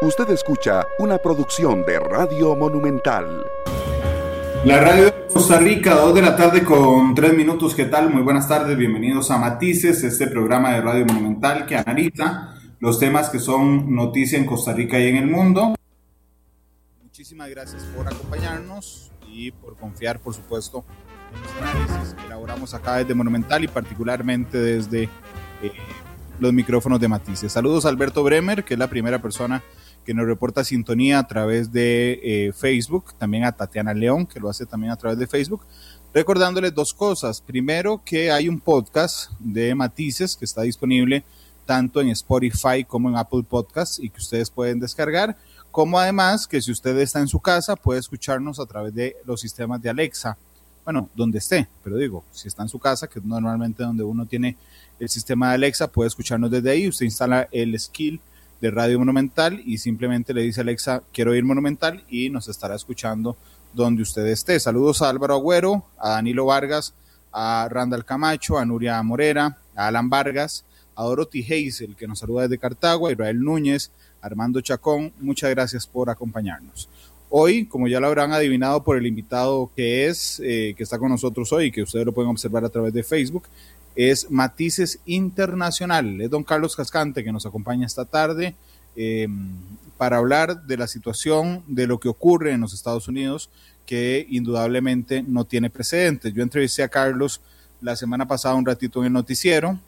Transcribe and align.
Usted 0.00 0.30
escucha 0.30 0.86
una 1.00 1.18
producción 1.18 1.84
de 1.84 1.98
Radio 1.98 2.54
Monumental. 2.54 3.44
La 4.64 4.78
radio 4.78 5.06
de 5.06 5.14
Costa 5.32 5.58
Rica, 5.58 5.96
dos 5.96 6.14
de 6.14 6.22
la 6.22 6.36
tarde 6.36 6.62
con 6.62 7.16
tres 7.16 7.34
minutos. 7.34 7.74
¿Qué 7.74 7.86
tal? 7.86 8.08
Muy 8.08 8.22
buenas 8.22 8.46
tardes, 8.46 8.78
bienvenidos 8.78 9.32
a 9.32 9.38
Matices, 9.38 10.04
este 10.04 10.28
programa 10.28 10.72
de 10.72 10.82
Radio 10.82 11.04
Monumental 11.04 11.66
que 11.66 11.74
analiza 11.74 12.54
los 12.78 13.00
temas 13.00 13.28
que 13.28 13.40
son 13.40 13.92
noticia 13.92 14.38
en 14.38 14.46
Costa 14.46 14.72
Rica 14.72 15.00
y 15.00 15.08
en 15.08 15.16
el 15.16 15.26
mundo. 15.26 15.74
Muchísimas 17.02 17.50
gracias 17.50 17.82
por 17.96 18.06
acompañarnos 18.06 19.10
y 19.26 19.50
por 19.50 19.76
confiar, 19.76 20.20
por 20.20 20.32
supuesto, 20.32 20.84
en 21.34 21.42
los 21.42 21.50
análisis 21.60 22.14
que 22.14 22.24
elaboramos 22.26 22.72
acá 22.72 22.98
desde 22.98 23.14
Monumental 23.14 23.64
y 23.64 23.68
particularmente 23.68 24.58
desde 24.58 25.08
eh, 25.60 25.72
los 26.38 26.52
micrófonos 26.52 27.00
de 27.00 27.08
Matices. 27.08 27.50
Saludos 27.50 27.84
a 27.84 27.88
Alberto 27.88 28.22
Bremer, 28.22 28.62
que 28.62 28.74
es 28.74 28.78
la 28.78 28.86
primera 28.86 29.20
persona 29.20 29.60
nos 30.14 30.26
reporta 30.26 30.64
sintonía 30.64 31.18
a 31.18 31.26
través 31.26 31.72
de 31.72 32.20
eh, 32.22 32.52
Facebook, 32.52 33.14
también 33.18 33.44
a 33.44 33.52
Tatiana 33.52 33.94
León, 33.94 34.26
que 34.26 34.40
lo 34.40 34.48
hace 34.48 34.66
también 34.66 34.92
a 34.92 34.96
través 34.96 35.18
de 35.18 35.26
Facebook, 35.26 35.62
recordándoles 36.12 36.74
dos 36.74 36.94
cosas. 36.94 37.40
Primero, 37.40 38.02
que 38.04 38.30
hay 38.30 38.48
un 38.48 38.60
podcast 38.60 39.30
de 39.38 39.74
Matices 39.74 40.36
que 40.36 40.44
está 40.44 40.62
disponible 40.62 41.24
tanto 41.66 42.00
en 42.00 42.08
Spotify 42.08 42.82
como 42.86 43.10
en 43.10 43.16
Apple 43.16 43.42
Podcasts 43.48 43.98
y 43.98 44.08
que 44.08 44.18
ustedes 44.18 44.48
pueden 44.48 44.80
descargar, 44.80 45.36
como 45.70 45.98
además 45.98 46.46
que 46.46 46.62
si 46.62 46.72
usted 46.72 46.96
está 46.96 47.20
en 47.20 47.28
su 47.28 47.40
casa 47.40 47.76
puede 47.76 48.00
escucharnos 48.00 48.58
a 48.58 48.64
través 48.64 48.94
de 48.94 49.16
los 49.26 49.42
sistemas 49.42 49.82
de 49.82 49.90
Alexa, 49.90 50.38
bueno, 50.82 51.10
donde 51.14 51.36
esté, 51.36 51.68
pero 51.84 51.98
digo, 51.98 52.24
si 52.32 52.48
está 52.48 52.62
en 52.62 52.70
su 52.70 52.78
casa, 52.78 53.06
que 53.06 53.18
es 53.18 53.24
normalmente 53.26 53.82
donde 53.82 54.02
uno 54.02 54.24
tiene 54.24 54.56
el 54.98 55.10
sistema 55.10 55.50
de 55.50 55.56
Alexa, 55.56 55.88
puede 55.88 56.08
escucharnos 56.08 56.50
desde 56.50 56.70
ahí, 56.70 56.88
usted 56.88 57.04
instala 57.04 57.46
el 57.52 57.78
skill 57.78 58.18
de 58.60 58.70
Radio 58.70 58.98
Monumental 58.98 59.62
y 59.64 59.78
simplemente 59.78 60.34
le 60.34 60.42
dice 60.42 60.62
Alexa, 60.62 61.02
quiero 61.12 61.34
ir 61.34 61.44
Monumental 61.44 62.04
y 62.08 62.30
nos 62.30 62.48
estará 62.48 62.74
escuchando 62.74 63.36
donde 63.72 64.02
usted 64.02 64.26
esté. 64.26 64.58
Saludos 64.58 65.02
a 65.02 65.08
Álvaro 65.08 65.34
Agüero, 65.34 65.84
a 65.98 66.10
Danilo 66.10 66.46
Vargas, 66.46 66.94
a 67.32 67.68
Randall 67.70 68.04
Camacho, 68.04 68.58
a 68.58 68.64
Nuria 68.64 69.02
Morera, 69.02 69.58
a 69.76 69.88
Alan 69.88 70.10
Vargas, 70.10 70.64
a 70.96 71.04
Dorothy 71.04 71.46
el 71.80 71.94
que 71.96 72.08
nos 72.08 72.18
saluda 72.18 72.42
desde 72.42 72.58
Cartago, 72.58 73.06
a 73.06 73.12
Israel 73.12 73.40
Núñez, 73.40 73.92
Armando 74.20 74.60
Chacón, 74.60 75.12
muchas 75.20 75.50
gracias 75.50 75.86
por 75.86 76.10
acompañarnos. 76.10 76.88
Hoy, 77.30 77.66
como 77.66 77.88
ya 77.88 78.00
lo 78.00 78.06
habrán 78.06 78.32
adivinado 78.32 78.82
por 78.82 78.96
el 78.96 79.06
invitado 79.06 79.70
que 79.76 80.06
es, 80.06 80.40
eh, 80.42 80.74
que 80.76 80.82
está 80.82 80.98
con 80.98 81.10
nosotros 81.10 81.52
hoy, 81.52 81.70
que 81.70 81.82
ustedes 81.82 82.06
lo 82.06 82.12
pueden 82.12 82.30
observar 82.30 82.64
a 82.64 82.70
través 82.70 82.92
de 82.94 83.02
Facebook, 83.02 83.44
es 83.98 84.30
Matices 84.30 85.00
Internacional. 85.06 86.20
Es 86.20 86.30
don 86.30 86.44
Carlos 86.44 86.76
Cascante 86.76 87.24
que 87.24 87.32
nos 87.32 87.46
acompaña 87.46 87.84
esta 87.84 88.04
tarde 88.04 88.54
em, 88.94 89.50
para 89.96 90.18
hablar 90.18 90.62
de 90.66 90.76
la 90.76 90.86
situación 90.86 91.64
de 91.66 91.88
lo 91.88 91.98
que 91.98 92.08
ocurre 92.08 92.52
en 92.52 92.60
los 92.60 92.72
Estados 92.72 93.08
Unidos, 93.08 93.50
que 93.86 94.24
indudablemente 94.30 95.24
no 95.26 95.46
tiene 95.46 95.68
precedentes. 95.68 96.32
Yo 96.32 96.44
entrevisté 96.44 96.84
a 96.84 96.88
Carlos 96.88 97.40
la 97.80 97.96
semana 97.96 98.28
pasada 98.28 98.54
un 98.54 98.64
ratito 98.64 99.00
en 99.00 99.06
el 99.06 99.12
noticiero, 99.14 99.80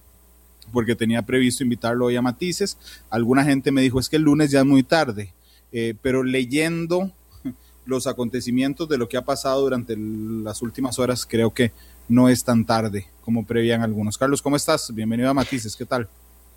porque 0.73 0.97
tenía 0.97 1.23
previsto 1.23 1.63
invitarlo 1.63 2.07
hoy 2.07 2.17
a 2.17 2.23
Matices. 2.23 2.79
Alguna 3.11 3.45
gente 3.45 3.71
me 3.71 3.81
dijo, 3.81 4.01
es 4.01 4.09
que 4.09 4.17
el 4.17 4.23
lunes 4.23 4.51
ya 4.51 4.59
es 4.59 4.67
muy 4.67 4.83
tarde, 4.83 5.33
eh, 5.71 5.95
pero 6.03 6.25
leyendo 6.25 7.13
los 7.87 8.09
acontecimientos 8.09 8.89
de 8.89 8.99
lo 8.99 9.09
que 9.09 9.19
ha 9.19 9.25
pasado 9.25 9.61
durante 9.61 9.97
las 9.97 10.63
últimas 10.63 10.99
horas, 10.99 11.25
creo 11.31 11.55
que 11.55 11.71
no 12.09 12.29
es 12.29 12.45
tan 12.45 12.65
tarde 12.65 13.07
como 13.25 13.45
prevían 13.47 13.83
algunos. 13.83 14.19
Carlos, 14.19 14.43
¿cómo 14.43 14.57
estás? 14.57 14.93
Bienvenido 14.93 15.31
a 15.31 15.35
Matices, 15.35 15.77
¿qué 15.77 15.87
tal? 15.87 16.09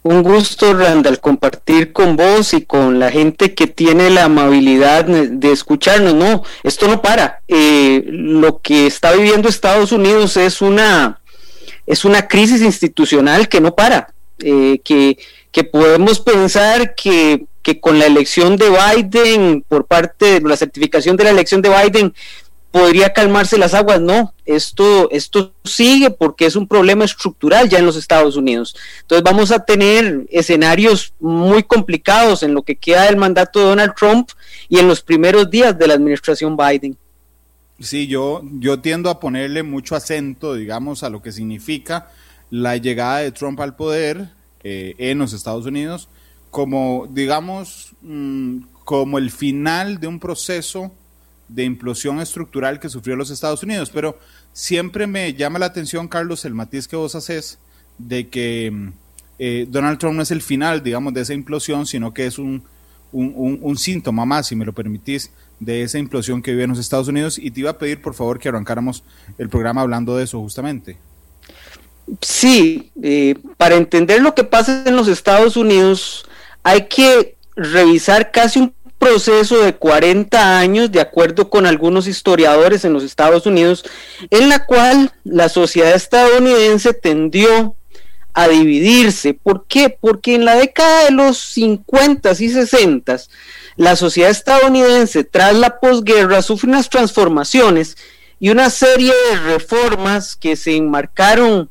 Un 0.03 0.21
gusto, 0.21 0.73
Randall, 0.73 1.21
compartir 1.21 1.93
con 1.93 2.17
vos 2.17 2.53
y 2.53 2.65
con 2.65 2.99
la 2.99 3.09
gente 3.09 3.53
que 3.53 3.67
tiene 3.67 4.09
la 4.09 4.25
amabilidad 4.25 5.05
de 5.05 5.51
escucharnos. 5.51 6.13
No, 6.13 6.43
esto 6.63 6.89
no 6.89 7.01
para. 7.01 7.39
Eh, 7.47 8.03
lo 8.07 8.59
que 8.59 8.85
está 8.85 9.13
viviendo 9.13 9.47
Estados 9.47 9.93
Unidos 9.93 10.35
es 10.35 10.61
una, 10.61 11.21
es 11.87 12.03
una 12.03 12.27
crisis 12.27 12.61
institucional 12.61 13.47
que 13.47 13.61
no 13.61 13.75
para. 13.75 14.13
Eh, 14.39 14.81
que, 14.83 15.17
que 15.53 15.63
podemos 15.63 16.19
pensar 16.19 16.95
que, 16.95 17.45
que 17.61 17.79
con 17.79 17.97
la 17.97 18.05
elección 18.05 18.57
de 18.57 18.65
Biden, 18.69 19.63
por 19.65 19.85
parte 19.85 20.41
de 20.41 20.49
la 20.49 20.57
certificación 20.57 21.15
de 21.15 21.23
la 21.23 21.29
elección 21.29 21.61
de 21.61 21.69
Biden, 21.69 22.13
podría 22.73 23.13
calmarse 23.13 23.59
las 23.59 23.75
aguas. 23.75 24.01
No, 24.01 24.33
esto, 24.45 25.07
esto 25.11 25.53
sigue 25.63 26.09
porque 26.09 26.47
es 26.47 26.55
un 26.55 26.67
problema 26.67 27.05
estructural 27.05 27.69
ya 27.69 27.77
en 27.77 27.85
los 27.85 27.95
Estados 27.95 28.35
Unidos. 28.35 28.75
Entonces 29.01 29.23
vamos 29.23 29.51
a 29.51 29.63
tener 29.63 30.25
escenarios 30.31 31.13
muy 31.19 31.61
complicados 31.61 32.41
en 32.41 32.55
lo 32.55 32.63
que 32.63 32.75
queda 32.75 33.03
del 33.03 33.15
mandato 33.15 33.59
de 33.59 33.65
Donald 33.65 33.93
Trump 33.95 34.29
y 34.69 34.79
en 34.79 34.87
los 34.87 35.03
primeros 35.03 35.51
días 35.51 35.77
de 35.77 35.85
la 35.85 35.93
administración 35.93 36.57
Biden. 36.57 36.97
Sí, 37.79 38.07
yo, 38.07 38.41
yo 38.59 38.79
tiendo 38.79 39.11
a 39.11 39.19
ponerle 39.19 39.61
mucho 39.61 39.95
acento, 39.95 40.55
digamos, 40.55 41.03
a 41.03 41.11
lo 41.11 41.21
que 41.21 41.31
significa 41.31 42.09
la 42.49 42.77
llegada 42.77 43.19
de 43.19 43.31
Trump 43.31 43.59
al 43.59 43.75
poder 43.75 44.29
eh, 44.63 44.95
en 44.97 45.19
los 45.19 45.33
Estados 45.33 45.67
Unidos 45.67 46.09
como, 46.49 47.07
digamos, 47.11 47.93
mm, 48.01 48.61
como 48.83 49.19
el 49.19 49.29
final 49.29 49.99
de 49.99 50.07
un 50.07 50.19
proceso 50.19 50.91
de 51.47 51.63
implosión 51.63 52.19
estructural 52.19 52.79
que 52.79 52.89
sufrió 52.89 53.15
los 53.15 53.29
Estados 53.29 53.63
Unidos. 53.63 53.89
Pero 53.89 54.17
siempre 54.51 55.07
me 55.07 55.33
llama 55.33 55.59
la 55.59 55.67
atención, 55.67 56.07
Carlos, 56.07 56.45
el 56.45 56.53
matiz 56.53 56.87
que 56.87 56.95
vos 56.95 57.15
haces 57.15 57.59
de 57.97 58.29
que 58.29 58.91
eh, 59.39 59.67
Donald 59.69 59.99
Trump 59.99 60.15
no 60.15 60.21
es 60.21 60.31
el 60.31 60.41
final, 60.41 60.83
digamos, 60.83 61.13
de 61.13 61.21
esa 61.21 61.33
implosión, 61.33 61.85
sino 61.85 62.13
que 62.13 62.25
es 62.25 62.37
un, 62.37 62.63
un, 63.11 63.77
síntoma 63.77 64.25
más, 64.25 64.47
si 64.47 64.55
me 64.55 64.65
lo 64.65 64.73
permitís, 64.73 65.31
de 65.59 65.83
esa 65.83 65.99
implosión 65.99 66.41
que 66.41 66.51
vive 66.51 66.63
en 66.63 66.71
los 66.71 66.79
Estados 66.79 67.07
Unidos. 67.07 67.37
Y 67.37 67.51
te 67.51 67.61
iba 67.61 67.71
a 67.71 67.77
pedir, 67.77 68.01
por 68.01 68.13
favor, 68.13 68.39
que 68.39 68.49
arrancáramos 68.49 69.03
el 69.37 69.49
programa 69.49 69.81
hablando 69.81 70.17
de 70.17 70.23
eso 70.23 70.39
justamente. 70.39 70.97
Sí, 72.21 72.91
eh, 73.01 73.35
para 73.57 73.75
entender 73.75 74.21
lo 74.21 74.35
que 74.35 74.43
pasa 74.43 74.83
en 74.85 74.95
los 74.95 75.07
Estados 75.07 75.55
Unidos 75.55 76.25
hay 76.63 76.87
que 76.87 77.37
revisar 77.55 78.31
casi 78.31 78.59
un 78.59 78.73
proceso 79.03 79.61
de 79.61 79.75
40 79.75 80.59
años, 80.59 80.89
de 80.89 81.01
acuerdo 81.01 81.49
con 81.49 81.65
algunos 81.65 82.07
historiadores 82.07 82.85
en 82.85 82.93
los 82.93 83.03
Estados 83.03 83.45
Unidos, 83.45 83.83
en 84.29 84.47
la 84.47 84.65
cual 84.65 85.11
la 85.25 85.49
sociedad 85.49 85.93
estadounidense 85.93 86.93
tendió 86.93 87.75
a 88.33 88.47
dividirse. 88.47 89.33
¿Por 89.33 89.65
qué? 89.67 89.89
Porque 89.89 90.35
en 90.35 90.45
la 90.45 90.55
década 90.55 91.03
de 91.03 91.11
los 91.11 91.37
50 91.37 92.31
y 92.31 92.49
60 92.49 93.17
la 93.75 93.95
sociedad 93.95 94.29
estadounidense 94.29 95.23
tras 95.25 95.53
la 95.55 95.79
posguerra 95.79 96.41
sufre 96.41 96.69
unas 96.69 96.89
transformaciones 96.89 97.97
y 98.39 98.49
una 98.51 98.69
serie 98.69 99.11
de 99.29 99.53
reformas 99.53 100.35
que 100.37 100.55
se 100.55 100.75
enmarcaron 100.75 101.69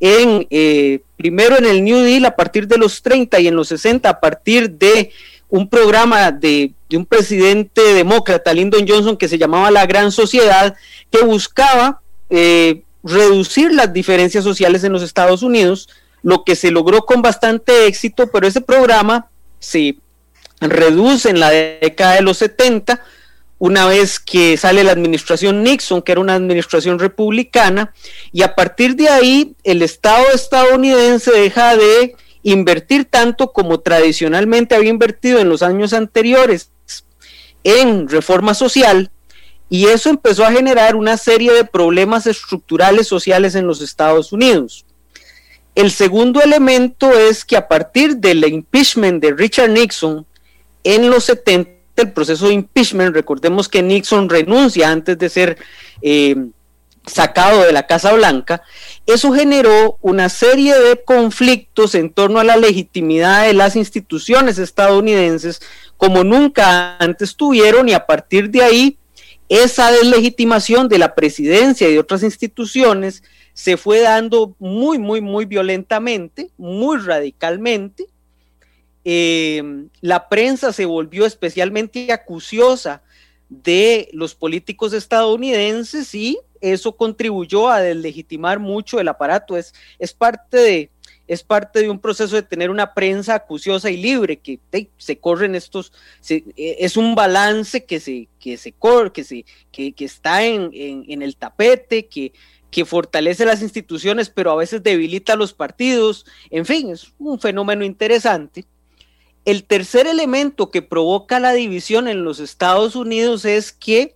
en 0.00 0.48
eh, 0.50 1.00
primero 1.16 1.56
en 1.56 1.66
el 1.66 1.84
New 1.84 2.00
Deal 2.00 2.24
a 2.24 2.34
partir 2.34 2.66
de 2.66 2.76
los 2.76 3.02
30 3.02 3.38
y 3.38 3.46
en 3.46 3.54
los 3.54 3.68
60 3.68 4.08
a 4.08 4.18
partir 4.18 4.70
de 4.70 5.12
un 5.52 5.68
programa 5.68 6.32
de, 6.32 6.72
un 6.94 7.04
presidente 7.04 7.82
demócrata, 7.92 8.54
Lyndon 8.54 8.88
Johnson, 8.88 9.18
que 9.18 9.28
se 9.28 9.36
llamaba 9.36 9.70
La 9.70 9.84
Gran 9.84 10.10
Sociedad, 10.10 10.74
que 11.10 11.22
buscaba 11.24 12.00
eh, 12.30 12.84
reducir 13.02 13.70
las 13.74 13.92
diferencias 13.92 14.44
sociales 14.44 14.82
en 14.82 14.94
los 14.94 15.02
Estados 15.02 15.42
Unidos, 15.42 15.90
lo 16.22 16.42
que 16.42 16.56
se 16.56 16.70
logró 16.70 17.04
con 17.04 17.20
bastante 17.20 17.84
éxito, 17.86 18.30
pero 18.32 18.46
ese 18.46 18.62
programa 18.62 19.26
se 19.58 19.96
reduce 20.58 21.28
en 21.28 21.38
la 21.38 21.50
década 21.50 22.14
de 22.14 22.22
los 22.22 22.38
70, 22.38 23.02
una 23.58 23.84
vez 23.84 24.20
que 24.20 24.56
sale 24.56 24.84
la 24.84 24.92
administración 24.92 25.62
Nixon, 25.62 26.00
que 26.00 26.12
era 26.12 26.20
una 26.22 26.34
administración 26.34 26.98
republicana, 26.98 27.92
y 28.32 28.40
a 28.40 28.54
partir 28.54 28.96
de 28.96 29.10
ahí 29.10 29.54
el 29.64 29.82
Estado 29.82 30.24
estadounidense 30.32 31.30
deja 31.30 31.76
de 31.76 32.16
invertir 32.42 33.04
tanto 33.04 33.52
como 33.52 33.80
tradicionalmente 33.80 34.74
había 34.74 34.90
invertido 34.90 35.38
en 35.38 35.48
los 35.48 35.62
años 35.62 35.92
anteriores 35.92 36.70
en 37.64 38.08
reforma 38.08 38.54
social 38.54 39.10
y 39.68 39.86
eso 39.86 40.10
empezó 40.10 40.44
a 40.44 40.52
generar 40.52 40.96
una 40.96 41.16
serie 41.16 41.52
de 41.52 41.64
problemas 41.64 42.26
estructurales 42.26 43.06
sociales 43.06 43.54
en 43.54 43.66
los 43.66 43.80
Estados 43.80 44.32
Unidos. 44.32 44.84
El 45.74 45.90
segundo 45.90 46.42
elemento 46.42 47.10
es 47.12 47.44
que 47.44 47.56
a 47.56 47.68
partir 47.68 48.16
del 48.16 48.44
impeachment 48.44 49.22
de 49.22 49.32
Richard 49.32 49.70
Nixon 49.70 50.26
en 50.84 51.08
los 51.08 51.24
70, 51.24 51.70
el 51.96 52.12
proceso 52.12 52.48
de 52.48 52.54
impeachment, 52.54 53.14
recordemos 53.14 53.68
que 53.68 53.82
Nixon 53.82 54.28
renuncia 54.28 54.90
antes 54.90 55.16
de 55.18 55.28
ser 55.28 55.58
eh, 56.02 56.36
sacado 57.06 57.62
de 57.62 57.72
la 57.72 57.86
Casa 57.86 58.12
Blanca, 58.12 58.62
eso 59.06 59.32
generó 59.32 59.98
una 60.00 60.28
serie 60.28 60.78
de 60.78 61.02
conflictos 61.02 61.94
en 61.94 62.10
torno 62.10 62.38
a 62.38 62.44
la 62.44 62.56
legitimidad 62.56 63.46
de 63.46 63.54
las 63.54 63.76
instituciones 63.76 64.58
estadounidenses 64.58 65.60
como 65.96 66.24
nunca 66.24 66.96
antes 66.98 67.36
tuvieron 67.36 67.88
y 67.88 67.92
a 67.92 68.06
partir 68.06 68.50
de 68.50 68.62
ahí 68.62 68.98
esa 69.48 69.90
deslegitimación 69.90 70.88
de 70.88 70.98
la 70.98 71.14
presidencia 71.14 71.88
y 71.88 71.92
de 71.92 71.98
otras 71.98 72.22
instituciones 72.22 73.22
se 73.52 73.76
fue 73.76 74.00
dando 74.00 74.54
muy, 74.58 74.98
muy, 74.98 75.20
muy 75.20 75.44
violentamente, 75.44 76.50
muy 76.56 76.98
radicalmente. 76.98 78.06
Eh, 79.04 79.62
la 80.00 80.28
prensa 80.28 80.72
se 80.72 80.86
volvió 80.86 81.26
especialmente 81.26 82.12
acuciosa 82.12 83.02
de 83.48 84.08
los 84.12 84.34
políticos 84.34 84.94
estadounidenses 84.94 86.14
y 86.14 86.38
eso 86.62 86.96
contribuyó 86.96 87.68
a 87.68 87.82
deslegitimar 87.82 88.58
mucho 88.58 89.00
el 89.00 89.08
aparato. 89.08 89.56
Es, 89.56 89.74
es, 89.98 90.14
parte, 90.14 90.56
de, 90.56 90.90
es 91.26 91.42
parte 91.42 91.80
de 91.80 91.90
un 91.90 91.98
proceso 91.98 92.36
de 92.36 92.42
tener 92.42 92.70
una 92.70 92.94
prensa 92.94 93.34
acuciosa 93.34 93.90
y 93.90 93.96
libre, 93.96 94.38
que 94.38 94.60
se 94.96 95.18
corren 95.18 95.54
estos, 95.54 95.92
e, 96.28 96.44
es 96.56 96.96
un 96.96 97.14
balance 97.14 97.84
que 97.84 98.00
se, 98.00 98.28
que 98.38 98.56
se 98.56 98.72
corre, 98.72 99.12
que, 99.12 99.24
se, 99.24 99.44
que, 99.72 99.92
está 99.98 100.44
en, 100.44 100.70
en, 100.72 101.20
el 101.20 101.36
tapete, 101.36 102.06
que, 102.06 102.32
que 102.70 102.84
fortalece 102.84 103.44
las 103.44 103.60
instituciones, 103.60 104.30
pero 104.30 104.52
a 104.52 104.56
veces 104.56 104.82
debilita 104.82 105.36
los 105.36 105.52
partidos. 105.52 106.24
En 106.50 106.64
fin, 106.64 106.90
es 106.90 107.12
un 107.18 107.40
fenómeno 107.40 107.84
interesante. 107.84 108.64
El 109.44 109.64
tercer 109.64 110.06
elemento 110.06 110.70
que 110.70 110.82
provoca 110.82 111.40
la 111.40 111.52
división 111.52 112.06
en 112.06 112.22
los 112.22 112.38
Estados 112.38 112.94
Unidos 112.94 113.44
es 113.44 113.72
que 113.72 114.14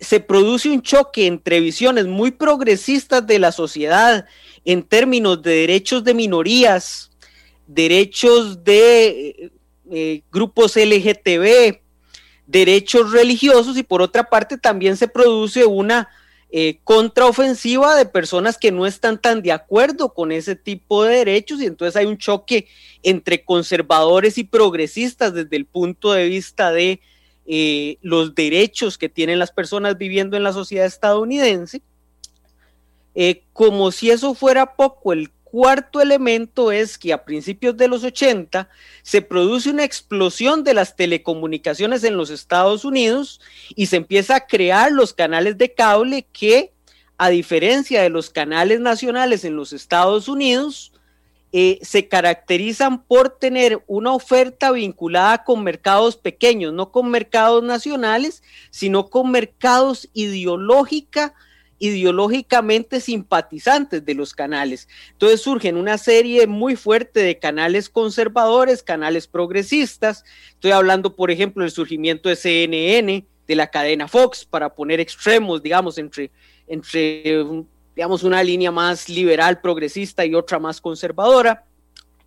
se 0.00 0.20
produce 0.20 0.70
un 0.70 0.82
choque 0.82 1.26
entre 1.26 1.60
visiones 1.60 2.06
muy 2.06 2.30
progresistas 2.30 3.26
de 3.26 3.38
la 3.38 3.52
sociedad 3.52 4.26
en 4.64 4.82
términos 4.82 5.42
de 5.42 5.56
derechos 5.56 6.04
de 6.04 6.14
minorías, 6.14 7.10
derechos 7.66 8.64
de 8.64 9.08
eh, 9.08 9.50
eh, 9.90 10.22
grupos 10.32 10.76
LGTB, 10.76 11.80
derechos 12.46 13.12
religiosos 13.12 13.76
y 13.76 13.82
por 13.82 14.02
otra 14.02 14.24
parte 14.24 14.56
también 14.56 14.96
se 14.96 15.08
produce 15.08 15.64
una 15.64 16.08
eh, 16.50 16.78
contraofensiva 16.84 17.96
de 17.96 18.06
personas 18.06 18.58
que 18.58 18.70
no 18.70 18.86
están 18.86 19.20
tan 19.20 19.42
de 19.42 19.52
acuerdo 19.52 20.14
con 20.14 20.30
ese 20.30 20.54
tipo 20.54 21.04
de 21.04 21.16
derechos 21.16 21.60
y 21.60 21.66
entonces 21.66 21.96
hay 21.96 22.06
un 22.06 22.16
choque 22.16 22.68
entre 23.02 23.44
conservadores 23.44 24.38
y 24.38 24.44
progresistas 24.44 25.34
desde 25.34 25.56
el 25.56 25.66
punto 25.66 26.12
de 26.12 26.28
vista 26.28 26.70
de 26.70 27.00
eh, 27.46 27.98
los 28.00 28.34
derechos 28.34 28.96
que 28.96 29.08
tienen 29.08 29.38
las 29.38 29.52
personas 29.52 29.98
viviendo 29.98 30.36
en 30.36 30.42
la 30.42 30.52
sociedad 30.52 30.86
estadounidense. 30.86 31.82
Eh, 33.14 33.44
como 33.52 33.92
si 33.92 34.10
eso 34.10 34.34
fuera 34.34 34.74
poco, 34.74 35.12
el 35.12 35.30
cuarto 35.54 36.00
elemento 36.00 36.72
es 36.72 36.98
que 36.98 37.12
a 37.12 37.24
principios 37.24 37.76
de 37.76 37.86
los 37.86 38.02
80 38.02 38.68
se 39.02 39.22
produce 39.22 39.70
una 39.70 39.84
explosión 39.84 40.64
de 40.64 40.74
las 40.74 40.96
telecomunicaciones 40.96 42.02
en 42.02 42.16
los 42.16 42.30
Estados 42.30 42.84
Unidos 42.84 43.40
y 43.76 43.86
se 43.86 43.96
empieza 43.96 44.34
a 44.34 44.46
crear 44.48 44.90
los 44.90 45.12
canales 45.12 45.56
de 45.56 45.72
cable 45.72 46.26
que, 46.32 46.72
a 47.18 47.28
diferencia 47.28 48.02
de 48.02 48.08
los 48.08 48.30
canales 48.30 48.80
nacionales 48.80 49.44
en 49.44 49.54
los 49.54 49.72
Estados 49.72 50.26
Unidos, 50.26 50.93
eh, 51.56 51.78
se 51.82 52.08
caracterizan 52.08 53.04
por 53.04 53.38
tener 53.38 53.80
una 53.86 54.12
oferta 54.12 54.72
vinculada 54.72 55.44
con 55.44 55.62
mercados 55.62 56.16
pequeños, 56.16 56.72
no 56.72 56.90
con 56.90 57.12
mercados 57.12 57.62
nacionales, 57.62 58.42
sino 58.72 59.08
con 59.08 59.30
mercados 59.30 60.08
ideológica 60.14 61.32
ideológicamente 61.78 62.98
simpatizantes 62.98 64.04
de 64.04 64.14
los 64.14 64.34
canales. 64.34 64.88
Entonces 65.12 65.42
surgen 65.42 65.76
una 65.76 65.96
serie 65.96 66.48
muy 66.48 66.74
fuerte 66.74 67.20
de 67.20 67.38
canales 67.38 67.88
conservadores, 67.88 68.82
canales 68.82 69.28
progresistas. 69.28 70.24
Estoy 70.48 70.72
hablando, 70.72 71.14
por 71.14 71.30
ejemplo, 71.30 71.62
del 71.62 71.70
surgimiento 71.70 72.28
de 72.28 72.34
CNN, 72.34 73.24
de 73.46 73.54
la 73.54 73.68
cadena 73.68 74.08
Fox, 74.08 74.44
para 74.44 74.74
poner 74.74 74.98
extremos, 74.98 75.62
digamos, 75.62 75.98
entre, 75.98 76.32
entre 76.66 77.44
digamos, 77.94 78.22
una 78.22 78.42
línea 78.42 78.70
más 78.70 79.08
liberal, 79.08 79.60
progresista 79.60 80.24
y 80.24 80.34
otra 80.34 80.58
más 80.58 80.80
conservadora 80.80 81.64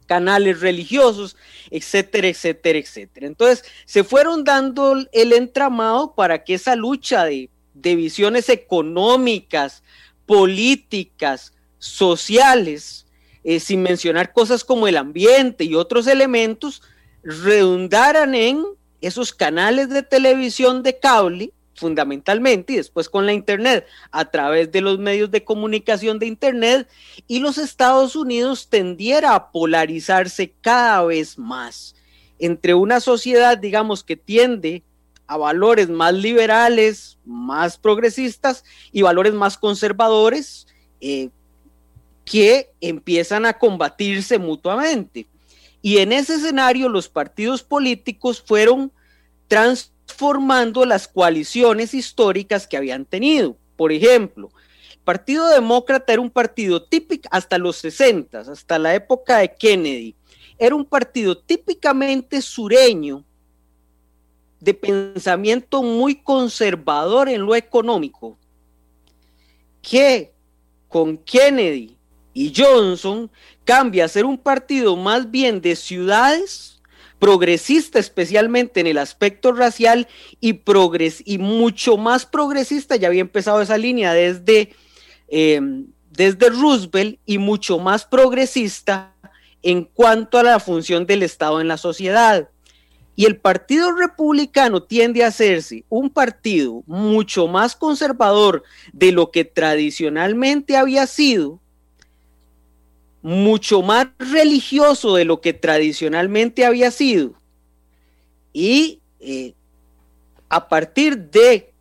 canales 0.06 0.62
religiosos, 0.62 1.36
etcétera, 1.70 2.30
etcétera, 2.30 2.80
etcétera. 2.80 3.28
Entonces, 3.28 3.66
se 3.84 4.06
fueron 4.06 4.46
dando 4.46 4.96
el 5.12 5.34
entramado 5.34 6.16
para 6.16 6.46
que 6.46 6.54
esa 6.54 6.78
lucha 6.78 7.26
de 7.26 7.50
de 7.82 7.96
visiones 7.96 8.50
económicas, 8.50 9.84
políticas, 10.26 11.54
sociales, 11.78 13.06
eh, 13.44 13.60
sin 13.60 13.82
mencionar 13.82 14.34
cosas 14.34 14.64
como 14.64 14.88
el 14.88 14.98
ambiente 14.98 15.64
y 15.64 15.76
otros 15.76 16.08
elementos, 16.08 16.82
redundaran 17.24 18.36
en 18.36 18.66
esos 19.00 19.32
canales 19.32 19.90
de 19.90 20.02
televisión 20.02 20.82
de 20.82 20.98
cable, 20.98 21.52
fundamentalmente, 21.78 22.74
y 22.74 22.78
después 22.78 23.08
con 23.08 23.26
la 23.26 23.34
Internet, 23.34 23.86
a 24.12 24.30
través 24.30 24.72
de 24.72 24.82
los 24.82 25.00
medios 25.00 25.32
de 25.32 25.44
comunicación 25.44 26.20
de 26.20 26.26
Internet, 26.26 26.90
y 27.28 27.40
los 27.40 27.58
Estados 27.58 28.16
Unidos 28.16 28.68
tendiera 28.70 29.36
a 29.36 29.52
polarizarse 29.52 30.54
cada 30.62 31.06
vez 31.06 31.38
más 31.38 31.96
entre 32.40 32.74
una 32.74 33.00
sociedad, 33.00 33.58
digamos, 33.58 34.04
que 34.04 34.16
tiende 34.16 34.84
a 35.28 35.38
valores 35.38 35.90
más 35.90 36.14
liberales, 36.14 37.18
más 37.26 37.78
progresistas 37.78 38.64
y 38.92 39.02
valores 39.02 39.34
más 39.34 39.58
conservadores 39.58 40.68
eh, 41.02 41.30
que 42.24 42.72
empiezan 42.82 43.46
a 43.46 43.58
combatirse 43.58 44.38
mutuamente. 44.38 45.28
Y 45.82 45.98
en 45.98 46.12
ese 46.12 46.36
escenario 46.36 46.90
los 46.90 47.10
partidos 47.10 47.64
políticos 47.64 48.44
fueron 48.46 48.92
transformando 50.08 50.86
las 50.86 51.08
coaliciones 51.08 51.94
históricas 51.94 52.66
que 52.66 52.78
habían 52.78 53.06
tenido. 53.06 53.56
Por 53.76 53.92
ejemplo, 53.92 54.50
el 54.92 55.00
Partido 55.00 55.48
Demócrata 55.50 56.14
era 56.14 56.22
un 56.22 56.32
partido 56.32 56.82
típico 56.82 57.28
hasta 57.32 57.58
los 57.58 57.76
60, 57.78 58.40
hasta 58.40 58.80
la 58.80 58.96
época 58.96 59.38
de 59.38 59.54
Kennedy. 59.54 60.16
Era 60.58 60.76
un 60.76 60.86
partido 60.86 61.38
típicamente 61.38 62.42
sureño 62.42 63.24
de 64.60 64.74
pensamiento 64.74 65.84
muy 65.84 66.16
conservador 66.16 67.30
en 67.30 67.46
lo 67.46 67.56
económico, 67.56 68.40
que 69.84 70.34
con 70.88 71.18
Kennedy 71.18 71.96
y 72.34 72.52
Johnson 72.56 73.30
cambia 73.66 74.06
a 74.06 74.08
ser 74.08 74.26
un 74.26 74.38
partido 74.38 74.96
más 74.96 75.30
bien 75.30 75.62
de 75.62 75.76
ciudades, 75.76 76.77
progresista 77.20 78.00
especialmente 78.00 78.80
en 78.80 78.88
el 78.88 78.98
aspecto 78.98 79.52
racial 79.52 80.08
y, 80.40 80.54
progres 80.54 81.22
y 81.26 81.38
mucho 81.38 81.98
más 81.98 82.26
progresista, 82.26 82.96
ya 82.96 83.08
había 83.08 83.22
empezado 83.22 83.62
esa 83.62 83.78
línea 83.78 84.14
desde, 84.14 84.74
em, 85.28 85.88
desde 86.12 86.50
Roosevelt 86.50 87.20
y 87.26 87.38
mucho 87.38 87.80
más 87.80 88.06
progresista 88.06 89.14
en 89.64 89.84
cuanto 89.84 90.38
a 90.38 90.44
la 90.44 90.60
función 90.60 91.06
del 91.06 91.24
Estado 91.24 91.60
en 91.60 91.68
la 91.68 91.78
sociedad. 91.78 92.50
Y 93.16 93.26
el 93.26 93.38
Partido 93.38 93.94
Republicano 93.94 94.84
tiende 94.84 95.24
a 95.24 95.28
hacerse 95.28 95.84
un 95.90 96.12
partido 96.12 96.84
mucho 96.86 97.48
más 97.48 97.76
conservador 97.76 98.64
de 98.94 99.12
lo 99.12 99.32
que 99.32 99.44
tradicionalmente 99.44 100.78
había 100.78 101.08
sido, 101.08 101.60
mucho 103.28 103.82
más 103.82 104.08
religioso 104.20 105.14
de 105.14 105.26
lo 105.26 105.42
que 105.42 105.52
tradicionalmente 105.52 106.66
había 106.66 106.92
sido. 106.92 107.34
Y 108.54 109.02
eh, 109.20 109.54
a 110.48 110.70
partir 110.70 111.18
de 111.18 111.74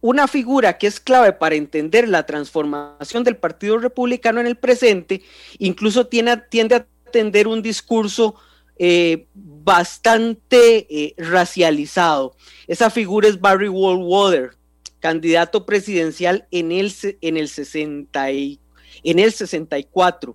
una 0.00 0.26
figura 0.26 0.78
que 0.78 0.86
es 0.86 0.98
clave 0.98 1.34
para 1.34 1.54
entender 1.54 2.08
la 2.08 2.24
transformación 2.24 3.24
del 3.24 3.36
Partido 3.36 3.76
Republicano 3.76 4.40
en 4.40 4.46
el 4.46 4.56
presente, 4.56 5.20
incluso 5.58 6.06
tiene, 6.06 6.34
tiende 6.48 6.76
a 6.76 6.86
atender 7.06 7.46
un 7.46 7.60
discurso 7.60 8.36
eh, 8.78 9.26
bastante 9.34 10.86
eh, 10.88 11.14
racializado. 11.18 12.34
Esa 12.66 12.88
figura 12.88 13.28
es 13.28 13.38
Barry 13.38 13.68
Wallwater, 13.68 14.52
candidato 15.00 15.66
presidencial 15.66 16.48
en 16.50 16.72
el, 16.72 16.90
en 17.20 17.36
el, 17.36 17.48
60 17.48 18.30
en 18.30 18.58
el 19.04 19.30
64. 19.30 20.34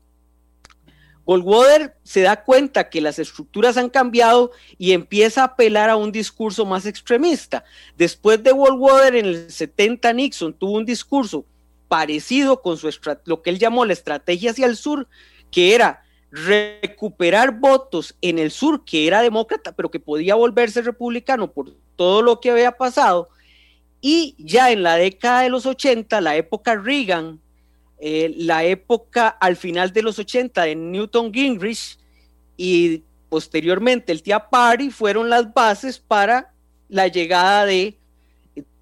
Goldwater 1.32 1.96
se 2.04 2.24
da 2.24 2.44
cuenta 2.44 2.90
que 2.90 3.00
las 3.00 3.18
estructuras 3.18 3.78
han 3.78 3.90
cambiado 3.90 4.52
y 4.78 4.92
empieza 4.92 5.44
a 5.44 5.46
apelar 5.46 5.90
a 5.90 5.96
un 5.96 6.12
discurso 6.12 6.66
más 6.66 6.86
extremista. 6.86 7.64
Después 7.98 8.44
de 8.44 8.52
Goldwater, 8.52 9.16
en 9.16 9.26
el 9.28 9.50
70 9.50 10.12
Nixon 10.12 10.54
tuvo 10.54 10.74
un 10.74 10.86
discurso 10.86 11.46
parecido 11.88 12.62
con 12.62 12.76
su 12.76 12.90
lo 13.24 13.42
que 13.42 13.50
él 13.50 13.60
llamó 13.60 13.86
la 13.86 13.94
estrategia 13.94 14.52
hacia 14.52 14.66
el 14.66 14.76
sur, 14.76 15.08
que 15.52 15.74
era 15.74 16.04
recuperar 16.32 17.58
votos 17.60 18.14
en 18.20 18.38
el 18.38 18.52
sur, 18.52 18.84
que 18.84 19.08
era 19.08 19.22
demócrata, 19.22 19.72
pero 19.72 19.90
que 19.90 20.02
podía 20.02 20.36
volverse 20.36 20.82
republicano 20.82 21.50
por 21.50 21.74
todo 21.96 22.22
lo 22.22 22.42
que 22.42 22.52
había 22.52 22.74
pasado. 22.74 23.30
Y 24.02 24.36
ya 24.38 24.70
en 24.72 24.84
la 24.84 24.98
década 24.98 25.44
de 25.44 25.50
los 25.50 25.66
80, 25.66 26.20
la 26.20 26.36
época 26.36 26.76
Reagan, 26.76 27.40
eh, 28.04 28.34
la 28.36 28.64
época 28.64 29.28
al 29.28 29.56
final 29.56 29.94
de 29.94 30.02
los 30.02 30.18
80 30.18 30.64
de 30.64 30.76
Newton 30.76 31.32
Gingrich 31.32 32.00
y 32.58 33.04
posteriormente 33.30 34.12
el 34.12 34.24
Tea 34.24 34.50
Party 34.50 34.90
fueron 34.90 35.30
las 35.30 35.54
bases 35.54 36.00
para 36.00 36.52
la 36.90 37.08
llegada 37.08 37.64
de 37.68 38.00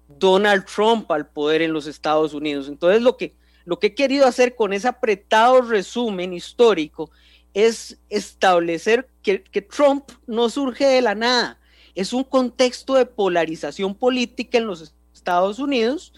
Donald 0.08 0.64
Trump 0.64 1.12
al 1.12 1.28
poder 1.28 1.60
en 1.60 1.74
los 1.74 1.86
Estados 1.86 2.32
Unidos. 2.32 2.66
Entonces 2.66 3.02
lo 3.02 3.18
que, 3.18 3.34
lo 3.66 3.78
que 3.78 3.88
he 3.88 3.94
querido 3.94 4.26
hacer 4.26 4.56
con 4.56 4.72
ese 4.72 4.88
apretado 4.88 5.60
resumen 5.60 6.32
histórico 6.32 7.10
es 7.52 7.98
establecer 8.08 9.06
que, 9.22 9.42
que 9.42 9.60
Trump 9.60 10.10
no 10.26 10.48
surge 10.48 10.86
de 10.86 11.02
la 11.02 11.14
nada, 11.14 11.60
es 11.94 12.14
un 12.14 12.24
contexto 12.24 12.94
de 12.94 13.04
polarización 13.04 13.94
política 13.94 14.56
en 14.56 14.66
los 14.66 14.94
Estados 15.12 15.58
Unidos 15.58 16.14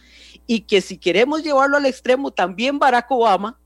y 0.47 0.61
que 0.61 0.81
si 0.81 0.99
queremos 0.99 1.43
llevarlo 1.43 1.77
al 1.77 1.87
extremo, 1.87 2.31
también 2.31 2.79
Barack 2.79 3.11
Obama 3.11 3.59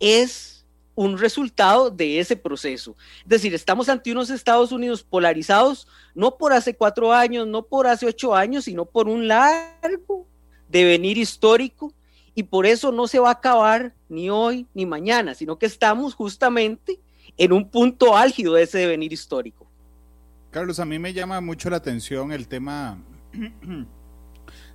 es 0.00 0.66
un 0.94 1.16
resultado 1.16 1.90
de 1.90 2.18
ese 2.18 2.36
proceso. 2.36 2.96
Es 3.22 3.28
decir, 3.28 3.54
estamos 3.54 3.88
ante 3.88 4.10
unos 4.10 4.30
Estados 4.30 4.72
Unidos 4.72 5.04
polarizados, 5.04 5.86
no 6.14 6.36
por 6.36 6.52
hace 6.52 6.74
cuatro 6.74 7.12
años, 7.12 7.46
no 7.46 7.62
por 7.62 7.86
hace 7.86 8.06
ocho 8.06 8.34
años, 8.34 8.64
sino 8.64 8.84
por 8.84 9.08
un 9.08 9.28
largo 9.28 10.26
devenir 10.68 11.16
histórico 11.16 11.92
y 12.34 12.42
por 12.42 12.66
eso 12.66 12.92
no 12.92 13.06
se 13.06 13.18
va 13.18 13.28
a 13.28 13.32
acabar 13.32 13.94
ni 14.08 14.28
hoy 14.28 14.66
ni 14.74 14.86
mañana, 14.86 15.34
sino 15.34 15.58
que 15.58 15.66
estamos 15.66 16.14
justamente 16.14 17.00
en 17.36 17.52
un 17.52 17.68
punto 17.68 18.16
álgido 18.16 18.54
de 18.54 18.64
ese 18.64 18.78
devenir 18.78 19.12
histórico. 19.12 19.68
Carlos, 20.50 20.80
a 20.80 20.84
mí 20.84 20.98
me 20.98 21.12
llama 21.12 21.40
mucho 21.40 21.70
la 21.70 21.76
atención 21.76 22.32
el 22.32 22.48
tema 22.48 22.98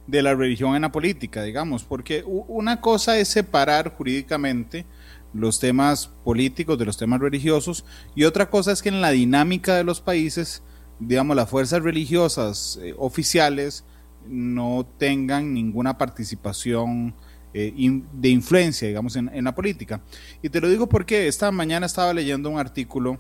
de 0.08 0.22
la 0.22 0.36
religión 0.36 0.76
en 0.76 0.82
la 0.82 0.92
política, 0.92 1.44
digamos, 1.44 1.84
porque 1.84 2.24
una 2.26 2.82
cosa 2.82 3.18
es 3.18 3.30
separar 3.30 3.96
jurídicamente 3.96 4.86
los 5.34 5.60
temas 5.60 6.08
políticos 6.24 6.78
de 6.78 6.86
los 6.86 6.98
temas 6.98 7.20
religiosos 7.20 7.86
y 8.16 8.26
otra 8.26 8.50
cosa 8.50 8.72
es 8.72 8.82
que 8.82 8.90
en 8.90 9.02
la 9.02 9.12
dinámica 9.12 9.76
de 9.76 9.84
los 9.84 10.02
países, 10.02 10.62
digamos, 11.00 11.36
las 11.36 11.50
fuerzas 11.50 11.82
religiosas 11.82 12.80
eh, 12.82 12.94
oficiales 12.98 13.86
no 14.28 14.86
tengan 14.98 15.54
ninguna 15.54 15.98
participación 15.98 17.16
eh, 17.54 17.74
de 18.14 18.30
influencia, 18.30 18.88
digamos, 18.88 19.16
en, 19.16 19.30
en, 19.34 19.44
la 19.44 19.56
política. 19.56 20.02
Y 20.42 20.50
te 20.50 20.62
lo 20.62 20.70
digo 20.70 20.88
porque 20.88 21.28
esta 21.28 21.52
mañana 21.52 21.86
estaba 21.86 22.14
leyendo 22.14 22.50
un 22.50 22.60
artículo 22.60 23.20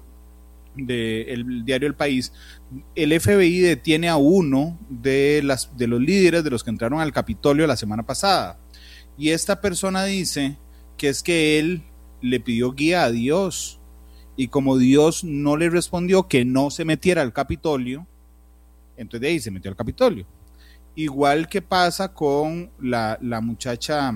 del 0.75 1.65
diario 1.65 1.87
El 1.87 1.95
País, 1.95 2.33
el 2.95 3.19
FBI 3.19 3.59
detiene 3.59 4.09
a 4.09 4.17
uno 4.17 4.79
de, 4.89 5.41
las, 5.43 5.77
de 5.77 5.87
los 5.87 6.01
líderes 6.01 6.43
de 6.43 6.49
los 6.49 6.63
que 6.63 6.69
entraron 6.69 6.99
al 6.99 7.11
Capitolio 7.11 7.67
la 7.67 7.77
semana 7.77 8.03
pasada. 8.03 8.59
Y 9.17 9.29
esta 9.29 9.61
persona 9.61 10.05
dice 10.05 10.57
que 10.97 11.09
es 11.09 11.21
que 11.21 11.59
él 11.59 11.83
le 12.21 12.39
pidió 12.39 12.71
guía 12.73 13.03
a 13.03 13.11
Dios. 13.11 13.79
Y 14.35 14.47
como 14.47 14.77
Dios 14.77 15.23
no 15.23 15.57
le 15.57 15.69
respondió 15.69 16.27
que 16.27 16.43
no 16.43 16.71
se 16.71 16.85
metiera 16.85 17.21
al 17.21 17.33
Capitolio, 17.33 18.07
entonces 18.97 19.21
de 19.21 19.27
ahí 19.27 19.39
se 19.39 19.51
metió 19.51 19.69
al 19.69 19.77
Capitolio. 19.77 20.25
Igual 20.95 21.47
que 21.47 21.61
pasa 21.61 22.13
con 22.13 22.71
la, 22.79 23.17
muchacha 23.41 24.11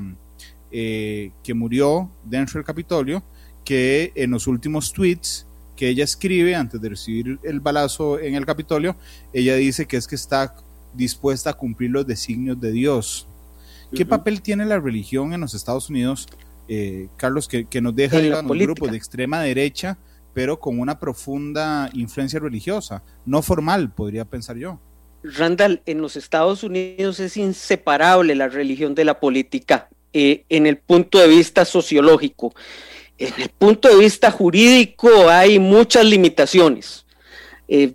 eh, 0.71 1.31
que 1.43 1.53
murió 1.53 2.11
dentro 2.23 2.57
del 2.57 2.65
Capitolio, 2.65 3.23
que 3.63 4.11
en 4.15 4.31
los 4.31 4.47
últimos 4.47 4.93
tweets 4.93 5.47
que 5.77 5.88
ella 5.88 6.03
escribe 6.03 6.55
antes 6.55 6.81
de 6.81 6.89
recibir 6.89 7.39
el 7.43 7.62
balazo 7.62 8.19
en 8.19 8.36
el 8.36 8.46
Capitolio, 8.46 8.98
ella 9.31 9.55
dice 9.55 9.86
que 9.86 9.96
es 9.96 10.07
que 10.07 10.15
está 10.15 10.53
dispuesta 10.93 11.51
a 11.51 11.53
cumplir 11.53 11.91
los 11.91 12.05
designios 12.05 12.60
de 12.60 12.74
Dios. 12.74 13.27
¿Qué 13.96 14.05
papel 14.05 14.41
tiene 14.41 14.65
la 14.65 14.79
religión 14.79 15.31
en 15.31 15.39
los 15.39 15.53
Estados 15.53 15.89
Unidos, 15.89 16.27
eh, 16.67 17.07
Carlos, 17.15 17.48
que, 17.48 17.65
nos 17.81 17.96
deja 17.96 18.17
un 18.17 18.57
grupo 18.57 18.88
de 18.88 18.98
extrema 18.98 19.39
derecha, 19.39 19.98
pero 20.34 20.60
con 20.60 20.79
una 20.79 21.00
profunda 21.00 21.89
influencia 21.93 22.39
religiosa, 22.39 23.03
no 23.25 23.41
formal, 23.41 23.93
podría 23.93 24.25
pensar 24.25 24.57
yo? 24.57 24.81
Randall, 25.24 25.81
en 25.86 26.01
los 26.01 26.17
Estados 26.17 26.63
Unidos 26.63 27.19
es 27.22 27.38
inseparable 27.38 28.36
la 28.36 28.50
religión 28.50 28.93
de 28.93 29.05
la 29.05 29.19
política 29.19 29.89
eh, 30.13 30.43
en 30.50 30.65
el 30.65 30.77
punto 30.77 31.19
de 31.19 31.27
vista 31.27 31.63
sociológico 31.65 32.53
en 33.17 33.33
el 33.41 33.50
punto 33.50 33.89
de 33.89 33.95
vista 33.95 34.31
jurídico 34.31 35.29
hay 35.29 35.59
muchas 35.59 36.05
limitaciones, 36.05 37.05
eh, 37.67 37.93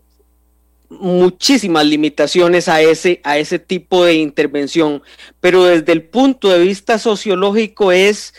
muchísimas 0.88 1.86
limitaciones 1.86 2.68
a 2.68 2.80
ese, 2.80 3.20
a 3.24 3.38
ese 3.38 3.58
tipo 3.58 4.04
de 4.04 4.14
intervención, 4.14 5.02
pero 5.40 5.64
desde 5.64 5.92
el 5.92 6.02
punto 6.02 6.48
de 6.48 6.60
vista 6.60 6.98
sociológico 6.98 7.92
es 7.92 8.34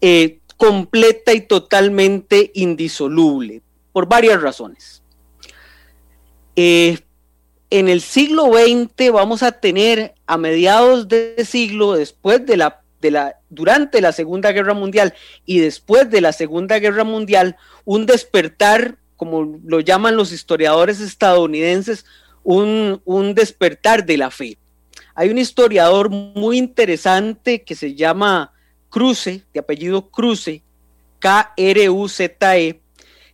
eh, 0.00 0.38
completa 0.56 1.32
y 1.32 1.40
totalmente 1.40 2.50
indisoluble, 2.54 3.62
por 3.92 4.06
varias 4.06 4.40
razones. 4.40 5.02
Eh, 6.54 6.98
en 7.70 7.88
el 7.88 8.00
siglo 8.00 8.52
XX 8.52 9.12
vamos 9.12 9.42
a 9.42 9.52
tener 9.52 10.14
a 10.26 10.38
mediados 10.38 11.08
de 11.08 11.44
siglo, 11.44 11.94
después 11.94 12.46
de 12.46 12.56
la 12.56 12.82
durante 13.48 14.00
la 14.00 14.12
Segunda 14.12 14.52
Guerra 14.52 14.74
Mundial 14.74 15.14
y 15.44 15.60
después 15.60 16.10
de 16.10 16.20
la 16.20 16.32
Segunda 16.32 16.78
Guerra 16.78 17.04
Mundial, 17.04 17.56
un 17.84 18.06
despertar, 18.06 18.98
como 19.16 19.60
lo 19.64 19.80
llaman 19.80 20.16
los 20.16 20.32
historiadores 20.32 21.00
estadounidenses, 21.00 22.04
un, 22.42 23.00
un 23.04 23.34
despertar 23.34 24.04
de 24.06 24.16
la 24.16 24.30
fe. 24.30 24.58
Hay 25.14 25.30
un 25.30 25.38
historiador 25.38 26.10
muy 26.10 26.58
interesante 26.58 27.62
que 27.62 27.74
se 27.74 27.94
llama 27.94 28.52
Cruce, 28.90 29.42
de 29.52 29.60
apellido 29.60 30.10
Cruce, 30.10 30.62
K-R-U-Z-E, 31.18 32.80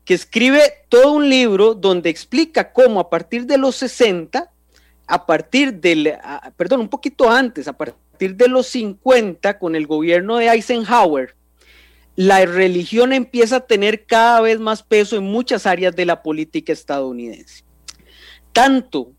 que 0.05 0.15
escribe 0.15 0.61
todo 0.89 1.13
un 1.13 1.29
libro 1.29 1.75
donde 1.75 2.11
explica 2.11 2.73
cómo 2.73 3.01
a 3.01 3.11
partir 3.11 3.47
de 3.47 3.59
los 3.59 3.77
60, 3.77 4.51
a 5.07 5.27
partir 5.27 5.75
del, 5.75 6.15
perdón, 6.57 6.81
un 6.81 6.89
poquito 6.89 7.31
antes, 7.31 7.69
a 7.69 7.73
partir 7.73 7.97
de 8.29 8.49
los 8.49 8.67
50, 8.69 9.59
con 9.59 9.75
el 9.75 9.87
gobierno 9.87 10.37
de 10.37 10.49
Eisenhower, 10.49 11.35
la 12.17 12.45
religión 12.45 13.13
empieza 13.13 13.57
a 13.57 13.67
tener 13.67 14.07
cada 14.07 14.41
vez 14.41 14.61
más 14.61 14.83
peso 14.83 15.17
en 15.17 15.25
muchas 15.25 15.67
áreas 15.67 15.97
de 15.97 16.07
la 16.07 16.23
política 16.23 16.73
estadounidense. 16.73 17.65
Tanto 18.53 19.13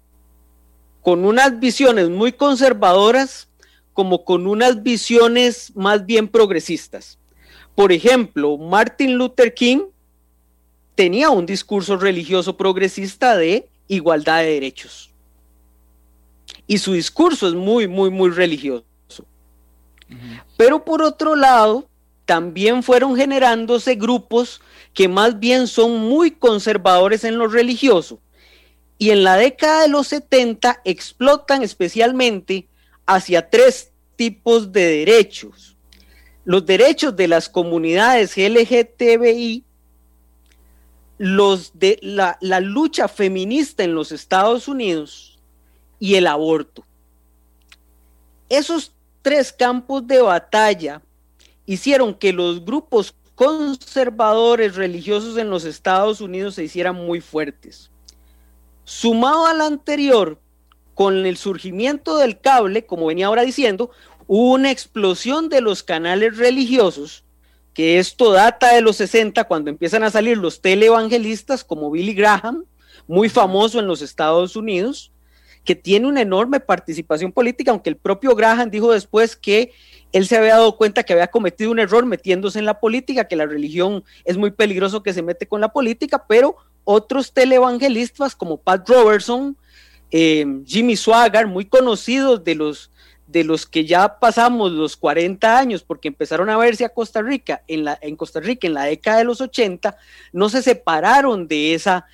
con 1.02 1.26
unas 1.26 1.60
visiones 1.60 2.10
muy 2.10 2.32
conservadoras 2.32 3.50
como 3.94 4.24
con 4.24 4.48
unas 4.48 4.84
visiones 4.84 5.72
más 5.76 6.06
bien 6.06 6.28
progresistas. 6.28 7.20
Por 7.76 7.92
ejemplo, 7.92 8.58
Martin 8.58 9.18
Luther 9.18 9.54
King 9.54 9.86
tenía 10.96 11.30
un 11.30 11.46
discurso 11.46 11.98
religioso 11.98 12.56
progresista 12.56 13.36
de 13.36 13.70
igualdad 13.88 14.40
de 14.40 14.54
derechos. 14.54 15.12
Y 16.68 16.78
su 16.78 16.94
discurso 16.94 17.48
es 17.48 17.54
muy, 17.54 17.88
muy, 17.88 18.10
muy 18.10 18.30
religioso. 18.30 18.86
Pero 20.58 20.84
por 20.86 21.02
otro 21.02 21.36
lado, 21.36 21.88
también 22.26 22.84
fueron 22.84 23.16
generándose 23.16 23.96
grupos 23.96 24.62
que 24.94 25.08
más 25.08 25.40
bien 25.40 25.68
son 25.68 26.00
muy 26.00 26.32
conservadores 26.32 27.24
en 27.24 27.38
lo 27.38 27.48
religioso. 27.48 28.20
Y 28.98 29.10
en 29.10 29.24
la 29.24 29.36
década 29.36 29.82
de 29.82 29.90
los 29.90 30.08
70 30.08 30.82
explotan 30.86 31.64
especialmente 31.64 32.68
hacia 33.06 33.50
tres 33.50 33.92
tipos 34.16 34.72
de 34.72 34.86
derechos. 34.86 35.76
Los 36.46 36.66
derechos 36.66 37.16
de 37.16 37.28
las 37.28 37.50
comunidades 37.50 38.38
LGTBI, 38.38 39.64
los 41.18 41.78
de 41.78 42.00
la, 42.02 42.38
la 42.42 42.60
lucha 42.60 43.08
feminista 43.08 43.84
en 43.84 43.96
los 43.96 44.12
Estados 44.12 44.68
Unidos 44.68 45.40
y 46.00 46.16
el 46.16 46.28
aborto. 46.28 46.86
Esos 48.50 48.93
tres 49.24 49.52
campos 49.52 50.06
de 50.06 50.22
batalla 50.22 51.02
hicieron 51.66 52.14
que 52.14 52.34
los 52.34 52.64
grupos 52.64 53.16
conservadores 53.34 54.76
religiosos 54.76 55.38
en 55.38 55.50
los 55.50 55.66
Estados 55.66 56.22
Unidos 56.22 56.56
se 56.56 56.64
hicieran 56.64 56.96
muy 56.96 57.22
fuertes. 57.22 57.90
Sumado 58.84 59.48
al 59.48 59.62
anterior, 59.62 60.40
con 60.94 61.26
el 61.26 61.38
surgimiento 61.38 62.18
del 62.18 62.40
cable, 62.40 62.86
como 62.86 63.08
venía 63.08 63.28
ahora 63.28 63.44
diciendo, 63.44 63.90
hubo 64.28 64.54
una 64.54 64.72
explosión 64.72 65.50
de 65.50 65.62
los 65.62 65.82
canales 65.82 66.38
religiosos, 66.38 67.24
que 67.74 67.98
esto 67.98 68.34
data 68.34 68.76
de 68.76 68.82
los 68.82 68.98
60, 68.98 69.46
cuando 69.46 69.72
empiezan 69.72 70.04
a 70.04 70.12
salir 70.12 70.38
los 70.38 70.62
televangelistas 70.62 71.64
como 71.64 71.90
Billy 71.90 72.14
Graham, 72.14 72.66
muy 73.08 73.30
famoso 73.30 73.80
en 73.80 73.88
los 73.88 74.02
Estados 74.02 74.56
Unidos, 74.56 75.13
que 75.64 75.76
tiene 75.76 76.08
una 76.08 76.22
enorme 76.22 76.60
participación 76.60 77.32
política, 77.32 77.72
aunque 77.72 77.90
el 77.90 77.96
propio 77.96 78.36
Graham 78.36 78.70
dijo 78.70 78.92
después 78.92 79.36
que 79.36 79.72
él 80.12 80.28
se 80.28 80.38
había 80.38 80.54
dado 80.54 80.78
cuenta 80.78 81.04
que 81.04 81.14
había 81.14 81.28
cometido 81.28 81.72
un 81.72 81.80
error 81.80 82.06
metiéndose 82.06 82.60
en 82.60 82.66
la 82.66 82.80
política, 82.80 83.28
que 83.28 83.36
la 83.36 83.46
religión 83.46 84.04
es 84.26 84.38
muy 84.38 84.52
peligroso 84.52 85.02
que 85.02 85.14
se 85.14 85.24
mete 85.24 85.48
con 85.48 85.60
la 85.60 85.70
política, 85.70 86.26
pero 86.28 86.56
otros 86.84 87.34
televangelistas 87.34 88.36
como 88.36 88.58
Pat 88.58 88.88
Robertson, 88.88 89.58
eh, 90.12 90.46
Jimmy 90.66 90.96
Swaggart, 90.96 91.50
muy 91.50 91.66
conocidos 91.66 92.44
de 92.44 92.54
los, 92.54 92.92
de 93.26 93.44
los 93.44 93.66
que 93.66 93.86
ya 93.86 94.20
pasamos 94.20 94.72
los 94.72 94.96
40 94.98 95.58
años, 95.58 95.82
porque 95.82 96.10
empezaron 96.10 96.50
a 96.50 96.58
verse 96.58 96.86
a 96.86 96.90
Costa 96.90 97.22
Rica 97.24 97.64
en, 97.68 97.86
la, 97.86 97.98
en 98.00 98.16
Costa 98.16 98.40
Rica 98.40 98.68
en 98.68 98.76
la 98.76 98.84
década 98.84 99.18
de 99.18 99.24
los 99.24 99.42
80, 99.42 99.98
no 100.32 100.50
se 100.50 100.62
separaron 100.62 101.48
de 101.48 101.74
esa, 101.74 102.06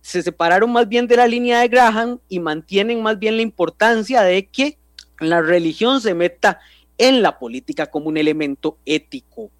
se 0.00 0.22
separaron 0.22 0.72
más 0.72 0.88
bien 0.88 1.06
de 1.06 1.16
la 1.16 1.26
línea 1.26 1.60
de 1.60 1.68
Graham 1.68 2.20
y 2.28 2.40
mantienen 2.40 3.02
más 3.02 3.18
bien 3.18 3.36
la 3.36 3.42
importancia 3.42 4.22
de 4.22 4.46
que 4.46 4.78
la 5.20 5.40
religión 5.40 6.00
se 6.00 6.14
meta 6.14 6.60
en 6.96 7.22
la 7.22 7.38
política 7.38 7.86
como 7.86 8.08
un 8.08 8.16
elemento 8.16 8.78
ético. 8.84 9.50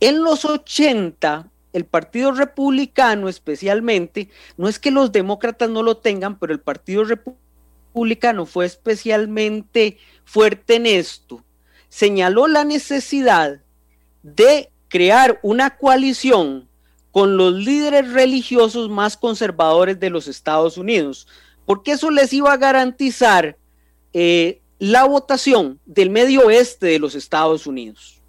En 0.00 0.22
los 0.22 0.44
80 0.44 1.50
el 1.76 1.84
Partido 1.84 2.32
Republicano 2.32 3.28
especialmente, 3.28 4.30
no 4.56 4.66
es 4.66 4.78
que 4.78 4.90
los 4.90 5.12
demócratas 5.12 5.68
no 5.68 5.82
lo 5.82 5.98
tengan, 5.98 6.38
pero 6.38 6.54
el 6.54 6.60
Partido 6.60 7.04
Republicano 7.04 8.46
fue 8.46 8.64
especialmente 8.64 9.98
fuerte 10.24 10.76
en 10.76 10.86
esto, 10.86 11.44
señaló 11.90 12.48
la 12.48 12.64
necesidad 12.64 13.60
de 14.22 14.70
crear 14.88 15.38
una 15.42 15.76
coalición 15.76 16.66
con 17.16 17.38
los 17.38 17.54
líderes 17.54 18.12
religiosos 18.12 18.90
más 18.90 19.16
conservadores 19.16 19.98
de 19.98 20.10
los 20.10 20.28
Estados 20.28 20.76
Unidos, 20.76 21.26
porque 21.64 21.92
eso 21.92 22.10
les 22.10 22.30
iba 22.34 22.52
a 22.52 22.58
garantizar 22.58 23.56
eh, 24.12 24.60
la 24.78 25.04
votación 25.04 25.80
del 25.86 26.10
medio 26.10 26.42
oeste 26.42 26.88
de 26.88 26.98
los 26.98 27.14
Estados 27.14 27.66
Unidos 27.66 28.20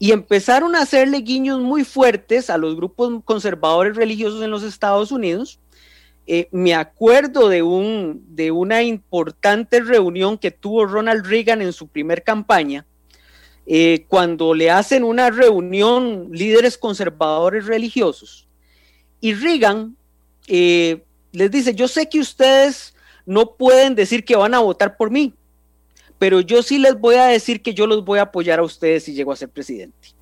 y 0.00 0.10
empezaron 0.10 0.74
a 0.74 0.82
hacerle 0.82 1.18
guiños 1.18 1.60
muy 1.60 1.84
fuertes 1.84 2.50
a 2.50 2.58
los 2.58 2.74
grupos 2.74 3.22
conservadores 3.24 3.94
religiosos 3.94 4.42
en 4.42 4.50
los 4.50 4.64
Estados 4.64 5.12
Unidos. 5.12 5.60
Eh, 6.26 6.48
me 6.50 6.74
acuerdo 6.74 7.48
de, 7.48 7.62
un, 7.62 8.24
de 8.30 8.50
una 8.50 8.82
importante 8.82 9.78
reunión 9.78 10.38
que 10.38 10.50
tuvo 10.50 10.86
Ronald 10.86 11.24
Reagan 11.24 11.62
en 11.62 11.72
su 11.72 11.86
primer 11.86 12.24
campaña, 12.24 12.84
eh, 13.72 14.04
cuando 14.08 14.52
le 14.52 14.68
hacen 14.68 15.04
una 15.04 15.30
reunión 15.30 16.30
líderes 16.32 16.76
conservadores 16.76 17.66
religiosos. 17.66 18.48
Y 19.20 19.32
Reagan 19.32 19.96
eh, 20.48 21.04
les 21.30 21.52
dice, 21.52 21.72
yo 21.72 21.86
sé 21.86 22.08
que 22.08 22.18
ustedes 22.18 22.96
no 23.24 23.54
pueden 23.54 23.94
decir 23.94 24.24
que 24.24 24.34
van 24.34 24.54
a 24.54 24.58
votar 24.58 24.96
por 24.96 25.12
mí, 25.12 25.34
pero 26.18 26.40
yo 26.40 26.64
sí 26.64 26.80
les 26.80 26.98
voy 26.98 27.14
a 27.14 27.26
decir 27.26 27.62
que 27.62 27.72
yo 27.72 27.86
los 27.86 28.04
voy 28.04 28.18
a 28.18 28.22
apoyar 28.22 28.58
a 28.58 28.64
ustedes 28.64 29.04
si 29.04 29.14
llego 29.14 29.30
a 29.30 29.36
ser 29.36 29.50
presidente. 29.50 30.16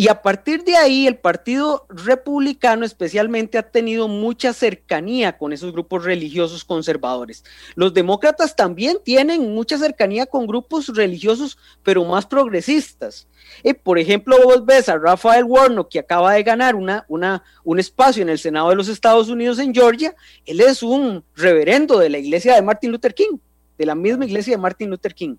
Y 0.00 0.06
a 0.06 0.22
partir 0.22 0.62
de 0.62 0.76
ahí, 0.76 1.08
el 1.08 1.16
Partido 1.16 1.84
Republicano 1.88 2.84
especialmente 2.84 3.58
ha 3.58 3.68
tenido 3.68 4.06
mucha 4.06 4.52
cercanía 4.52 5.36
con 5.36 5.52
esos 5.52 5.72
grupos 5.72 6.04
religiosos 6.04 6.64
conservadores. 6.64 7.44
Los 7.74 7.92
demócratas 7.92 8.54
también 8.54 8.98
tienen 9.04 9.52
mucha 9.52 9.76
cercanía 9.76 10.26
con 10.26 10.46
grupos 10.46 10.86
religiosos, 10.94 11.58
pero 11.82 12.04
más 12.04 12.26
progresistas. 12.26 13.26
Eh, 13.64 13.74
por 13.74 13.98
ejemplo, 13.98 14.36
vos 14.44 14.64
ves 14.64 14.88
a 14.88 14.98
Rafael 14.98 15.42
Warnock, 15.42 15.88
que 15.88 15.98
acaba 15.98 16.34
de 16.34 16.44
ganar 16.44 16.76
una, 16.76 17.04
una, 17.08 17.42
un 17.64 17.80
espacio 17.80 18.22
en 18.22 18.28
el 18.28 18.38
Senado 18.38 18.70
de 18.70 18.76
los 18.76 18.86
Estados 18.86 19.28
Unidos 19.28 19.58
en 19.58 19.74
Georgia. 19.74 20.14
Él 20.46 20.60
es 20.60 20.84
un 20.84 21.24
reverendo 21.34 21.98
de 21.98 22.08
la 22.08 22.18
iglesia 22.18 22.54
de 22.54 22.62
Martin 22.62 22.92
Luther 22.92 23.14
King 23.14 23.38
de 23.76 23.86
la 23.86 23.94
misma 23.94 24.26
iglesia 24.26 24.54
de 24.54 24.62
Martin 24.62 24.90
Luther 24.90 25.14
King. 25.14 25.36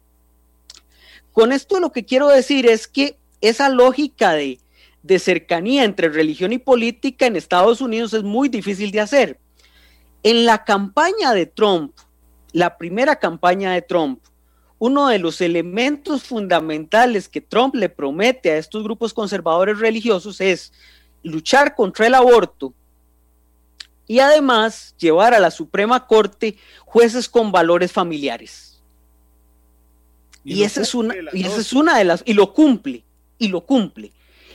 Con 1.32 1.52
esto 1.52 1.80
lo 1.80 1.92
que 1.92 2.06
quiero 2.06 2.28
decir 2.30 2.66
es 2.66 2.88
que 2.88 3.19
esa 3.42 3.70
lógica 3.70 4.34
de, 4.34 4.60
de 5.04 5.20
cercanía 5.20 5.84
entre 5.84 6.10
religión 6.10 6.54
y 6.54 6.58
política 6.58 7.26
en 7.26 7.36
Estados 7.36 7.82
Unidos 7.82 8.14
es 8.14 8.24
muy 8.24 8.50
difícil 8.50 8.92
de 8.92 9.00
hacer. 9.00 9.40
En 10.24 10.46
la 10.46 10.66
campaña 10.66 11.34
de 11.34 11.46
Trump, 11.46 11.94
la 12.52 12.78
primera 12.78 13.16
campaña 13.18 13.72
de 13.72 13.82
Trump, 13.82 14.22
uno 14.80 15.08
de 15.10 15.20
los 15.20 15.42
elementos 15.42 16.24
fundamentales 16.24 17.28
que 17.28 17.42
Trump 17.42 17.76
le 17.76 17.90
promete 17.90 18.52
a 18.52 18.58
estos 18.58 18.84
grupos 18.84 19.14
conservadores 19.14 19.80
religiosos 19.80 20.40
es 20.42 20.72
luchar 21.22 21.76
contra 21.76 22.08
el 22.08 22.16
aborto 22.16 22.74
y 24.08 24.20
además 24.20 24.96
llevar 24.98 25.34
a 25.34 25.40
la 25.40 25.52
Suprema 25.52 26.08
Corte 26.08 26.58
jueces 26.86 27.30
con 27.30 27.52
valores 27.52 27.92
familiares. 27.92 28.82
Y, 30.44 30.64
esa 30.64 30.82
es 30.82 30.96
una, 30.96 31.14
y 31.34 31.44
esa 31.44 31.60
es 31.60 31.74
una 31.74 31.98
de 31.98 32.06
las, 32.06 32.24
y 32.26 32.34
lo 32.34 32.54
cumple, 32.54 33.04
y 33.40 33.48
lo 33.48 33.62
cumple. 33.62 34.12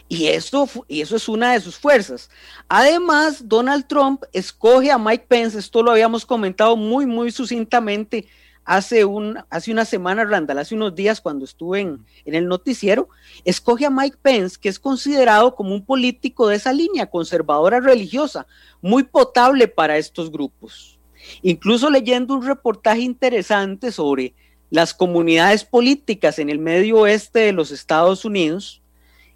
Y 0.09 0.27
eso, 0.27 0.69
y 0.87 1.01
eso 1.01 1.17
es 1.17 1.29
una 1.29 1.55
de 1.55 1.61
sus 1.61 1.77
fuerzas. 1.77 2.31
Además, 2.69 3.49
Donald 3.49 3.87
Trump 3.89 4.23
escoge 4.33 4.91
a 4.91 4.99
Mike 4.99 5.25
Pence, 5.27 5.59
esto 5.59 5.83
lo 5.83 5.91
habíamos 5.91 6.27
comentado 6.27 6.77
muy, 6.77 7.07
muy 7.07 7.33
sucintamente 7.33 8.27
hace, 8.65 9.05
un, 9.05 9.39
hace 9.51 9.73
una 9.73 9.85
semana, 9.85 10.25
Randall, 10.25 10.59
hace 10.59 10.75
unos 10.75 10.95
días 10.95 11.21
cuando 11.21 11.45
estuve 11.45 11.81
en, 11.81 12.05
en, 12.25 12.35
el 12.35 12.47
noticiero, 12.47 13.09
escoge 13.45 13.87
a 13.87 13.91
Mike 13.91 14.19
Pence, 14.21 14.59
que 14.61 14.69
es 14.69 14.79
considerado 14.79 15.55
como 15.55 15.75
un 15.75 15.85
político 15.85 16.49
de 16.49 16.57
esa 16.57 16.73
línea 16.73 17.07
conservadora 17.07 17.81
religiosa, 17.81 18.47
muy 18.83 19.05
potable 19.05 19.69
para 19.69 19.97
estos 19.97 20.31
grupos. 20.31 20.99
Incluso 21.43 21.89
leyendo 21.89 22.35
un 22.35 22.47
reportaje 22.47 23.01
interesante 23.01 23.91
sobre 23.91 24.35
las 24.71 24.95
comunidades 24.95 25.65
políticas 25.65 26.39
en 26.39 26.51
el 26.51 26.59
medio 26.59 26.99
oeste 27.01 27.41
de 27.41 27.53
los 27.53 27.71
Estados 27.71 28.25
Unidos, 28.25 28.83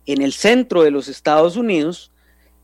en 0.06 0.22
el 0.22 0.32
centro 0.32 0.82
de 0.82 0.90
los 0.90 1.08
Estados 1.08 1.56
Unidos, 1.56 2.10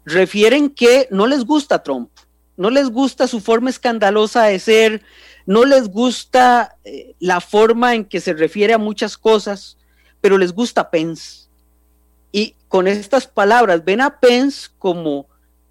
refieren 0.04 0.70
que 0.70 1.08
no 1.10 1.26
les 1.26 1.44
gusta 1.44 1.82
Trump, 1.82 2.10
no 2.56 2.70
les 2.70 2.90
gusta 2.90 3.26
su 3.26 3.40
forma 3.40 3.70
escandalosa 3.70 4.44
de 4.44 4.58
ser, 4.58 5.02
no 5.46 5.64
les 5.64 5.88
gusta 5.88 6.76
eh, 6.84 7.14
la 7.18 7.40
forma 7.40 7.94
en 7.94 8.04
que 8.04 8.20
se 8.20 8.32
refiere 8.32 8.72
a 8.72 8.78
muchas 8.78 9.18
cosas, 9.18 9.76
pero 10.20 10.38
les 10.38 10.52
gusta 10.52 10.90
Pence. 10.90 11.48
Y 12.32 12.56
con 12.68 12.88
estas 12.88 13.26
palabras, 13.26 13.84
ven 13.84 14.00
a 14.00 14.18
Pence 14.20 14.68
como 14.78 15.26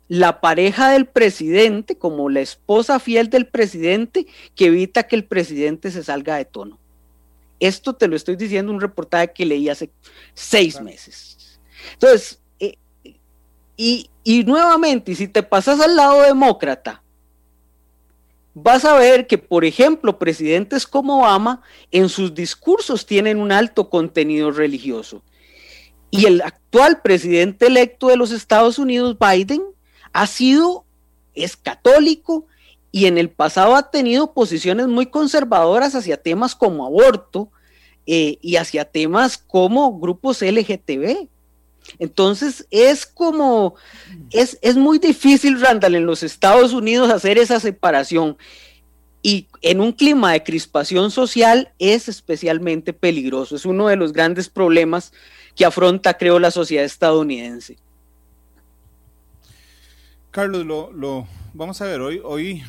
la 0.07 0.41
pareja 0.41 0.89
del 0.91 1.07
presidente, 1.07 1.97
como 1.97 2.29
la 2.29 2.41
esposa 2.41 2.99
fiel 2.99 3.29
del 3.29 3.47
presidente, 3.47 4.27
que 4.55 4.67
evita 4.67 5.03
que 5.03 5.15
el 5.15 5.25
presidente 5.25 5.89
se 5.91 6.03
salga 6.03 6.35
de 6.35 6.45
tono. 6.45 6.79
Esto 7.67 7.93
te 7.93 8.09
lo 8.09 8.17
estoy 8.17 8.35
diciendo 8.35 8.73
un 8.73 8.81
reportaje 8.81 9.31
que 9.31 9.45
leí 9.45 9.69
hace 9.69 9.89
seis 10.33 10.81
meses. 10.81 11.61
Entonces, 11.93 12.41
eh, 12.59 12.75
y, 13.77 14.09
y 14.25 14.43
nuevamente, 14.43 15.15
si 15.15 15.29
te 15.29 15.43
pasas 15.43 15.79
al 15.79 15.95
lado 15.95 16.23
demócrata, 16.23 17.01
vas 18.53 18.83
a 18.83 18.97
ver 18.97 19.27
que, 19.27 19.37
por 19.37 19.63
ejemplo, 19.63 20.19
presidentes 20.19 20.85
como 20.85 21.19
Obama 21.19 21.61
en 21.89 22.09
sus 22.09 22.33
discursos 22.33 23.05
tienen 23.05 23.39
un 23.39 23.53
alto 23.53 23.89
contenido 23.89 24.51
religioso. 24.51 25.23
Y 26.11 26.25
el 26.25 26.41
actual 26.41 27.01
presidente 27.01 27.67
electo 27.67 28.07
de 28.07 28.17
los 28.17 28.31
Estados 28.31 28.77
Unidos, 28.77 29.15
Biden, 29.17 29.63
ha 30.11 30.27
sido, 30.27 30.83
es 31.33 31.55
católico 31.55 32.45
y 32.95 33.07
en 33.07 33.17
el 33.17 33.31
pasado 33.31 33.75
ha 33.75 33.89
tenido 33.89 34.33
posiciones 34.33 34.87
muy 34.87 35.07
conservadoras 35.07 35.95
hacia 35.95 36.15
temas 36.15 36.53
como 36.53 36.85
aborto 36.85 37.49
eh, 38.05 38.37
y 38.39 38.57
hacia 38.57 38.85
temas 38.85 39.39
como 39.39 39.99
grupos 39.99 40.43
LGTB. 40.43 41.27
Entonces 41.97 42.67
es 42.69 43.07
como, 43.07 43.73
es, 44.29 44.59
es 44.61 44.75
muy 44.75 44.99
difícil, 44.99 45.59
Randall, 45.59 45.95
en 45.95 46.05
los 46.05 46.21
Estados 46.21 46.71
Unidos 46.71 47.09
hacer 47.09 47.39
esa 47.39 47.59
separación. 47.59 48.37
Y 49.23 49.47
en 49.63 49.81
un 49.81 49.93
clima 49.93 50.33
de 50.33 50.43
crispación 50.43 51.09
social 51.09 51.73
es 51.79 52.07
especialmente 52.07 52.93
peligroso. 52.93 53.55
Es 53.55 53.65
uno 53.65 53.87
de 53.87 53.95
los 53.95 54.13
grandes 54.13 54.49
problemas 54.49 55.13
que 55.55 55.65
afronta, 55.65 56.13
creo, 56.15 56.37
la 56.37 56.51
sociedad 56.51 56.85
estadounidense. 56.85 57.75
Carlos, 60.29 60.63
lo, 60.63 60.91
lo 60.91 61.27
vamos 61.55 61.81
a 61.81 61.85
ver, 61.85 61.99
hoy, 61.99 62.21
hoy 62.23 62.63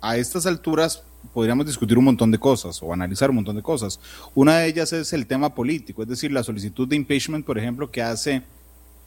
a 0.00 0.16
estas 0.16 0.46
alturas 0.46 1.02
podríamos 1.32 1.66
discutir 1.66 1.98
un 1.98 2.04
montón 2.04 2.30
de 2.30 2.38
cosas 2.38 2.82
o 2.82 2.92
analizar 2.92 3.30
un 3.30 3.36
montón 3.36 3.56
de 3.56 3.62
cosas. 3.62 4.00
Una 4.34 4.58
de 4.58 4.68
ellas 4.68 4.92
es 4.92 5.12
el 5.12 5.26
tema 5.26 5.54
político, 5.54 6.02
es 6.02 6.08
decir, 6.08 6.32
la 6.32 6.42
solicitud 6.42 6.86
de 6.88 6.96
impeachment, 6.96 7.44
por 7.44 7.58
ejemplo, 7.58 7.90
que 7.90 8.02
hace 8.02 8.42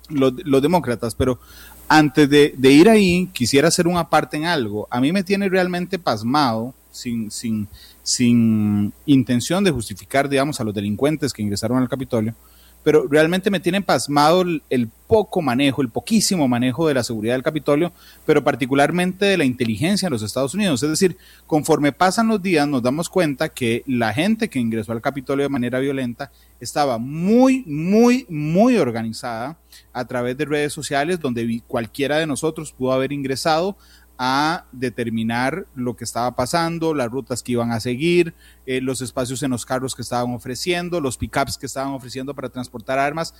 los, 0.09 0.61
demócratas. 0.61 1.15
Pero 1.15 1.39
antes 1.87 2.29
de, 2.29 2.71
ir 2.71 2.89
ahí, 2.89 3.29
quisiera 3.33 3.67
hacer 3.67 3.87
una 3.87 4.09
parte 4.09 4.37
en 4.37 4.45
algo. 4.45 4.87
A 4.89 4.99
mí 5.01 5.11
me 5.11 5.23
tiene 5.23 5.49
realmente 5.49 5.99
pasmado, 5.99 6.73
sin, 6.91 7.31
sin, 7.31 7.67
sin 8.03 8.93
intención 9.05 9.63
de 9.63 9.71
justificar, 9.71 10.27
digamos, 10.27 10.59
a 10.59 10.63
los 10.63 10.73
delincuentes 10.73 11.33
que 11.33 11.41
ingresaron 11.41 11.77
al 11.77 11.89
Capitolio, 11.89 12.35
pero 12.83 13.07
realmente 13.07 13.51
me 13.51 13.59
tiene 13.59 13.81
pasmado 13.81 14.41
el, 14.41 14.89
poco 15.07 15.41
manejo, 15.41 15.81
el 15.81 15.89
poquísimo 15.89 16.47
manejo 16.47 16.87
de 16.87 16.93
la 16.93 17.03
seguridad 17.03 17.33
del 17.33 17.43
Capitolio, 17.43 17.91
pero 18.25 18.43
particularmente 18.43 19.25
de 19.25 19.37
la 19.37 19.43
inteligencia 19.43 20.07
en 20.07 20.13
los 20.13 20.23
Estados 20.23 20.53
Unidos. 20.53 20.81
Es 20.83 20.89
decir, 20.89 21.17
conforme 21.47 21.91
pasan 21.91 22.29
los 22.29 22.41
días 22.41 22.67
nos 22.67 22.81
damos 22.81 23.09
cuenta 23.09 23.49
que 23.49 23.83
la 23.85 24.13
gente 24.13 24.49
que 24.49 24.59
ingresó 24.59 24.93
al 24.93 25.01
Capitolio 25.01 25.43
de 25.43 25.49
manera 25.49 25.79
violenta 25.79 26.31
estaba 26.61 26.97
muy, 26.97 27.63
muy, 27.65 28.25
muy 28.29 28.77
organizada 28.77 29.57
a 29.93 30.05
través 30.05 30.37
de 30.37 30.45
redes 30.45 30.71
sociales 30.71 31.19
donde 31.19 31.61
cualquiera 31.67 32.17
de 32.17 32.27
nosotros 32.27 32.71
pudo 32.71 32.93
haber 32.93 33.11
ingresado 33.11 33.75
a 34.17 34.65
determinar 34.71 35.65
lo 35.75 35.95
que 35.95 36.03
estaba 36.03 36.35
pasando, 36.35 36.93
las 36.93 37.09
rutas 37.09 37.41
que 37.41 37.53
iban 37.53 37.71
a 37.71 37.79
seguir, 37.79 38.33
eh, 38.65 38.81
los 38.81 39.01
espacios 39.01 39.41
en 39.43 39.51
los 39.51 39.65
carros 39.65 39.95
que 39.95 40.01
estaban 40.01 40.33
ofreciendo, 40.33 41.01
los 41.01 41.17
pickups 41.17 41.57
que 41.57 41.65
estaban 41.65 41.93
ofreciendo 41.93 42.33
para 42.33 42.49
transportar 42.49 42.99
armas. 42.99 43.33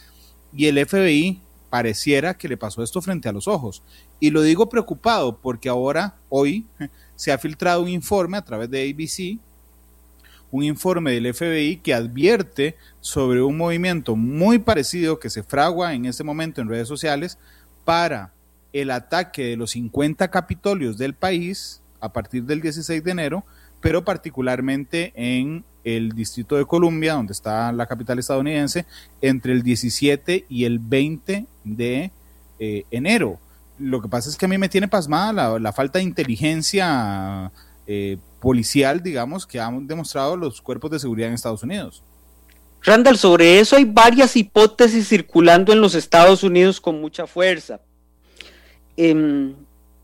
Y 0.54 0.66
el 0.66 0.86
FBI 0.86 1.42
pareciera 1.70 2.36
que 2.36 2.50
le 2.50 2.58
pasó 2.58 2.84
esto 2.84 3.02
frente 3.02 3.30
a 3.30 3.32
los 3.32 3.48
ojos. 3.48 3.82
Y 4.20 4.30
lo 4.30 4.42
digo 4.42 4.70
preocupado 4.70 5.38
porque 5.38 5.70
ahora, 5.70 6.16
hoy, 6.30 6.66
se 7.16 7.32
ha 7.32 7.38
filtrado 7.38 7.82
un 7.82 7.90
informe 7.90 8.38
a 8.38 8.44
través 8.44 8.70
de 8.70 8.90
ABC, 8.90 9.40
un 10.52 10.64
informe 10.64 11.12
del 11.14 11.34
FBI 11.34 11.78
que 11.78 11.94
advierte 11.94 12.76
sobre 13.00 13.42
un 13.42 13.56
movimiento 13.56 14.16
muy 14.16 14.60
parecido 14.60 15.20
que 15.20 15.30
se 15.30 15.44
fragua 15.44 15.94
en 15.94 16.06
este 16.06 16.24
momento 16.24 16.60
en 16.60 16.68
redes 16.68 16.88
sociales 16.88 17.38
para 17.86 18.34
el 18.74 18.92
ataque 18.92 19.46
de 19.46 19.58
los 19.58 19.72
50 19.72 20.30
capitolios 20.30 20.98
del 20.98 21.14
país 21.14 21.82
a 22.00 22.12
partir 22.12 22.44
del 22.44 22.62
16 22.62 23.04
de 23.04 23.12
enero, 23.12 23.46
pero 23.80 24.04
particularmente 24.04 25.12
en 25.16 25.64
el 25.84 26.12
Distrito 26.12 26.56
de 26.56 26.66
Columbia, 26.66 27.14
donde 27.14 27.34
está 27.34 27.72
la 27.72 27.86
capital 27.86 28.20
estadounidense, 28.20 28.86
entre 29.22 29.54
el 29.54 29.64
17 29.64 30.46
y 30.48 30.66
el 30.66 30.80
20 30.80 31.46
de 31.64 32.12
eh, 32.60 32.84
enero. 32.92 33.40
Lo 33.80 34.02
que 34.02 34.08
pasa 34.08 34.30
es 34.30 34.38
que 34.38 34.46
a 34.46 34.50
mí 34.50 34.58
me 34.58 34.70
tiene 34.70 34.88
pasmada 34.88 35.60
la, 35.60 35.74
falta 35.74 36.00
de 36.00 36.04
inteligencia 36.04 37.52
eh, 37.88 38.18
policial, 38.40 39.02
digamos, 39.02 39.48
que 39.48 39.60
han 39.60 39.88
demostrado 39.88 40.38
los 40.38 40.62
cuerpos 40.62 40.92
de 40.92 41.00
seguridad 41.00 41.30
en 41.30 41.36
Estados 41.36 41.64
Unidos. 41.64 42.04
Randall, 42.84 43.18
sobre 43.18 43.60
eso 43.60 43.76
hay 43.76 43.86
varias 43.86 44.36
hipótesis 44.36 45.08
circulando 45.08 45.72
en 45.72 45.82
los 45.82 45.96
Estados 45.96 46.44
Unidos 46.44 46.82
con 46.82 47.00
mucha 47.00 47.28
fuerza. 47.28 47.80
Em, 49.04 49.56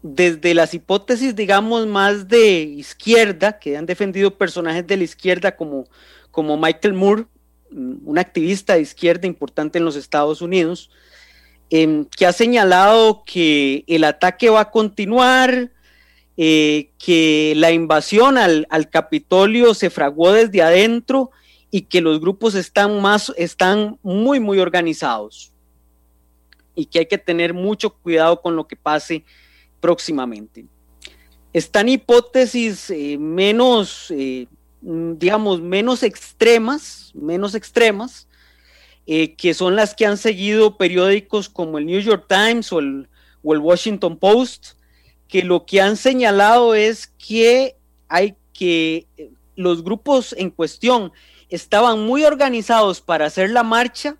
desde 0.02 0.56
las 0.56 0.74
hipótesis, 0.74 1.36
digamos, 1.36 1.86
más 1.86 2.28
de 2.28 2.62
izquierda, 2.62 3.60
que 3.60 3.78
han 3.78 3.86
defendido 3.86 4.36
personajes 4.36 4.88
de 4.88 4.98
la 4.98 5.04
izquierda 5.04 5.56
como, 5.56 5.84
como 6.32 6.58
Michael 6.58 6.96
Moore, 6.96 7.26
mm, 7.70 8.10
un 8.10 8.18
activista 8.18 8.74
de 8.74 8.82
izquierda 8.82 9.28
importante 9.28 9.78
en 9.78 9.86
los 9.86 9.96
Estados 9.96 10.42
Unidos, 10.42 10.90
em, 11.70 12.06
que 12.06 12.26
ha 12.26 12.34
señalado 12.34 13.24
que 13.24 13.84
el 13.86 14.04
ataque 14.04 14.50
va 14.50 14.62
a 14.62 14.72
continuar, 14.72 15.72
eh, 16.36 16.90
que 16.98 17.54
la 17.56 17.72
invasión 17.72 18.40
al, 18.40 18.66
al 18.72 18.90
Capitolio 18.90 19.76
se 19.76 19.92
fraguó 19.92 20.32
desde 20.32 20.64
adentro 20.64 21.30
y 21.70 21.82
que 21.84 22.02
los 22.02 22.20
grupos 22.20 22.56
están 22.56 23.00
más, 23.00 23.32
están 23.38 24.00
muy, 24.02 24.40
muy 24.40 24.58
organizados 24.58 25.54
y 26.78 26.86
que 26.86 27.00
hay 27.00 27.06
que 27.08 27.18
tener 27.18 27.56
mucho 27.56 27.90
cuidado 27.90 28.40
con 28.40 28.56
lo 28.56 28.68
que 28.68 28.76
pase 28.76 29.26
próximamente. 29.82 30.66
Están 31.52 31.90
hipótesis 31.90 32.92
eh, 32.92 33.18
menos, 33.18 34.12
eh, 34.12 34.48
digamos, 34.82 35.60
menos 35.60 36.04
extremas, 36.04 37.12
menos 37.16 37.56
extremas, 37.56 38.28
eh, 39.08 39.34
que 39.34 39.56
son 39.56 39.76
las 39.76 39.96
que 39.96 40.06
han 40.06 40.18
seguido 40.18 40.78
periódicos 40.78 41.50
como 41.50 41.80
el 41.80 41.88
New 41.88 42.00
York 42.00 42.26
Times 42.30 42.72
o 42.72 42.78
el, 42.78 43.10
o 43.44 43.54
el 43.56 43.60
Washington 43.60 44.18
Post, 44.18 44.74
que 45.28 45.42
lo 45.42 45.66
que 45.66 45.82
han 45.82 45.98
señalado 45.98 46.76
es 46.76 47.08
que 47.08 47.76
hay 48.08 48.36
que 48.54 49.08
los 49.56 49.84
grupos 49.84 50.36
en 50.38 50.52
cuestión 50.52 51.12
estaban 51.50 52.06
muy 52.06 52.24
organizados 52.24 53.02
para 53.02 53.26
hacer 53.26 53.50
la 53.50 53.64
marcha, 53.64 54.18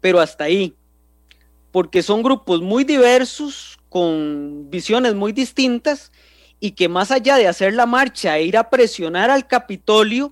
pero 0.00 0.20
hasta 0.20 0.44
ahí, 0.44 0.76
porque 1.74 2.04
son 2.04 2.22
grupos 2.22 2.62
muy 2.62 2.84
diversos, 2.84 3.80
con 3.88 4.70
visiones 4.70 5.16
muy 5.16 5.32
distintas, 5.32 6.12
y 6.60 6.70
que 6.70 6.88
más 6.88 7.10
allá 7.10 7.34
de 7.34 7.48
hacer 7.48 7.74
la 7.74 7.84
marcha 7.84 8.38
e 8.38 8.44
ir 8.44 8.56
a 8.56 8.70
presionar 8.70 9.28
al 9.28 9.48
Capitolio, 9.48 10.30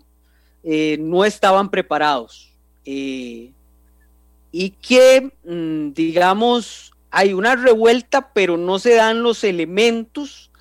eh, 0.62 0.98
no 1.00 1.24
estaban 1.24 1.68
preparados. 1.68 2.52
Eh, 2.84 3.50
y 4.52 4.70
que, 4.70 5.32
mm, 5.42 5.94
digamos, 5.94 6.92
hay 7.10 7.32
una 7.32 7.56
revuelta, 7.56 8.32
pero 8.32 8.56
no 8.56 8.78
se 8.78 8.94
dan 8.94 9.24
los 9.24 9.42
elementos 9.42 10.52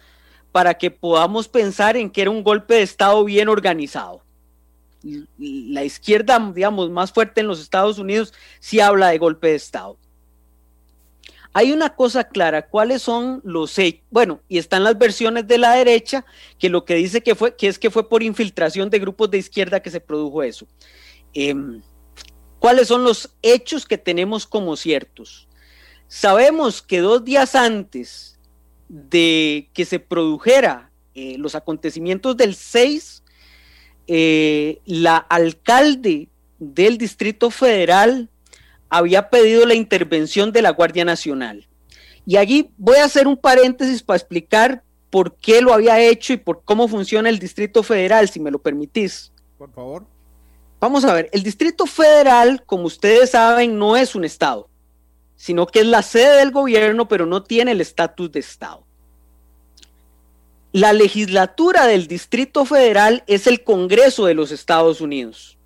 para 0.51 0.73
que 0.73 0.89
podamos 0.89 1.47
pensar 1.47 1.95
en 1.95 2.09
que 2.09 2.23
era 2.23 2.31
un 2.31 2.41
golpe 2.41 2.73
de 2.73 2.81
Estado 2.81 3.23
bien 3.23 3.49
organizado 3.49 4.23
la 5.37 5.83
izquierda, 5.83 6.51
digamos, 6.53 6.89
más 6.89 7.11
fuerte 7.11 7.41
en 7.41 7.47
los 7.47 7.59
Estados 7.59 7.97
Unidos, 7.97 8.33
sí 8.59 8.79
habla 8.79 9.09
de 9.09 9.17
golpe 9.17 9.47
de 9.47 9.55
Estado. 9.55 9.97
Hay 11.53 11.73
una 11.73 11.95
cosa 11.95 12.23
clara, 12.23 12.67
¿cuáles 12.67 13.01
son 13.01 13.41
los 13.43 13.75
Bueno, 14.09 14.41
y 14.47 14.57
están 14.57 14.83
las 14.83 14.97
versiones 14.97 15.47
de 15.47 15.57
la 15.57 15.75
derecha 15.75 16.25
que 16.57 16.69
lo 16.69 16.85
que 16.85 16.95
dice 16.95 17.21
que 17.21 17.35
fue, 17.35 17.55
que 17.55 17.67
es 17.67 17.77
que 17.77 17.89
fue 17.89 18.07
por 18.07 18.23
infiltración 18.23 18.89
de 18.89 18.99
grupos 18.99 19.29
de 19.31 19.39
izquierda 19.39 19.81
que 19.81 19.89
se 19.89 19.99
produjo 19.99 20.43
eso. 20.43 20.65
Em, 21.33 21.81
¿Cuáles 22.59 22.87
son 22.87 23.03
los 23.03 23.31
hechos 23.41 23.85
que 23.85 23.97
tenemos 23.97 24.45
como 24.45 24.77
ciertos? 24.77 25.47
Sabemos 26.07 26.81
que 26.81 26.99
dos 26.99 27.25
días 27.25 27.55
antes 27.55 28.39
de 28.87 29.69
que 29.73 29.83
se 29.83 29.99
produjera 29.99 30.91
eh, 31.15 31.35
los 31.37 31.55
acontecimientos 31.55 32.37
del 32.37 32.55
6, 32.55 33.23
eh, 34.07 34.79
la 34.85 35.17
alcalde 35.17 36.29
del 36.59 36.97
Distrito 36.97 37.49
Federal 37.49 38.29
había 38.91 39.29
pedido 39.29 39.65
la 39.65 39.73
intervención 39.73 40.51
de 40.51 40.61
la 40.61 40.71
Guardia 40.71 41.05
Nacional. 41.05 41.65
Y 42.25 42.35
allí 42.35 42.71
voy 42.77 42.97
a 42.97 43.05
hacer 43.05 43.25
un 43.25 43.37
paréntesis 43.37 44.03
para 44.03 44.17
explicar 44.17 44.83
por 45.09 45.35
qué 45.37 45.61
lo 45.61 45.73
había 45.73 45.99
hecho 45.99 46.33
y 46.33 46.37
por 46.37 46.61
cómo 46.63 46.87
funciona 46.87 47.29
el 47.29 47.39
Distrito 47.39 47.83
Federal, 47.83 48.29
si 48.29 48.39
me 48.39 48.51
lo 48.51 48.59
permitís. 48.59 49.31
Por 49.57 49.71
favor. 49.71 50.05
Vamos 50.81 51.05
a 51.05 51.13
ver, 51.13 51.29
el 51.31 51.41
Distrito 51.41 51.85
Federal, 51.85 52.63
como 52.65 52.83
ustedes 52.83 53.31
saben, 53.31 53.79
no 53.79 53.95
es 53.95 54.13
un 54.13 54.25
Estado, 54.25 54.69
sino 55.35 55.67
que 55.67 55.79
es 55.79 55.85
la 55.85 56.01
sede 56.01 56.37
del 56.37 56.51
gobierno, 56.51 57.07
pero 57.07 57.25
no 57.25 57.43
tiene 57.43 57.71
el 57.71 57.81
estatus 57.81 58.31
de 58.31 58.41
Estado. 58.41 58.83
La 60.73 60.91
legislatura 60.91 61.87
del 61.87 62.07
Distrito 62.07 62.65
Federal 62.65 63.23
es 63.27 63.47
el 63.47 63.63
Congreso 63.63 64.25
de 64.25 64.33
los 64.33 64.51
Estados 64.51 64.99
Unidos. 64.99 65.57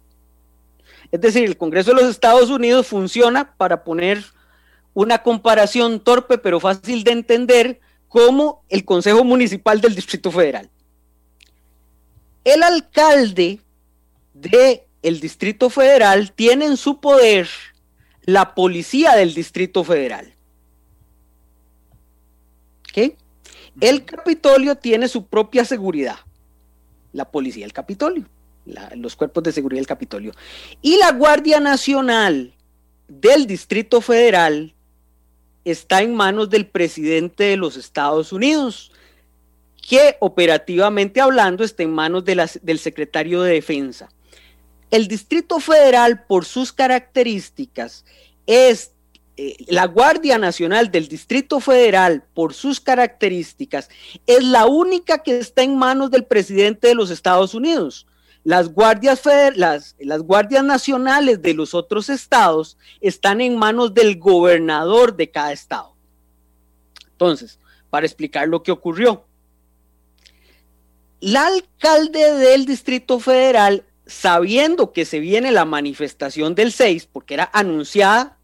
Es 1.11 1.21
decir, 1.21 1.43
el 1.43 1.57
Congreso 1.57 1.91
de 1.91 2.01
los 2.01 2.09
Estados 2.09 2.49
Unidos 2.49 2.87
funciona 2.87 3.55
para 3.57 3.83
poner 3.83 4.23
una 4.93 5.21
comparación 5.21 5.99
torpe 5.99 6.37
pero 6.37 6.59
fácil 6.59 7.03
de 7.03 7.11
entender 7.11 7.79
como 8.07 8.63
el 8.69 8.85
Consejo 8.85 9.23
Municipal 9.23 9.81
del 9.81 9.95
Distrito 9.95 10.31
Federal. 10.31 10.69
El 12.43 12.63
alcalde 12.63 13.59
del 14.33 14.81
el 15.01 15.19
Distrito 15.19 15.69
Federal 15.69 16.31
tiene 16.31 16.65
en 16.65 16.77
su 16.77 16.99
poder 16.99 17.47
la 18.23 18.55
policía 18.55 19.15
del 19.15 19.35
Distrito 19.35 19.83
Federal. 19.83 20.33
¿Qué? 22.91 23.15
El 23.81 24.05
Capitolio 24.05 24.75
tiene 24.75 25.07
su 25.07 25.27
propia 25.27 25.63
seguridad, 25.65 26.17
la 27.11 27.29
policía 27.29 27.65
del 27.65 27.73
Capitolio, 27.73 28.25
los 28.95 29.15
cuerpos 29.15 29.43
de 29.43 29.51
seguridad 29.51 29.79
del 29.79 29.87
Capitolio. 29.87 30.33
Y 30.81 30.97
la 30.97 31.11
Guardia 31.11 31.59
Nacional 31.59 32.53
del 33.07 33.45
Distrito 33.45 34.01
Federal 34.01 34.73
está 35.63 36.01
en 36.01 36.15
manos 36.15 36.49
del 36.49 36.67
presidente 36.67 37.45
de 37.45 37.57
los 37.57 37.75
Estados 37.75 38.31
Unidos, 38.31 38.91
que 39.87 40.15
operativamente 40.19 41.21
hablando 41.21 41.63
está 41.63 41.83
en 41.83 41.93
manos 41.93 42.23
del 42.25 42.79
secretario 42.79 43.41
de 43.41 43.53
Defensa. 43.53 44.09
El 44.91 45.07
Distrito 45.07 45.59
Federal, 45.59 46.25
por 46.25 46.45
sus 46.45 46.71
características, 46.71 48.05
es 48.45 48.91
eh, 49.37 49.57
la 49.67 49.85
Guardia 49.85 50.37
Nacional 50.37 50.91
del 50.91 51.07
Distrito 51.07 51.59
Federal, 51.59 52.23
por 52.33 52.53
sus 52.53 52.79
características, 52.79 53.89
es 54.25 54.43
la 54.43 54.65
única 54.65 55.23
que 55.23 55.39
está 55.39 55.63
en 55.63 55.77
manos 55.77 56.11
del 56.11 56.23
presidente 56.25 56.87
de 56.87 56.95
los 56.95 57.09
Estados 57.09 57.53
Unidos. 57.53 58.07
Las 58.45 58.69
guardias, 58.69 59.21
las, 59.55 59.97
las 59.99 60.21
guardias 60.21 60.63
nacionales 60.63 61.41
de 61.41 61.53
los 61.53 61.73
otros 61.73 62.07
estados 62.09 62.77
están 63.01 63.41
en 63.41 63.57
manos 63.57 63.93
del 63.93 64.17
gobernador 64.17 65.17
de 65.17 65.29
cada 65.29 65.51
estado. 65.51 65.93
Entonces, 67.11 67.59
para 67.89 68.05
explicar 68.05 68.47
lo 68.47 68.63
que 68.63 68.71
ocurrió, 68.71 69.25
la 71.19 71.47
alcalde 71.47 72.35
del 72.35 72.65
Distrito 72.65 73.19
Federal, 73.19 73.83
sabiendo 74.05 74.93
que 74.93 75.03
se 75.03 75.19
viene 75.19 75.51
la 75.51 75.65
manifestación 75.65 76.55
del 76.55 76.71
6, 76.71 77.09
porque 77.11 77.33
era 77.33 77.49
anunciada 77.51 78.37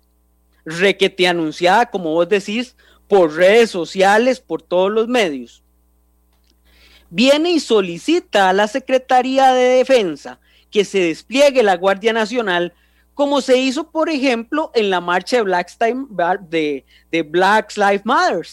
requete 0.65 1.27
anunciada, 1.27 1.89
como 1.89 2.13
vos 2.13 2.29
decís, 2.29 2.75
por 3.07 3.33
redes 3.33 3.69
sociales, 3.69 4.39
por 4.39 4.61
todos 4.61 4.91
los 4.91 5.07
medios. 5.07 5.63
Viene 7.11 7.51
y 7.51 7.59
solicita 7.59 8.49
a 8.49 8.53
la 8.53 8.67
Secretaría 8.67 9.51
de 9.51 9.77
Defensa 9.77 10.39
que 10.71 10.85
se 10.85 10.99
despliegue 10.99 11.61
la 11.61 11.75
Guardia 11.75 12.13
Nacional, 12.13 12.73
como 13.13 13.41
se 13.41 13.57
hizo, 13.57 13.91
por 13.91 14.09
ejemplo, 14.09 14.71
en 14.73 14.89
la 14.89 15.01
marcha 15.01 15.35
de 15.35 15.43
Black, 15.43 15.77
de, 16.49 16.85
de 17.11 17.21
Black 17.23 17.75
Lives 17.75 18.05
Matter, 18.05 18.47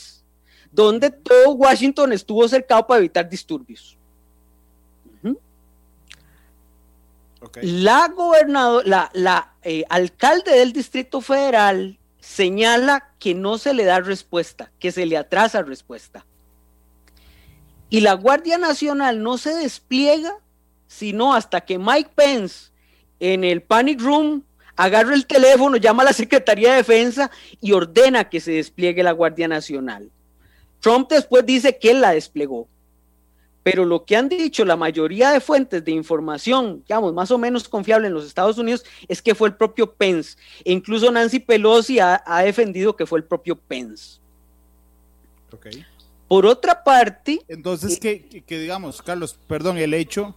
donde 0.72 1.10
todo 1.10 1.52
Washington 1.52 2.12
estuvo 2.12 2.46
cercado 2.48 2.84
para 2.84 2.98
evitar 2.98 3.28
disturbios. 3.28 3.96
La 7.62 8.08
gobernador, 8.08 8.84
la, 8.84 9.10
la 9.14 9.54
eh, 9.62 9.84
alcalde 9.88 10.50
del 10.50 10.72
Distrito 10.72 11.20
Federal 11.20 11.96
señala 12.18 13.12
que 13.20 13.34
no 13.34 13.58
se 13.58 13.72
le 13.72 13.84
da 13.84 14.00
respuesta, 14.00 14.72
que 14.80 14.90
se 14.90 15.06
le 15.06 15.16
atrasa 15.16 15.62
respuesta. 15.62 16.26
Y 17.90 18.00
la 18.00 18.14
Guardia 18.14 18.58
Nacional 18.58 19.22
no 19.22 19.38
se 19.38 19.54
despliega 19.54 20.34
sino 20.88 21.34
hasta 21.34 21.60
que 21.60 21.78
Mike 21.78 22.10
Pence 22.14 22.70
en 23.20 23.44
el 23.44 23.62
Panic 23.62 24.00
Room 24.00 24.42
agarra 24.74 25.14
el 25.14 25.26
teléfono, 25.26 25.76
llama 25.76 26.02
a 26.02 26.06
la 26.06 26.12
Secretaría 26.12 26.70
de 26.70 26.76
Defensa 26.78 27.30
y 27.60 27.72
ordena 27.72 28.28
que 28.28 28.40
se 28.40 28.52
despliegue 28.52 29.02
la 29.02 29.12
Guardia 29.12 29.46
Nacional. 29.46 30.10
Trump 30.80 31.08
después 31.10 31.44
dice 31.44 31.78
que 31.78 31.90
él 31.90 32.00
la 32.00 32.12
desplegó. 32.12 32.66
Pero 33.64 33.84
lo 33.84 34.04
que 34.04 34.16
han 34.16 34.30
dicho 34.30 34.64
la 34.64 34.76
mayoría 34.76 35.30
de 35.30 35.40
fuentes 35.40 35.84
de 35.84 35.90
información, 35.90 36.82
digamos, 36.86 37.12
más 37.12 37.30
o 37.30 37.36
menos 37.36 37.68
confiable 37.68 38.06
en 38.06 38.14
los 38.14 38.24
Estados 38.24 38.56
Unidos, 38.56 38.84
es 39.08 39.20
que 39.20 39.34
fue 39.34 39.48
el 39.48 39.56
propio 39.56 39.92
Pence. 39.92 40.38
E 40.64 40.72
incluso 40.72 41.10
Nancy 41.10 41.40
Pelosi 41.40 41.98
ha, 41.98 42.22
defendido 42.44 42.96
que 42.96 43.04
fue 43.04 43.18
el 43.18 43.24
propio 43.24 43.56
Pence. 43.56 44.20
Por 46.28 46.44
otra 46.44 46.84
parte. 46.84 47.40
Entonces, 47.48 47.98
eh, 48.04 48.44
que, 48.46 48.58
digamos, 48.58 49.00
Carlos, 49.02 49.38
perdón, 49.46 49.78
el 49.78 49.94
hecho, 49.94 50.36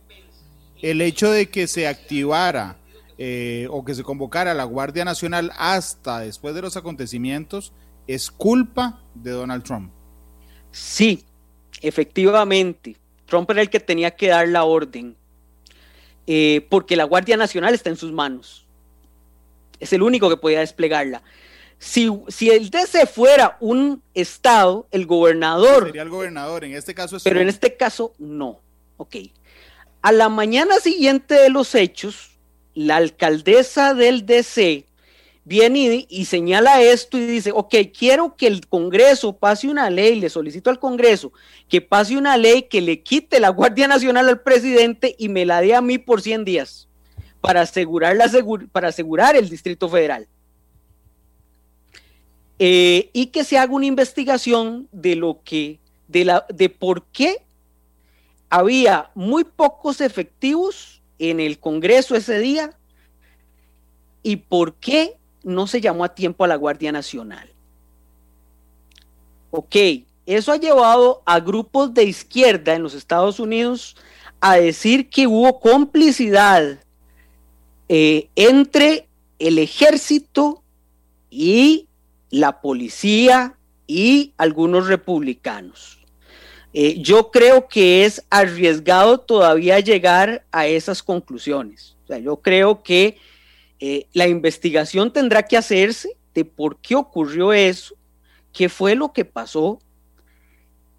el 0.81 1.01
hecho 1.01 1.29
de 1.29 1.49
que 1.49 1.67
se 1.67 1.87
activara 1.87 2.77
eh, 3.17 3.67
o 3.69 3.83
que 3.83 3.93
se 3.93 4.03
convocara 4.03 4.53
la 4.53 4.63
Guardia 4.63 5.03
Nacional 5.03 5.51
hasta 5.57 6.21
después 6.21 6.55
de 6.55 6.61
los 6.61 6.77
acontecimientos 6.77 7.73
es 8.07 8.31
culpa 8.31 9.01
de 9.13 9.31
Donald 9.31 9.63
Trump. 9.63 9.91
Sí, 10.71 11.25
efectivamente. 11.81 12.95
Trump 13.25 13.49
era 13.51 13.61
el 13.61 13.69
que 13.69 13.79
tenía 13.79 14.11
que 14.11 14.29
dar 14.29 14.47
la 14.47 14.63
orden, 14.63 15.15
eh, 16.25 16.65
porque 16.69 16.95
la 16.95 17.03
Guardia 17.03 17.37
Nacional 17.37 17.73
está 17.73 17.89
en 17.89 17.97
sus 17.97 18.11
manos. 18.11 18.65
Es 19.79 19.91
el 19.93 20.01
único 20.01 20.29
que 20.29 20.37
podía 20.37 20.59
desplegarla. 20.59 21.21
Si, 21.83 22.11
si 22.27 22.51
el 22.51 22.69
DC 22.69 23.07
fuera 23.07 23.57
un 23.59 24.03
estado, 24.13 24.87
el 24.91 25.07
gobernador. 25.07 25.87
Sería 25.87 26.03
el 26.03 26.09
gobernador, 26.09 26.63
en 26.63 26.75
este 26.75 26.93
caso 26.93 27.17
es. 27.17 27.23
Pero 27.23 27.41
en 27.41 27.49
este 27.49 27.75
caso, 27.75 28.13
no. 28.19 28.59
Ok. 28.97 29.15
A 30.03 30.11
la 30.11 30.29
mañana 30.29 30.75
siguiente 30.75 31.33
de 31.33 31.49
los 31.49 31.73
hechos, 31.73 32.37
la 32.75 32.97
alcaldesa 32.97 33.95
del 33.95 34.27
DC 34.27 34.85
viene 35.43 36.05
y, 36.07 36.25
señala 36.25 36.83
esto 36.83 37.17
y 37.17 37.25
dice, 37.25 37.51
ok, 37.51 37.73
quiero 37.97 38.35
que 38.35 38.45
el 38.45 38.67
Congreso 38.67 39.33
pase 39.33 39.67
una 39.67 39.89
ley, 39.89 40.19
le 40.19 40.29
solicito 40.29 40.69
al 40.69 40.77
Congreso 40.77 41.33
que 41.67 41.81
pase 41.81 42.15
una 42.15 42.37
ley 42.37 42.67
que 42.69 42.81
le 42.81 43.01
quite 43.01 43.39
la 43.39 43.49
Guardia 43.49 43.87
Nacional 43.87 44.29
al 44.29 44.41
presidente 44.41 45.15
y 45.17 45.29
me 45.29 45.47
la 45.47 45.61
dé 45.61 45.73
a 45.73 45.81
mí 45.81 45.97
por 45.97 46.21
100 46.21 46.45
días 46.45 46.89
para 47.41 47.61
asegurar, 47.61 48.15
la 48.15 48.29
para 48.71 48.89
asegurar 48.89 49.35
el 49.35 49.49
Distrito 49.49 49.89
Federal. 49.89 50.27
Eh, 52.63 53.09
y 53.11 53.25
que 53.27 53.43
se 53.43 53.57
haga 53.57 53.73
una 53.73 53.87
investigación 53.87 54.87
de 54.91 55.15
lo 55.15 55.41
que, 55.43 55.79
de, 56.07 56.25
la, 56.25 56.45
de 56.53 56.69
por 56.69 57.05
qué 57.05 57.37
había 58.51 59.09
muy 59.15 59.45
pocos 59.45 59.99
efectivos 59.99 61.01
en 61.17 61.39
el 61.39 61.57
Congreso 61.57 62.15
ese 62.15 62.37
día 62.37 62.77
y 64.21 64.35
por 64.35 64.75
qué 64.75 65.17
no 65.41 65.65
se 65.65 65.81
llamó 65.81 66.03
a 66.03 66.13
tiempo 66.13 66.43
a 66.43 66.47
la 66.47 66.55
Guardia 66.55 66.91
Nacional. 66.91 67.49
Ok, 69.49 69.75
eso 70.27 70.51
ha 70.51 70.57
llevado 70.57 71.23
a 71.25 71.39
grupos 71.39 71.95
de 71.95 72.03
izquierda 72.03 72.75
en 72.75 72.83
los 72.83 72.93
Estados 72.93 73.39
Unidos 73.39 73.95
a 74.39 74.57
decir 74.57 75.09
que 75.09 75.25
hubo 75.25 75.59
complicidad 75.59 76.77
eh, 77.89 78.29
entre 78.35 79.07
el 79.39 79.57
ejército 79.57 80.61
y 81.31 81.87
la 82.31 82.61
policía 82.61 83.55
y 83.85 84.33
algunos 84.37 84.87
republicanos. 84.87 85.99
Eh, 86.73 87.01
yo 87.01 87.31
creo 87.31 87.67
que 87.67 88.05
es 88.05 88.23
arriesgado 88.29 89.19
todavía 89.19 89.79
llegar 89.79 90.45
a 90.51 90.67
esas 90.67 91.03
conclusiones. 91.03 91.97
O 92.05 92.07
sea, 92.07 92.17
yo 92.17 92.37
creo 92.37 92.81
que 92.81 93.17
eh, 93.79 94.07
la 94.13 94.27
investigación 94.27 95.11
tendrá 95.11 95.43
que 95.43 95.57
hacerse 95.57 96.15
de 96.33 96.45
por 96.45 96.77
qué 96.77 96.95
ocurrió 96.95 97.51
eso, 97.51 97.95
qué 98.53 98.69
fue 98.69 98.95
lo 98.95 99.11
que 99.11 99.25
pasó, 99.25 99.79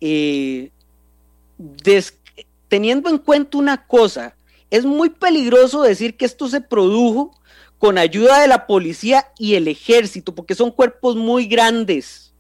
eh, 0.01 0.71
teniendo 2.69 3.09
en 3.09 3.19
cuenta 3.19 3.57
una 3.57 3.87
cosa, 3.87 4.35
es 4.71 4.85
muy 4.85 5.11
peligroso 5.11 5.83
decir 5.83 6.17
que 6.17 6.25
esto 6.25 6.49
se 6.49 6.61
produjo 6.61 7.39
con 7.83 7.99
ayuda 7.99 8.39
de 8.39 8.47
la 8.47 8.69
policía 8.69 9.33
y 9.37 9.57
el 9.57 9.67
ejército, 9.67 10.37
porque 10.37 10.55
son 10.55 10.71
cuerpos 10.71 11.17
muy 11.17 11.47
grandes. 11.47 12.33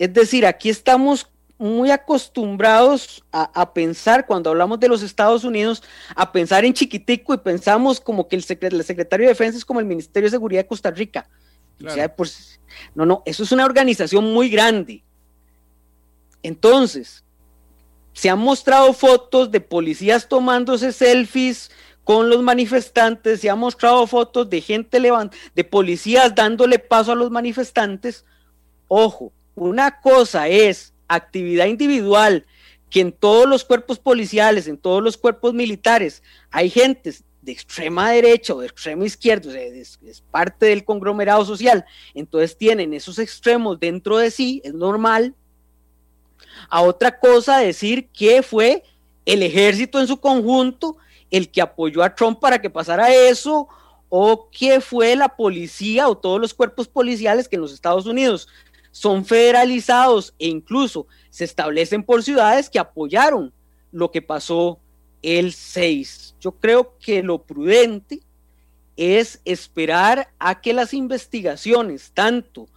Es 0.00 0.12
decir, 0.12 0.44
aquí 0.44 0.68
estamos 0.68 1.30
muy 1.58 1.92
acostumbrados 1.92 3.22
a, 3.30 3.72
pensar, 3.72 4.26
cuando 4.26 4.50
hablamos 4.50 4.80
de 4.80 4.88
los 4.88 5.00
Estados 5.00 5.44
Unidos, 5.44 5.80
a 6.16 6.32
pensar 6.32 6.64
en 6.64 6.74
chiquitico 6.74 7.34
y 7.34 7.38
pensamos 7.38 8.00
como 8.00 8.26
que 8.26 8.34
el, 8.34 8.42
secretario 8.42 9.26
de 9.26 9.32
Defensa 9.32 9.58
es 9.58 9.64
como 9.64 9.78
el 9.78 9.86
Ministerio 9.86 10.26
de 10.26 10.32
Seguridad 10.32 10.62
de 10.62 10.66
Costa 10.66 10.90
Rica. 10.90 11.30
no, 12.96 13.06
no, 13.06 13.22
eso 13.24 13.44
es 13.44 13.52
una 13.52 13.64
organización 13.64 14.24
muy 14.24 14.48
grande. 14.48 15.04
Entonces, 16.42 17.22
se 18.12 18.28
han 18.28 18.40
mostrado 18.40 18.92
fotos 18.92 19.52
de 19.52 19.60
policías 19.60 20.28
tomándose 20.28 20.90
selfies 20.90 21.70
con 22.04 22.28
los 22.28 22.42
manifestantes, 22.42 23.40
se 23.40 23.50
han 23.50 23.58
mostrado 23.58 24.06
fotos 24.06 24.50
de 24.50 24.60
gente 24.60 24.98
levant 24.98 25.32
de 25.54 25.64
policías 25.64 26.34
dándole 26.34 26.78
paso 26.78 27.12
a 27.12 27.16
los 27.16 27.30
manifestantes. 27.30 28.24
Ojo, 28.88 29.32
una 29.54 30.00
cosa 30.00 30.48
es 30.48 30.92
actividad 31.08 31.66
individual, 31.66 32.46
que 32.90 33.00
en 33.00 33.12
todos 33.12 33.48
los 33.48 33.64
cuerpos 33.64 33.98
policiales, 33.98 34.66
en 34.66 34.76
todos 34.76 35.02
los 35.02 35.16
cuerpos 35.16 35.54
militares, 35.54 36.22
hay 36.50 36.68
gentes 36.68 37.24
de 37.40 37.52
extrema 37.52 38.10
derecha 38.10 38.54
o 38.54 38.60
de 38.60 38.66
extrema 38.66 39.04
izquierda, 39.04 39.58
es, 39.58 39.98
parte 40.30 40.66
del 40.66 40.84
conglomerado 40.84 41.44
social, 41.44 41.84
entonces 42.14 42.56
tienen 42.56 42.94
esos 42.94 43.18
extremos 43.18 43.80
dentro 43.80 44.18
de 44.18 44.30
sí, 44.30 44.60
es 44.64 44.74
normal. 44.74 45.34
A 46.68 46.82
otra 46.82 47.18
cosa 47.18 47.58
decir 47.58 48.08
que 48.08 48.42
fue 48.42 48.84
el 49.24 49.42
ejército 49.42 50.00
en 50.00 50.06
su 50.06 50.20
conjunto 50.20 50.96
el 51.32 51.50
que 51.50 51.62
apoyó 51.62 52.04
a 52.04 52.14
Trump 52.14 52.38
para 52.38 52.60
que 52.60 52.70
pasara 52.70 53.12
eso, 53.12 53.66
o 54.10 54.50
que 54.50 54.82
fue 54.82 55.16
la 55.16 55.30
policía 55.30 56.06
o 56.06 56.16
todos 56.16 56.38
los 56.38 56.52
cuerpos 56.52 56.86
policiales 56.86 57.48
que 57.48 57.56
en 57.56 57.62
los 57.62 57.72
Estados 57.72 58.04
Unidos 58.04 58.46
son 58.90 59.24
federalizados 59.24 60.34
e 60.38 60.48
incluso 60.48 61.06
se 61.30 61.44
establecen 61.44 62.02
por 62.02 62.22
ciudades 62.22 62.68
que 62.68 62.78
apoyaron 62.78 63.54
lo 63.90 64.10
que 64.10 64.20
pasó 64.20 64.78
el 65.22 65.54
6. 65.54 66.36
Yo 66.38 66.52
creo 66.52 66.98
que 66.98 67.22
lo 67.22 67.42
prudente 67.42 68.20
es 68.98 69.40
esperar 69.46 70.28
a 70.38 70.60
que 70.60 70.74
las 70.74 70.92
investigaciones, 70.92 72.10
tanto 72.12 72.68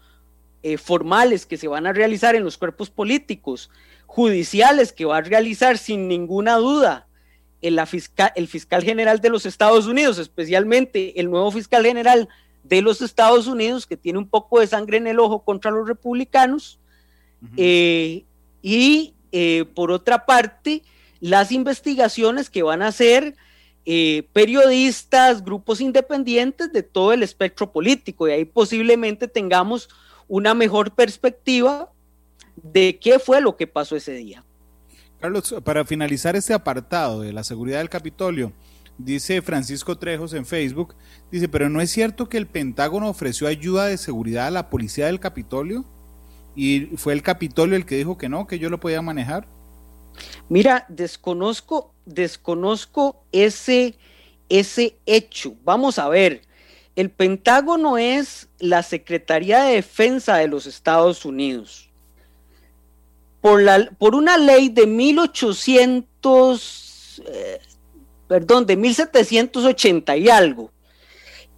eh, 0.64 0.78
formales 0.78 1.46
que 1.46 1.58
se 1.58 1.68
van 1.68 1.86
a 1.86 1.92
realizar 1.92 2.36
en 2.36 2.46
los 2.46 2.58
cuerpos 2.58 2.90
políticos, 2.90 3.70
judiciales 4.06 4.94
que 4.94 5.04
va 5.04 5.18
a 5.18 5.22
realizar 5.22 5.78
sin 5.78 6.08
ninguna 6.08 6.56
duda 6.56 7.08
el, 7.68 7.86
fiscal, 7.88 8.32
el 8.36 8.48
fiscal 8.48 8.84
general 8.84 9.20
de 9.20 9.30
los 9.30 9.46
Estados 9.46 9.88
Unidos, 9.88 10.18
especialmente 10.18 11.20
el 11.20 11.30
nuevo 11.30 11.52
fiscal 11.52 11.86
general 11.86 12.30
de 12.64 12.82
los 12.82 13.02
Estados 13.02 13.48
Unidos, 13.48 13.86
que 13.86 13.98
tiene 13.98 14.20
un 14.20 14.28
poco 14.28 14.60
de 14.60 14.68
sangre 14.68 14.98
en 14.98 15.08
el 15.08 15.20
ojo 15.20 15.44
contra 15.44 15.72
los 15.72 15.88
republicanos, 15.88 16.80
eh, 17.58 18.24
y 18.62 19.14
eh, 19.32 19.66
por 19.76 19.92
otra 19.92 20.26
parte, 20.26 20.84
las 21.20 21.52
investigaciones 21.52 22.50
que 22.50 22.64
van 22.64 22.82
a 22.82 22.88
hacer 22.88 23.36
eh, 23.86 24.28
periodistas, 24.34 25.44
grupos 25.44 25.82
independientes 25.82 26.72
de 26.72 26.82
todo 26.82 27.14
el 27.14 27.22
espectro 27.22 27.72
político, 27.72 28.28
y 28.28 28.32
ahí 28.32 28.46
posiblemente 28.46 29.28
tengamos 29.28 29.90
una 30.28 30.54
mejor 30.54 30.92
perspectiva 30.92 31.92
de 32.56 32.98
qué 33.00 33.20
fue 33.20 33.42
lo 33.42 33.58
que 33.58 33.68
pasó 33.68 33.96
ese 33.96 34.14
día. 34.14 34.45
Para 35.64 35.86
finalizar 35.86 36.36
este 36.36 36.54
apartado 36.54 37.22
de 37.22 37.34
la 37.34 37.44
seguridad 37.44 37.80
del 37.80 37.90
Capitolio, 37.90 38.54
Dice 38.98 39.42
Francisco 39.42 39.98
Trejos 39.98 40.34
en 40.34 40.46
Facebook, 40.46 40.96
dice, 41.30 41.50
pero 41.50 41.70
¿no 41.70 41.82
es 41.82 41.92
cierto 41.92 42.30
que 42.30 42.38
el 42.38 42.48
Pentágono 42.48 43.10
ofreció 43.10 43.48
ayuda 43.48 43.88
de 43.88 43.98
seguridad 43.98 44.48
a 44.48 44.52
la 44.52 44.70
policía 44.70 45.08
del 45.08 45.20
Capitolio? 45.20 45.84
¿Y 46.56 46.86
fue 46.96 47.12
el 47.12 47.22
Capitolio 47.22 47.76
el 47.76 47.86
que 47.86 47.98
dijo 47.98 48.18
que 48.18 48.30
no, 48.30 48.48
que 48.48 48.58
yo 48.58 48.70
lo 48.70 48.80
podía 48.80 49.02
manejar? 49.02 49.48
Mira, 50.48 50.86
desconozco, 50.88 51.94
desconozco 52.06 53.26
ese, 53.34 53.98
ese 54.48 54.98
hecho. 55.06 55.56
Vamos 55.66 56.00
a 56.00 56.08
ver, 56.08 56.44
el 56.96 57.10
Pentágono 57.10 57.98
es 57.98 58.48
la 58.60 58.82
Secretaría 58.82 59.64
de 59.64 59.76
Defensa 59.76 60.38
de 60.38 60.48
los 60.48 60.68
Estados 60.68 61.26
Unidos. 61.26 61.85
Por, 63.46 63.62
la, 63.62 63.92
por 64.00 64.16
una 64.16 64.40
ley 64.40 64.70
de 64.70 64.88
1800, 64.88 67.22
perdón, 68.28 68.66
de 68.66 68.76
1780 68.76 70.18
y 70.18 70.30
algo, 70.30 70.72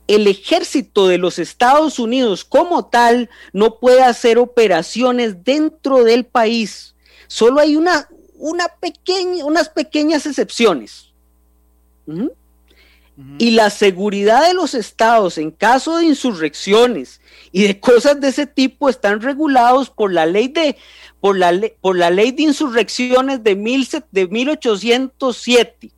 el 0.05 0.27
ejército 0.27 1.07
de 1.07 1.17
los 1.17 1.39
Estados 1.39 1.97
Unidos 1.97 2.43
como 2.43 2.87
tal 2.87 3.29
no 3.53 3.79
puede 3.79 4.03
hacer 4.03 4.37
operaciones 4.37 5.45
dentro 5.45 6.03
del 6.03 6.25
país. 6.25 6.93
Solo 7.27 7.61
hay 7.61 7.77
una, 7.77 8.09
una 8.35 8.67
pequeña, 8.67 9.45
unas 9.45 9.69
pequeñas 9.69 10.25
excepciones. 10.25 11.13
Y 13.39 13.51
la 13.51 13.69
seguridad 13.69 14.45
de 14.45 14.53
los 14.53 14.73
estados 14.73 15.37
en 15.37 15.51
caso 15.51 15.99
de 15.99 16.03
insurrecciones 16.03 17.21
y 17.51 17.63
de 17.63 17.79
cosas 17.79 18.19
de 18.19 18.29
ese 18.29 18.45
tipo 18.45 18.89
están 18.89 19.21
regulados 19.21 19.89
por 19.89 20.11
la 20.11 20.25
ley 20.25 20.47
de, 20.47 20.77
por 21.19 21.37
la, 21.37 21.53
por 21.81 21.97
la 21.97 22.09
ley 22.09 22.31
de 22.31 22.43
insurrecciones 22.43 23.43
de, 23.43 23.55
mil, 23.55 23.87
de 24.11 24.27
1807. 24.27 25.91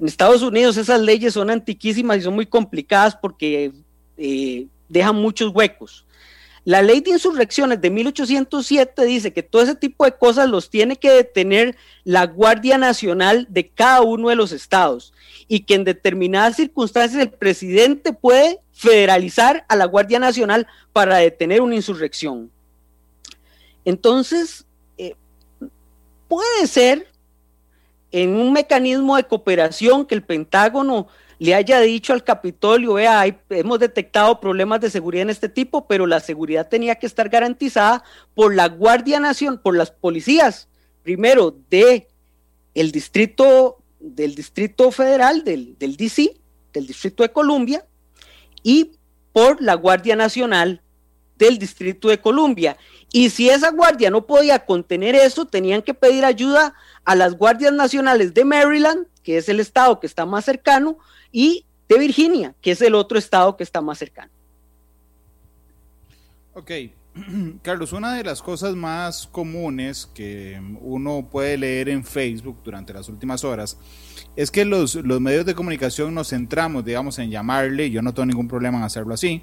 En 0.00 0.06
Estados 0.06 0.42
Unidos 0.42 0.76
esas 0.76 1.00
leyes 1.00 1.34
son 1.34 1.50
antiquísimas 1.50 2.18
y 2.18 2.22
son 2.22 2.34
muy 2.34 2.46
complicadas 2.46 3.16
porque 3.16 3.72
eh, 4.16 4.66
dejan 4.88 5.16
muchos 5.16 5.52
huecos. 5.54 6.06
La 6.64 6.82
ley 6.82 7.00
de 7.00 7.10
insurrecciones 7.10 7.80
de 7.80 7.90
1807 7.90 9.04
dice 9.04 9.32
que 9.32 9.42
todo 9.42 9.62
ese 9.62 9.74
tipo 9.74 10.04
de 10.04 10.12
cosas 10.12 10.48
los 10.48 10.68
tiene 10.68 10.96
que 10.96 11.10
detener 11.10 11.76
la 12.04 12.26
Guardia 12.26 12.76
Nacional 12.76 13.46
de 13.48 13.68
cada 13.68 14.02
uno 14.02 14.28
de 14.28 14.36
los 14.36 14.52
estados 14.52 15.14
y 15.52 15.64
que 15.64 15.74
en 15.74 15.82
determinadas 15.82 16.54
circunstancias 16.54 17.20
el 17.20 17.28
presidente 17.28 18.12
puede 18.12 18.60
federalizar 18.72 19.64
a 19.68 19.74
la 19.74 19.84
Guardia 19.84 20.20
Nacional 20.20 20.68
para 20.92 21.16
detener 21.16 21.60
una 21.60 21.74
insurrección. 21.74 22.52
Entonces, 23.84 24.64
eh, 24.96 25.16
puede 26.28 26.68
ser 26.68 27.08
en 28.12 28.36
un 28.36 28.52
mecanismo 28.52 29.16
de 29.16 29.24
cooperación 29.24 30.06
que 30.06 30.14
el 30.14 30.22
Pentágono 30.22 31.08
le 31.40 31.56
haya 31.56 31.80
dicho 31.80 32.12
al 32.12 32.22
Capitolio, 32.22 32.94
vea, 32.94 33.24
hemos 33.48 33.80
detectado 33.80 34.38
problemas 34.38 34.80
de 34.80 34.88
seguridad 34.88 35.22
en 35.22 35.30
este 35.30 35.48
tipo, 35.48 35.88
pero 35.88 36.06
la 36.06 36.20
seguridad 36.20 36.68
tenía 36.68 36.94
que 36.94 37.06
estar 37.06 37.28
garantizada 37.28 38.04
por 38.36 38.54
la 38.54 38.68
Guardia 38.68 39.18
Nacional, 39.18 39.60
por 39.60 39.76
las 39.76 39.90
policías, 39.90 40.68
primero 41.02 41.56
de 41.70 42.06
el 42.72 42.92
distrito, 42.92 43.79
del 44.00 44.34
distrito 44.34 44.90
federal, 44.90 45.44
del, 45.44 45.78
del 45.78 45.96
DC, 45.96 46.36
del 46.72 46.86
distrito 46.86 47.22
de 47.22 47.30
Columbia, 47.30 47.86
y 48.62 48.92
por 49.32 49.62
la 49.62 49.74
Guardia 49.74 50.16
Nacional 50.16 50.82
del 51.36 51.58
Distrito 51.58 52.08
de 52.08 52.20
Columbia. 52.20 52.76
Y 53.12 53.30
si 53.30 53.48
esa 53.48 53.70
guardia 53.70 54.10
no 54.10 54.26
podía 54.26 54.64
contener 54.64 55.14
eso, 55.14 55.46
tenían 55.46 55.82
que 55.82 55.94
pedir 55.94 56.24
ayuda 56.24 56.74
a 57.04 57.16
las 57.16 57.34
guardias 57.34 57.72
nacionales 57.72 58.34
de 58.34 58.44
Maryland, 58.44 59.06
que 59.22 59.38
es 59.38 59.48
el 59.48 59.58
estado 59.58 59.98
que 59.98 60.06
está 60.06 60.26
más 60.26 60.44
cercano, 60.44 60.98
y 61.32 61.64
de 61.88 61.98
Virginia, 61.98 62.54
que 62.60 62.72
es 62.72 62.82
el 62.82 62.94
otro 62.94 63.18
estado 63.18 63.56
que 63.56 63.64
está 63.64 63.80
más 63.80 63.98
cercano. 63.98 64.30
Ok, 66.54 66.70
Carlos, 67.62 67.92
una 67.92 68.14
de 68.14 68.24
las 68.24 68.42
cosas 68.42 68.74
más 68.74 69.26
comunes 69.26 70.08
que 70.14 70.60
uno 70.80 71.26
puede 71.30 71.58
leer 71.58 71.88
en 71.88 72.04
Facebook 72.04 72.58
durante 72.64 72.92
las 72.92 73.08
últimas 73.08 73.44
horas 73.44 73.78
es 74.36 74.50
que 74.50 74.64
los, 74.64 74.94
los 74.94 75.20
medios 75.20 75.44
de 75.44 75.54
comunicación 75.54 76.14
nos 76.14 76.28
centramos, 76.28 76.84
digamos, 76.84 77.18
en 77.18 77.30
llamarle, 77.30 77.90
yo 77.90 78.02
no 78.02 78.14
tengo 78.14 78.26
ningún 78.26 78.48
problema 78.48 78.78
en 78.78 78.84
hacerlo 78.84 79.14
así, 79.14 79.42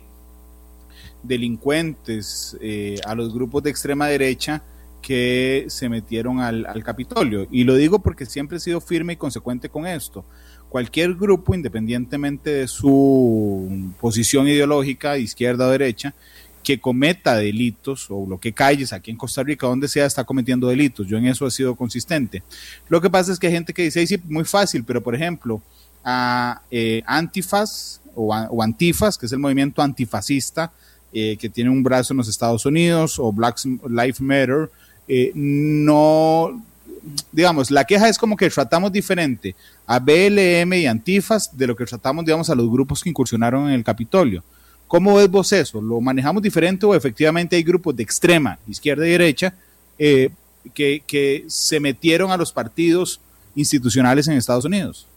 delincuentes 1.23 2.57
eh, 2.61 2.99
a 3.05 3.15
los 3.15 3.33
grupos 3.33 3.63
de 3.63 3.69
extrema 3.69 4.07
derecha 4.07 4.63
que 5.01 5.65
se 5.69 5.89
metieron 5.89 6.39
al, 6.39 6.65
al 6.65 6.83
Capitolio. 6.83 7.47
Y 7.51 7.63
lo 7.63 7.75
digo 7.75 7.99
porque 7.99 8.25
siempre 8.25 8.57
he 8.57 8.59
sido 8.59 8.81
firme 8.81 9.13
y 9.13 9.17
consecuente 9.17 9.69
con 9.69 9.85
esto 9.85 10.25
cualquier 10.69 11.15
grupo, 11.15 11.55
independientemente 11.55 12.49
de 12.49 12.67
su 12.67 13.91
posición 13.99 14.47
ideológica, 14.47 15.17
izquierda 15.17 15.67
o 15.67 15.71
derecha, 15.71 16.13
que 16.67 16.81
cometa 16.81 17.37
delitos 17.37 18.07
o 18.09 18.25
bloquee 18.25 18.51
calles 18.51 18.91
aquí 18.91 19.09
en 19.09 19.15
Costa 19.15 19.41
Rica, 19.41 19.65
donde 19.65 19.87
sea, 19.87 20.05
está 20.05 20.25
cometiendo 20.25 20.67
delitos. 20.67 21.07
Yo 21.07 21.17
en 21.17 21.25
eso 21.25 21.47
he 21.47 21.51
sido 21.51 21.77
consistente. 21.77 22.43
Lo 22.89 22.99
que 22.99 23.09
pasa 23.09 23.31
es 23.31 23.39
que 23.39 23.47
hay 23.47 23.53
gente 23.53 23.73
que 23.73 23.83
dice, 23.83 24.05
sí, 24.05 24.19
muy 24.25 24.43
fácil, 24.43 24.83
pero 24.83 25.01
por 25.01 25.15
ejemplo, 25.15 25.61
a 26.03 26.61
eh, 26.69 27.03
Antifas 27.05 28.01
o, 28.13 28.61
Antifas, 28.61 29.17
que 29.17 29.27
es 29.27 29.31
el 29.31 29.39
movimiento 29.39 29.81
antifascista, 29.81 30.73
eh, 31.13 31.37
que 31.39 31.47
tiene 31.47 31.69
un 31.69 31.83
brazo 31.83 32.11
en 32.11 32.17
los 32.17 32.27
Estados 32.27 32.65
Unidos, 32.65 33.17
o 33.17 33.31
Black 33.31 33.63
Lives 33.87 34.19
Matter, 34.19 34.69
eh, 35.07 35.31
no 35.35 36.61
digamos, 37.31 37.71
la 37.71 37.85
queja 37.85 38.09
es 38.09 38.17
como 38.17 38.35
que 38.35 38.49
tratamos 38.49 38.91
diferente 38.91 39.55
a 39.85 39.99
BLM 39.99 40.73
y 40.73 40.85
Antifas 40.85 41.57
de 41.57 41.67
lo 41.67 41.77
que 41.77 41.85
tratamos, 41.85 42.25
digamos, 42.25 42.49
a 42.49 42.55
los 42.55 42.69
grupos 42.69 43.01
que 43.01 43.09
incursionaron 43.09 43.69
en 43.69 43.75
el 43.75 43.85
Capitolio. 43.85 44.43
¿Cómo 44.87 45.15
ves 45.15 45.29
vos 45.29 45.51
eso? 45.51 45.81
¿Lo 45.81 45.99
manejamos 45.99 46.41
diferente 46.41 46.85
o 46.85 46.95
efectivamente 46.95 47.55
hay 47.55 47.63
grupos 47.63 47.95
de 47.95 48.03
extrema, 48.03 48.57
izquierda 48.67 49.05
y 49.05 49.11
derecha, 49.11 49.53
eh, 49.99 50.29
que, 50.73 51.03
que 51.05 51.45
se 51.47 51.79
metieron 51.79 52.31
a 52.31 52.37
los 52.37 52.51
partidos 52.51 53.19
institucionales 53.55 54.27
en 54.27 54.37
Estados 54.37 54.65
Unidos? 54.65 55.07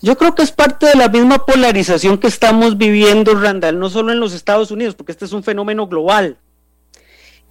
Yo 0.00 0.16
creo 0.16 0.34
que 0.34 0.42
es 0.42 0.52
parte 0.52 0.86
de 0.86 0.94
la 0.94 1.08
misma 1.08 1.44
polarización 1.44 2.18
que 2.18 2.28
estamos 2.28 2.78
viviendo, 2.78 3.34
Randall, 3.34 3.78
no 3.78 3.90
solo 3.90 4.12
en 4.12 4.20
los 4.20 4.32
Estados 4.32 4.70
Unidos, 4.70 4.94
porque 4.94 5.12
este 5.12 5.24
es 5.24 5.32
un 5.32 5.42
fenómeno 5.42 5.86
global. 5.86 6.36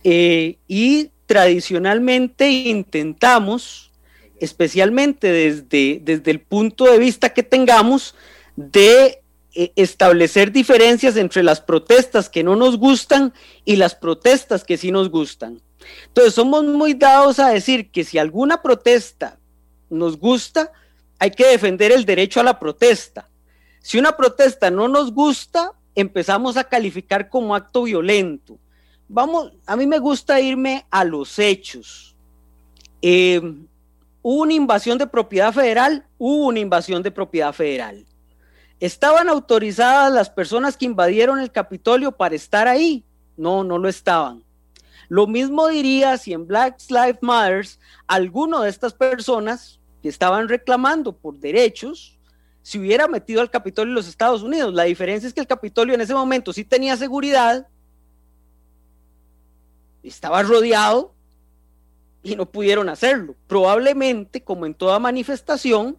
Eh, 0.03 0.57
y 0.67 1.09
tradicionalmente 1.25 2.49
intentamos, 2.49 3.91
especialmente 4.39 5.31
desde, 5.31 5.99
desde 6.03 6.31
el 6.31 6.39
punto 6.39 6.85
de 6.85 6.99
vista 6.99 7.29
que 7.29 7.43
tengamos, 7.43 8.15
de 8.55 9.21
establecer 9.75 10.51
diferencias 10.51 11.15
entre 11.17 11.43
las 11.43 11.61
protestas 11.61 12.29
que 12.29 12.43
no 12.43 12.55
nos 12.55 12.77
gustan 12.77 13.33
y 13.63 13.77
las 13.77 13.95
protestas 13.95 14.63
que 14.63 14.77
sí 14.77 14.91
nos 14.91 15.09
gustan. 15.09 15.61
Entonces 16.07 16.33
somos 16.33 16.63
muy 16.63 16.93
dados 16.93 17.39
a 17.39 17.49
decir 17.49 17.91
que 17.91 18.03
si 18.03 18.17
alguna 18.17 18.61
protesta 18.61 19.37
nos 19.89 20.19
gusta, 20.19 20.71
hay 21.19 21.31
que 21.31 21.47
defender 21.47 21.91
el 21.91 22.05
derecho 22.05 22.39
a 22.39 22.43
la 22.43 22.59
protesta. 22.59 23.29
Si 23.81 23.97
una 23.97 24.17
protesta 24.17 24.71
no 24.71 24.87
nos 24.87 25.13
gusta, 25.13 25.71
empezamos 25.93 26.57
a 26.57 26.63
calificar 26.63 27.29
como 27.29 27.55
acto 27.55 27.83
violento 27.83 28.59
vamos, 29.07 29.53
a 29.65 29.75
mí 29.75 29.85
me 29.87 29.99
gusta 29.99 30.39
irme 30.39 30.85
a 30.89 31.03
los 31.03 31.37
hechos. 31.39 32.15
Eh, 33.01 33.41
hubo 34.21 34.41
una 34.41 34.53
invasión 34.53 34.97
de 34.97 35.07
propiedad 35.07 35.53
federal, 35.53 36.05
hubo 36.17 36.47
una 36.47 36.59
invasión 36.59 37.03
de 37.03 37.11
propiedad 37.11 37.53
federal. 37.53 38.05
¿Estaban 38.85 39.29
autorizadas 39.29 40.13
las 40.13 40.29
personas 40.29 40.77
que 40.77 40.85
invadieron 40.85 41.39
el 41.39 41.51
Capitolio 41.51 42.11
para 42.11 42.35
estar 42.35 42.67
ahí? 42.67 43.03
No, 43.35 43.63
no 43.63 43.79
lo 43.79 43.89
estaban. 43.89 44.43
Lo 45.09 45.25
mismo 45.25 45.67
diría 45.67 46.17
si 46.19 46.33
en 46.33 46.45
Black 46.45 46.77
Lives 46.89 47.17
Matter 47.21 47.65
alguno 48.05 48.61
de 48.61 48.69
estas 48.69 48.93
personas 48.93 49.79
que 50.03 50.09
estaban 50.09 50.47
reclamando 50.47 51.13
por 51.13 51.39
derechos 51.39 52.19
se 52.61 52.77
hubiera 52.77 53.07
metido 53.07 53.41
al 53.41 53.49
Capitolio 53.49 53.91
de 53.91 53.95
los 53.95 54.07
Estados 54.07 54.43
Unidos. 54.43 54.71
La 54.73 54.83
diferencia 54.83 55.25
es 55.27 55.33
que 55.33 55.41
el 55.41 55.47
Capitolio 55.47 55.95
en 55.95 56.01
ese 56.01 56.13
momento 56.13 56.53
sí 56.53 56.63
tenía 56.63 56.95
seguridad 56.95 57.67
estaba 60.03 60.43
rodeado 60.43 61.11
y 62.21 62.35
no 62.35 62.45
pudieron 62.45 62.87
hacerlo. 62.89 63.35
Probablemente, 63.47 64.43
como 64.43 64.67
en 64.67 64.75
toda 64.75 64.99
manifestación, 64.99 65.97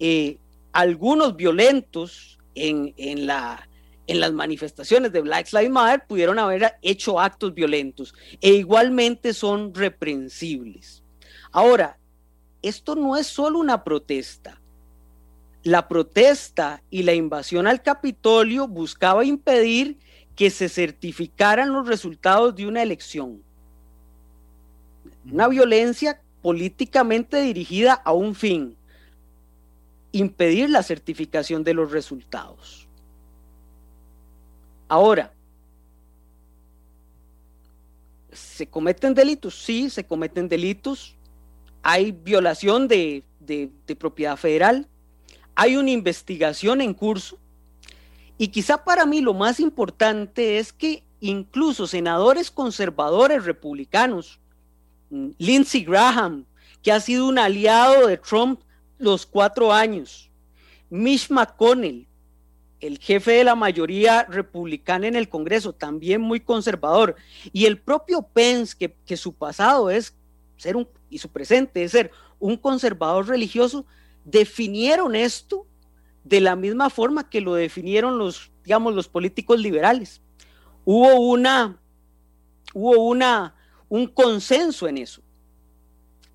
eh, 0.00 0.38
algunos 0.72 1.36
violentos 1.36 2.38
en, 2.54 3.26
la, 3.26 3.68
en 4.06 4.20
las 4.20 4.32
manifestaciones 4.32 5.12
de 5.12 5.20
Black 5.20 5.52
Lives 5.52 5.70
Matter 5.70 6.06
pudieron 6.06 6.38
haber 6.38 6.74
hecho 6.82 7.20
actos 7.20 7.54
violentos 7.54 8.14
e 8.40 8.50
igualmente 8.54 9.34
son 9.34 9.74
reprensibles. 9.74 11.02
Ahora, 11.50 11.98
esto 12.62 12.94
no 12.94 13.16
es 13.16 13.26
solo 13.26 13.58
una 13.58 13.84
protesta. 13.84 14.60
La 15.64 15.86
protesta 15.88 16.82
y 16.90 17.02
la 17.04 17.14
invasión 17.14 17.66
al 17.66 17.82
Capitolio 17.82 18.66
buscaba 18.66 19.24
impedir 19.24 19.98
que 20.34 20.50
se 20.50 20.68
certificaran 20.68 21.72
los 21.72 21.86
resultados 21.86 22.54
de 22.56 22.66
una 22.66 22.82
elección. 22.82 23.42
Una 25.30 25.46
violencia 25.46 26.20
políticamente 26.40 27.40
dirigida 27.42 27.92
a 27.92 28.12
un 28.12 28.34
fin, 28.34 28.76
impedir 30.12 30.70
la 30.70 30.82
certificación 30.82 31.64
de 31.64 31.74
los 31.74 31.90
resultados. 31.90 32.86
Ahora, 34.88 35.32
¿se 38.30 38.66
cometen 38.66 39.14
delitos? 39.14 39.62
Sí, 39.62 39.90
se 39.90 40.04
cometen 40.04 40.48
delitos. 40.48 41.16
Hay 41.82 42.12
violación 42.12 42.86
de, 42.88 43.24
de 43.40 43.96
propiedad 43.96 44.36
federal. 44.36 44.86
Hay 45.54 45.76
una 45.76 45.90
investigación 45.90 46.80
en 46.80 46.94
curso 46.94 47.38
y 48.42 48.48
quizá 48.48 48.82
para 48.82 49.06
mí 49.06 49.20
lo 49.20 49.34
más 49.34 49.60
importante 49.60 50.58
es 50.58 50.72
que 50.72 51.04
incluso 51.20 51.86
senadores 51.86 52.50
conservadores 52.50 53.44
republicanos, 53.44 54.40
mm, 55.10 55.28
Lindsey 55.38 55.84
Graham, 55.84 56.44
que 56.82 56.90
ha 56.90 56.98
sido 56.98 57.28
un 57.28 57.38
aliado 57.38 58.08
de 58.08 58.16
Trump 58.16 58.60
los 59.02 59.26
cuatro 59.26 59.72
años, 59.72 60.30
Mitch 60.88 61.30
McConnell, 61.30 62.06
el 62.80 62.98
jefe 62.98 63.32
de 63.32 63.44
la 63.44 63.54
mayoría 63.54 64.24
republicana 64.24 65.06
en 65.06 65.16
el 65.16 65.28
Congreso, 65.28 65.72
también 65.72 66.20
muy 66.20 66.40
conservador, 66.40 67.16
y 67.52 67.66
el 67.66 67.78
propio 67.78 68.22
Pence, 68.22 68.76
que, 68.78 68.94
que 69.04 69.16
su 69.16 69.32
pasado 69.32 69.90
es 69.90 70.14
ser 70.56 70.76
un, 70.76 70.88
y 71.10 71.18
su 71.18 71.28
presente 71.28 71.84
es 71.84 71.92
ser 71.92 72.10
un 72.38 72.56
conservador 72.56 73.28
religioso, 73.28 73.84
definieron 74.24 75.14
esto 75.14 75.66
de 76.24 76.40
la 76.40 76.56
misma 76.56 76.90
forma 76.90 77.28
que 77.28 77.40
lo 77.40 77.54
definieron 77.54 78.18
los, 78.18 78.50
digamos, 78.64 78.94
los 78.94 79.08
políticos 79.08 79.58
liberales. 79.58 80.20
Hubo 80.84 81.14
una, 81.20 81.76
hubo 82.74 83.04
una, 83.06 83.54
un 83.88 84.06
consenso 84.06 84.86
en 84.86 84.98
eso. 84.98 85.22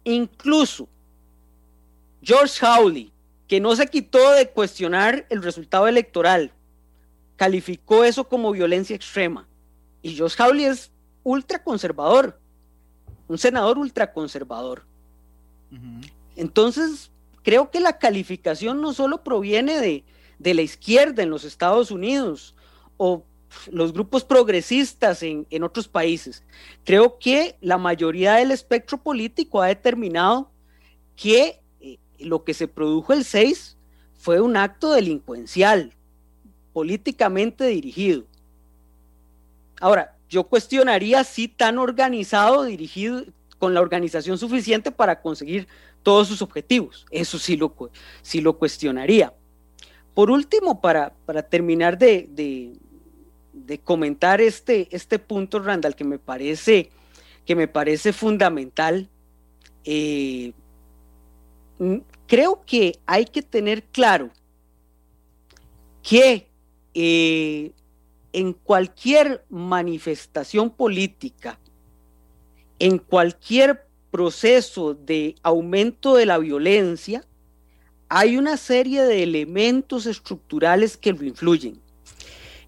Incluso 0.04 0.88
George 2.22 2.66
Howley, 2.66 3.12
que 3.48 3.60
no 3.60 3.76
se 3.76 3.88
quitó 3.88 4.32
de 4.32 4.50
cuestionar 4.50 5.26
el 5.30 5.42
resultado 5.42 5.88
electoral, 5.88 6.52
calificó 7.36 8.04
eso 8.04 8.28
como 8.28 8.52
violencia 8.52 8.96
extrema. 8.96 9.48
Y 10.02 10.16
George 10.16 10.42
Howley 10.42 10.66
es 10.66 10.92
ultraconservador, 11.24 12.40
un 13.28 13.38
senador 13.38 13.78
ultraconservador. 13.78 14.86
Entonces, 16.36 17.12
creo 17.44 17.72
que 17.72 17.80
la 17.80 17.98
calificación 17.98 18.82
no 18.82 18.94
solo 18.94 19.24
proviene 19.24 19.80
de, 19.80 20.04
de, 20.40 20.54
la 20.54 20.62
izquierda 20.62 21.24
en 21.24 21.30
los 21.30 21.44
Estados 21.44 21.92
Unidos 21.92 22.56
o 22.98 23.24
los 23.72 23.94
grupos 23.94 24.24
progresistas 24.24 25.24
en, 25.24 25.46
en 25.50 25.64
otros 25.64 25.88
países. 25.88 26.44
Creo 26.84 27.20
que 27.20 27.58
la 27.62 27.78
mayoría 27.78 28.36
del 28.36 28.52
espectro 28.52 28.98
político 28.98 29.62
ha 29.62 29.68
determinado 29.68 30.50
que 31.16 31.62
lo 32.20 32.44
que 32.44 32.54
se 32.54 32.68
produjo 32.68 33.14
el 33.14 33.24
6 33.24 33.78
fue 34.18 34.42
un 34.42 34.58
acto 34.58 34.92
delincuencial, 34.92 35.94
políticamente 36.74 37.66
dirigido. 37.68 38.24
Ahora, 39.80 40.16
yo 40.30 40.44
cuestionaría 40.44 41.24
si 41.24 41.48
tan 41.48 41.78
organizado, 41.78 42.64
dirigido, 42.64 43.24
con 43.60 43.74
la 43.74 43.82
organización 43.82 44.38
suficiente 44.38 44.92
para 44.92 45.22
conseguir 45.22 45.68
todos 46.04 46.28
sus 46.28 46.42
objetivos. 46.42 47.06
Eso 47.12 47.40
sí 47.40 47.58
lo, 47.58 47.74
sí 48.22 48.42
lo 48.42 48.58
cuestionaría. 48.58 49.34
Por 50.14 50.32
último, 50.32 50.82
para, 50.82 51.14
para 51.26 51.44
terminar 51.44 51.98
de, 51.98 52.28
de, 53.54 53.80
comentar 53.80 54.42
este, 54.42 54.88
este 54.92 55.20
punto, 55.20 55.60
Randall, 55.60 55.96
que 55.96 56.04
me 56.04 56.18
parece, 56.18 56.90
que 57.46 57.56
me 57.56 57.68
parece 57.68 58.14
fundamental, 58.14 59.10
eh, 59.84 60.54
creo 62.28 62.64
que 62.66 63.00
hay 63.06 63.26
que 63.26 63.42
tener 63.42 63.84
claro 63.84 64.32
que 66.02 66.48
eh, 66.94 67.72
en 68.34 68.54
cualquier 68.54 69.46
manifestación 69.50 70.70
política, 70.70 71.60
en 72.80 72.98
cualquier 72.98 73.88
proceso 74.12 74.94
de 74.94 75.36
aumento 75.44 76.16
de 76.16 76.26
la 76.26 76.38
violencia, 76.38 77.26
hay 78.10 78.38
una 78.38 78.58
serie 78.58 79.04
de 79.04 79.24
elementos 79.24 80.06
estructurales 80.06 80.96
que 80.98 81.14
lo 81.14 81.24
influyen. 81.26 81.82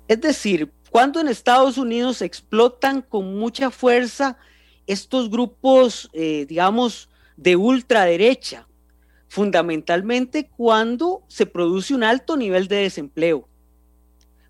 Es 0.08 0.20
decir, 0.22 0.72
cuando 0.90 1.20
en 1.20 1.28
Estados 1.28 1.78
Unidos 1.78 2.22
explotan 2.22 3.02
con 3.02 3.38
mucha 3.38 3.72
fuerza 3.72 4.38
estos 4.88 5.30
grupos, 5.30 6.10
eh, 6.14 6.46
digamos, 6.48 7.10
de 7.38 7.56
ultraderecha, 7.56 8.68
fundamentalmente 9.30 10.50
cuando 10.50 11.24
se 11.28 11.46
produce 11.46 11.94
un 11.94 12.04
alto 12.04 12.36
nivel 12.36 12.68
de 12.68 12.78
desempleo, 12.78 13.48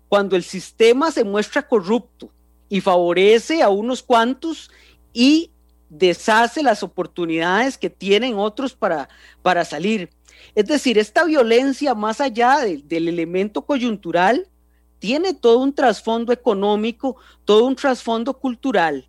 cuando 0.08 0.34
el 0.34 0.42
sistema 0.42 1.12
se 1.12 1.22
muestra 1.22 1.68
corrupto 1.68 2.32
y 2.68 2.80
favorece 2.80 3.62
a 3.62 3.68
unos 3.68 4.02
cuantos 4.02 4.70
y 5.12 5.52
deshace 5.90 6.62
las 6.62 6.82
oportunidades 6.82 7.76
que 7.76 7.90
tienen 7.90 8.36
otros 8.36 8.74
para, 8.74 9.08
para 9.42 9.64
salir. 9.64 10.10
Es 10.54 10.64
decir, 10.64 10.96
esta 10.96 11.24
violencia, 11.24 11.94
más 11.94 12.20
allá 12.20 12.60
del 12.60 13.08
elemento 13.08 13.62
coyuntural, 13.62 14.48
tiene 14.98 15.34
todo 15.34 15.58
un 15.58 15.74
trasfondo 15.74 16.32
económico, 16.32 17.16
todo 17.44 17.66
un 17.66 17.76
trasfondo 17.76 18.38
cultural, 18.38 19.06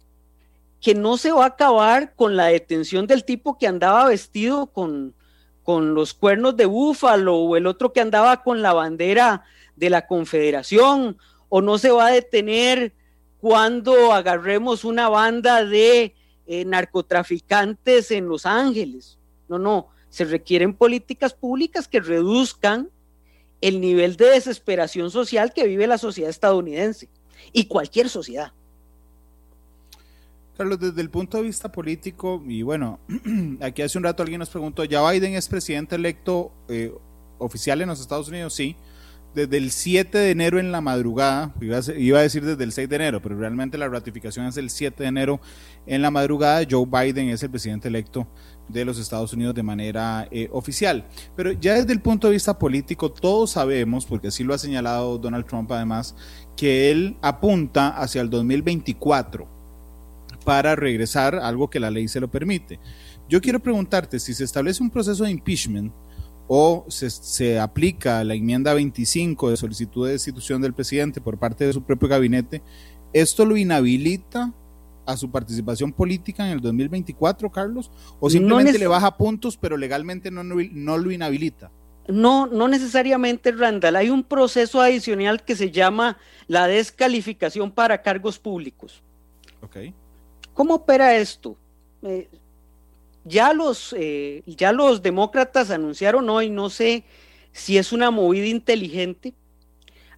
que 0.81 0.95
no 0.95 1.17
se 1.17 1.31
va 1.31 1.45
a 1.45 1.47
acabar 1.49 2.13
con 2.15 2.35
la 2.35 2.47
detención 2.47 3.07
del 3.07 3.23
tipo 3.23 3.57
que 3.57 3.67
andaba 3.67 4.07
vestido 4.07 4.67
con, 4.67 5.13
con 5.63 5.93
los 5.93 6.13
cuernos 6.13 6.57
de 6.57 6.65
búfalo 6.65 7.35
o 7.37 7.55
el 7.55 7.67
otro 7.67 7.93
que 7.93 8.01
andaba 8.01 8.43
con 8.43 8.61
la 8.61 8.73
bandera 8.73 9.43
de 9.75 9.89
la 9.89 10.07
Confederación, 10.07 11.17
o 11.49 11.61
no 11.61 11.77
se 11.77 11.91
va 11.91 12.07
a 12.07 12.11
detener 12.11 12.93
cuando 13.39 14.13
agarremos 14.13 14.85
una 14.85 15.09
banda 15.09 15.65
de 15.65 16.15
eh, 16.45 16.65
narcotraficantes 16.65 18.11
en 18.11 18.27
Los 18.27 18.45
Ángeles. 18.45 19.17
No, 19.47 19.59
no, 19.59 19.89
se 20.09 20.25
requieren 20.25 20.73
políticas 20.73 21.33
públicas 21.33 21.87
que 21.87 21.99
reduzcan 21.99 22.89
el 23.61 23.79
nivel 23.79 24.15
de 24.17 24.31
desesperación 24.31 25.11
social 25.11 25.53
que 25.53 25.67
vive 25.67 25.87
la 25.87 25.97
sociedad 25.97 26.29
estadounidense 26.29 27.09
y 27.53 27.65
cualquier 27.65 28.09
sociedad. 28.09 28.53
Carlos, 30.61 30.79
desde 30.79 31.01
el 31.01 31.09
punto 31.09 31.37
de 31.37 31.43
vista 31.43 31.71
político, 31.71 32.43
y 32.47 32.61
bueno, 32.61 32.99
aquí 33.61 33.81
hace 33.81 33.97
un 33.97 34.03
rato 34.03 34.21
alguien 34.21 34.37
nos 34.37 34.51
preguntó, 34.51 34.83
¿ya 34.83 35.09
Biden 35.09 35.33
es 35.33 35.47
presidente 35.47 35.95
electo 35.95 36.51
eh, 36.69 36.93
oficial 37.39 37.81
en 37.81 37.87
los 37.87 37.99
Estados 37.99 38.29
Unidos? 38.29 38.53
Sí 38.53 38.75
desde 39.33 39.57
el 39.57 39.71
7 39.71 40.17
de 40.17 40.31
enero 40.31 40.59
en 40.59 40.71
la 40.71 40.81
madrugada, 40.81 41.53
iba 41.61 41.77
a, 42.19 42.21
decir 42.21 42.43
desde 42.43 42.63
el 42.63 42.71
6 42.73 42.89
de 42.89 42.95
enero, 42.95 43.21
pero 43.21 43.37
realmente 43.37 43.77
la 43.77 43.87
ratificación 43.87 44.45
es 44.45 44.57
el 44.57 44.69
7 44.69 45.01
de 45.01 45.09
enero 45.09 45.39
en 45.85 46.01
la 46.01 46.11
madrugada, 46.11 46.67
Joe 46.69 46.85
Biden 46.85 47.29
es 47.29 47.41
el 47.41 47.49
presidente 47.49 47.87
electo 47.87 48.27
de 48.67 48.83
los 48.83 48.99
Estados 48.99 49.33
Unidos 49.33 49.55
de 49.55 49.63
manera 49.63 50.27
eh, 50.31 50.49
oficial. 50.51 51.05
Pero 51.35 51.53
ya 51.53 51.75
desde 51.75 51.93
el 51.93 52.01
punto 52.01 52.27
de 52.27 52.33
vista 52.33 52.59
político, 52.59 53.11
todos 53.11 53.51
sabemos, 53.51 54.05
porque 54.05 54.27
así 54.27 54.43
lo 54.43 54.53
ha 54.53 54.57
señalado 54.57 55.17
Donald 55.17 55.45
Trump 55.45 55.71
además, 55.71 56.13
que 56.57 56.91
él 56.91 57.17
apunta 57.21 57.87
hacia 57.87 58.21
el 58.21 58.29
2024 58.29 59.60
para 60.43 60.75
regresar, 60.75 61.35
algo 61.35 61.69
que 61.69 61.79
la 61.79 61.91
ley 61.91 62.07
se 62.07 62.19
lo 62.19 62.29
permite. 62.29 62.79
Yo 63.29 63.41
quiero 63.41 63.59
preguntarte, 63.59 64.19
si 64.19 64.33
se 64.33 64.43
establece 64.43 64.83
un 64.83 64.89
proceso 64.89 65.23
de 65.23 65.31
impeachment, 65.31 65.93
o 66.53 66.85
se, 66.89 67.59
aplica 67.61 68.25
la 68.25 68.33
enmienda 68.33 68.73
25 68.73 69.51
de 69.51 69.55
solicitud 69.55 70.05
de 70.05 70.11
destitución 70.11 70.61
del 70.61 70.73
presidente 70.73 71.21
por 71.21 71.39
parte 71.39 71.65
de 71.65 71.71
su 71.71 71.81
propio 71.81 72.09
gabinete, 72.09 72.61
¿esto 73.13 73.45
lo 73.45 73.55
inhabilita 73.55 74.53
a 75.05 75.15
su 75.15 75.31
participación 75.31 75.93
política 75.93 76.45
en 76.45 76.51
el 76.51 76.59
2024, 76.59 77.49
Carlos? 77.51 77.89
¿O 78.19 78.29
simplemente 78.29 78.77
le 78.77 78.87
baja 78.87 79.15
puntos, 79.15 79.55
pero 79.55 79.77
legalmente 79.77 80.29
no, 80.29 80.43
no, 80.43 80.97
lo 80.97 81.11
inhabilita? 81.11 81.71
No, 82.09 82.47
no 82.47 82.67
necesariamente, 82.67 83.53
Randall. 83.53 83.95
Hay 83.95 84.09
un 84.09 84.23
proceso 84.23 84.81
adicional 84.81 85.45
que 85.45 85.55
se 85.55 85.71
llama 85.71 86.17
la 86.47 86.67
descalificación 86.67 87.71
para 87.71 88.01
cargos 88.01 88.39
públicos. 88.39 89.01
Okay. 89.61 89.93
¿Cómo 90.53 90.75
opera 90.75 91.15
esto? 91.15 91.57
Eh, 92.03 92.27
ya 93.23 93.53
los, 93.53 93.93
eh, 93.97 94.43
ya 94.45 94.71
los 94.71 95.01
demócratas 95.01 95.69
anunciaron 95.69 96.29
hoy, 96.29 96.49
no 96.49 96.69
sé 96.69 97.03
si 97.51 97.77
es 97.77 97.91
una 97.91 98.11
movida 98.11 98.47
inteligente, 98.47 99.33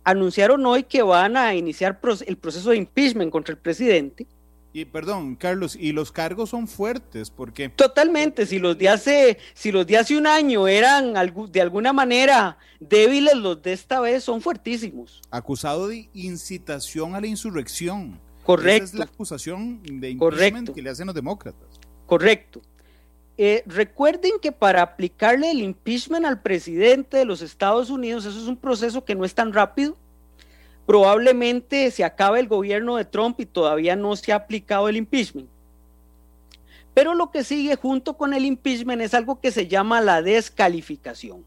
anunciaron 0.04 0.66
hoy 0.66 0.84
que 0.84 1.02
van 1.02 1.38
a 1.38 1.56
iniciar 1.56 2.00
el 2.26 2.38
proceso 2.38 2.70
de 2.70 2.78
impeachment 2.78 3.32
contra 3.32 3.54
el 3.54 3.60
presidente. 3.60 4.28
Y 4.76 4.86
perdón, 4.86 5.36
Carlos, 5.36 5.76
y 5.80 5.92
los 5.92 6.12
cargos 6.12 6.50
son 6.50 6.68
fuertes, 6.68 7.30
porque 7.30 7.70
totalmente. 7.70 8.48
Si 8.48 8.58
los 8.58 8.76
de 8.76 8.90
hace, 8.90 9.38
si 9.54 9.72
los 9.72 9.86
de 9.86 9.98
hace 9.98 10.18
un 10.18 10.26
año 10.26 10.68
eran 10.68 11.14
de 11.52 11.62
alguna 11.62 11.94
manera 11.94 12.58
débiles, 12.80 13.36
los 13.36 13.62
de 13.62 13.74
esta 13.74 14.00
vez 14.00 14.24
son 14.24 14.42
fuertísimos. 14.42 15.22
Acusado 15.30 15.90
de 15.90 16.10
incitación 16.14 17.14
a 17.14 17.22
la 17.22 17.28
insurrección. 17.28 18.20
Correcto. 18.44 18.84
Esa 18.84 18.94
es 18.94 19.00
la 19.00 19.06
acusación 19.06 19.82
de 19.84 20.12
impeachment 20.12 20.70
que 20.72 20.82
le 20.82 20.90
hacen 20.90 21.08
los 21.08 21.16
demócratas. 21.16 21.80
Correcto. 22.06 22.62
Eh, 23.38 23.64
recuerden 23.66 24.34
que 24.42 24.52
para 24.52 24.82
aplicarle 24.82 25.50
el 25.50 25.62
impeachment 25.62 26.26
al 26.26 26.42
presidente 26.42 27.18
de 27.18 27.26
los 27.26 27.42
Estados 27.42 27.90
Unidos, 27.90 28.26
eso 28.26 28.40
es 28.40 28.48
un 28.48 28.58
proceso 28.58 29.04
que 29.04 29.16
no 29.16 29.26
es 29.26 29.34
tan 29.34 29.54
rápido. 29.54 29.98
Probablemente 30.86 31.90
se 31.90 32.04
acabe 32.04 32.40
el 32.40 32.48
gobierno 32.48 32.98
de 32.98 33.06
Trump 33.06 33.40
y 33.40 33.46
todavía 33.46 33.96
no 33.96 34.16
se 34.16 34.34
ha 34.34 34.36
aplicado 34.36 34.90
el 34.90 34.98
impeachment. 34.98 35.50
Pero 36.94 37.16
lo 37.16 37.32
que 37.32 37.44
sigue 37.44 37.76
junto 37.76 38.18
con 38.18 38.34
el 38.34 38.46
impeachment 38.46 39.02
es 39.02 39.14
algo 39.14 39.40
que 39.40 39.52
se 39.52 39.68
llama 39.68 40.02
la 40.02 40.22
descalificación. 40.22 41.44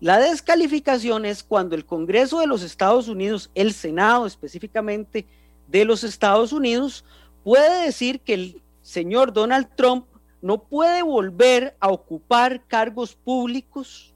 La 0.00 0.18
descalificación 0.18 1.24
es 1.24 1.42
cuando 1.42 1.74
el 1.74 1.86
Congreso 1.86 2.40
de 2.40 2.46
los 2.46 2.62
Estados 2.62 3.08
Unidos, 3.08 3.50
el 3.54 3.72
Senado 3.72 4.26
específicamente 4.26 5.26
de 5.68 5.84
los 5.84 6.04
Estados 6.04 6.52
Unidos, 6.52 7.04
puede 7.44 7.84
decir 7.84 8.20
que 8.20 8.34
el 8.34 8.62
señor 8.82 9.32
Donald 9.32 9.68
Trump 9.76 10.06
no 10.42 10.62
puede 10.62 11.02
volver 11.02 11.76
a 11.80 11.88
ocupar 11.88 12.64
cargos 12.66 13.14
públicos 13.14 14.12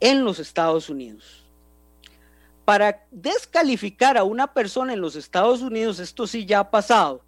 en 0.00 0.24
los 0.24 0.38
Estados 0.38 0.88
Unidos. 0.88 1.44
Para 2.64 3.06
descalificar 3.10 4.16
a 4.16 4.24
una 4.24 4.52
persona 4.52 4.94
en 4.94 5.00
los 5.00 5.16
Estados 5.16 5.60
Unidos, 5.60 5.98
esto 5.98 6.26
sí 6.26 6.46
ya 6.46 6.60
ha 6.60 6.70
pasado, 6.70 7.22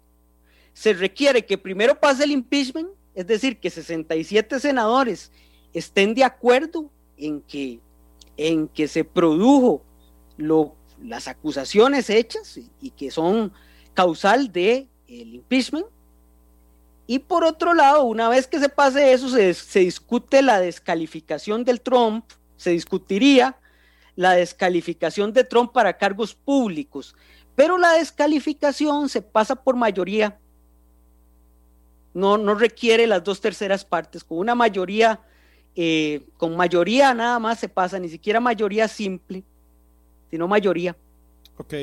se 0.73 0.93
requiere 0.93 1.45
que 1.45 1.57
primero 1.57 1.99
pase 1.99 2.23
el 2.23 2.31
impeachment, 2.31 2.89
es 3.13 3.25
decir, 3.25 3.59
que 3.59 3.69
67 3.69 4.59
senadores 4.59 5.31
estén 5.73 6.13
de 6.13 6.23
acuerdo 6.23 6.89
en 7.17 7.41
que 7.41 7.79
en 8.37 8.67
que 8.67 8.87
se 8.87 9.03
produjo 9.03 9.81
lo, 10.37 10.75
las 11.01 11.27
acusaciones 11.27 12.09
hechas 12.09 12.59
y, 12.81 12.89
que 12.91 13.11
son 13.11 13.51
causal 13.93 14.51
de 14.51 14.87
el 15.07 15.35
impeachment. 15.35 15.85
Y 17.05 17.19
por 17.19 17.45
otro 17.45 17.73
lado, 17.73 18.03
una 18.03 18.27
vez 18.27 18.47
que 18.47 18.59
se 18.59 18.69
pase 18.69 19.13
eso, 19.13 19.29
se, 19.29 19.79
discute 19.79 20.41
la 20.41 20.59
descalificación 20.59 21.63
del 21.63 21.79
Trump, 21.79 22.25
se 22.57 22.71
discutiría 22.71 23.57
la 24.15 24.33
descalificación 24.33 25.31
de 25.31 25.43
Trump 25.43 25.71
para 25.71 25.97
cargos 25.97 26.33
públicos, 26.33 27.15
pero 27.55 27.77
la 27.77 27.93
descalificación 27.93 29.07
se 29.09 29.21
pasa 29.21 29.55
por 29.55 29.75
mayoría. 29.75 30.37
No, 32.13 32.37
no 32.37 32.55
requiere 32.55 33.07
las 33.07 33.23
dos 33.23 33.39
terceras 33.39 33.85
partes, 33.85 34.23
con 34.23 34.39
una 34.39 34.55
mayoría, 34.55 35.21
eh, 35.75 36.27
con 36.37 36.57
mayoría 36.57 37.13
nada 37.13 37.39
más 37.39 37.59
se 37.59 37.69
pasa, 37.69 37.99
ni 37.99 38.09
siquiera 38.09 38.39
mayoría 38.39 38.87
simple, 38.87 39.43
sino 40.29 40.47
mayoría. 40.47 40.95
Ok, 41.57 41.73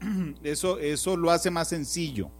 eso, 0.42 0.78
eso 0.78 1.16
lo 1.16 1.30
hace 1.30 1.50
más 1.50 1.68
sencillo. 1.68 2.30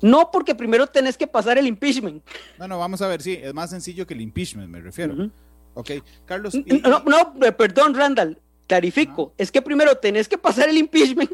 No, 0.00 0.30
porque 0.30 0.54
primero 0.54 0.86
tenés 0.86 1.16
que 1.16 1.26
pasar 1.26 1.58
el 1.58 1.66
impeachment. 1.66 2.22
Bueno, 2.58 2.78
vamos 2.78 3.00
a 3.02 3.08
ver, 3.08 3.22
sí, 3.22 3.38
es 3.40 3.54
más 3.54 3.70
sencillo 3.70 4.06
que 4.06 4.14
el 4.14 4.20
impeachment, 4.20 4.68
me 4.68 4.80
refiero. 4.80 5.30
Ok, 5.74 5.90
Carlos. 6.26 6.54
No, 6.54 7.02
no, 7.04 7.46
eh, 7.46 7.52
perdón, 7.52 7.94
Randall, 7.94 8.38
clarifico. 8.66 9.32
Es 9.38 9.50
que 9.50 9.62
primero 9.62 9.96
tenés 9.96 10.28
que 10.28 10.36
pasar 10.36 10.68
el 10.68 10.76
impeachment. 10.76 11.32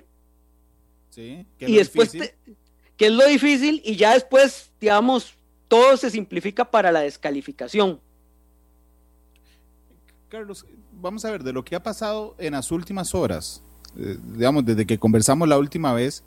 Sí, 1.11 1.45
y 1.59 1.77
después, 1.77 2.13
que 2.13 3.07
es 3.07 3.13
lo 3.13 3.27
difícil, 3.27 3.83
y 3.85 3.97
ya 3.97 4.15
después, 4.15 4.71
digamos, 4.81 5.35
todo 5.67 5.97
se 5.97 6.11
simplifica 6.11 6.71
para 6.71 6.93
la 6.93 7.01
descalificación. 7.01 8.01
Carlos, 10.29 10.67
vamos 11.01 11.25
a 11.25 11.31
ver, 11.31 11.43
de 11.43 11.55
lo 11.55 11.65
que 11.65 11.75
ha 11.75 11.83
pasado 11.83 12.35
en 12.39 12.53
las 12.53 12.71
últimas 12.71 13.15
horas, 13.15 13.63
eh, 13.97 14.19
digamos, 14.35 14.65
desde 14.65 14.87
que 14.87 14.99
conversamos 14.99 15.49
la 15.49 15.57
última 15.57 15.95
vez, 15.95 16.23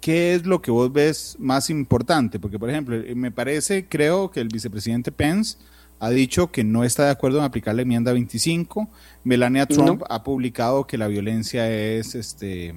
¿qué 0.00 0.34
es 0.34 0.44
lo 0.44 0.60
que 0.60 0.70
vos 0.70 0.92
ves 0.92 1.36
más 1.38 1.70
importante? 1.70 2.38
Porque, 2.38 2.58
por 2.58 2.68
ejemplo, 2.68 2.96
eh, 2.96 3.14
me 3.14 3.30
parece, 3.30 3.86
creo 3.88 4.30
que 4.30 4.40
el 4.40 4.48
vicepresidente 4.48 5.10
Pence 5.10 5.56
ha 6.00 6.10
dicho 6.10 6.52
que 6.52 6.64
no 6.64 6.84
está 6.84 7.06
de 7.06 7.12
acuerdo 7.12 7.38
en 7.38 7.44
aplicar 7.44 7.74
la 7.74 7.82
enmienda 7.82 8.12
25. 8.12 8.90
Melania 9.24 9.64
Trump 9.64 10.02
ha 10.10 10.22
publicado 10.22 10.86
que 10.86 10.98
la 10.98 11.08
violencia 11.08 11.70
es 11.72 12.14
este 12.14 12.74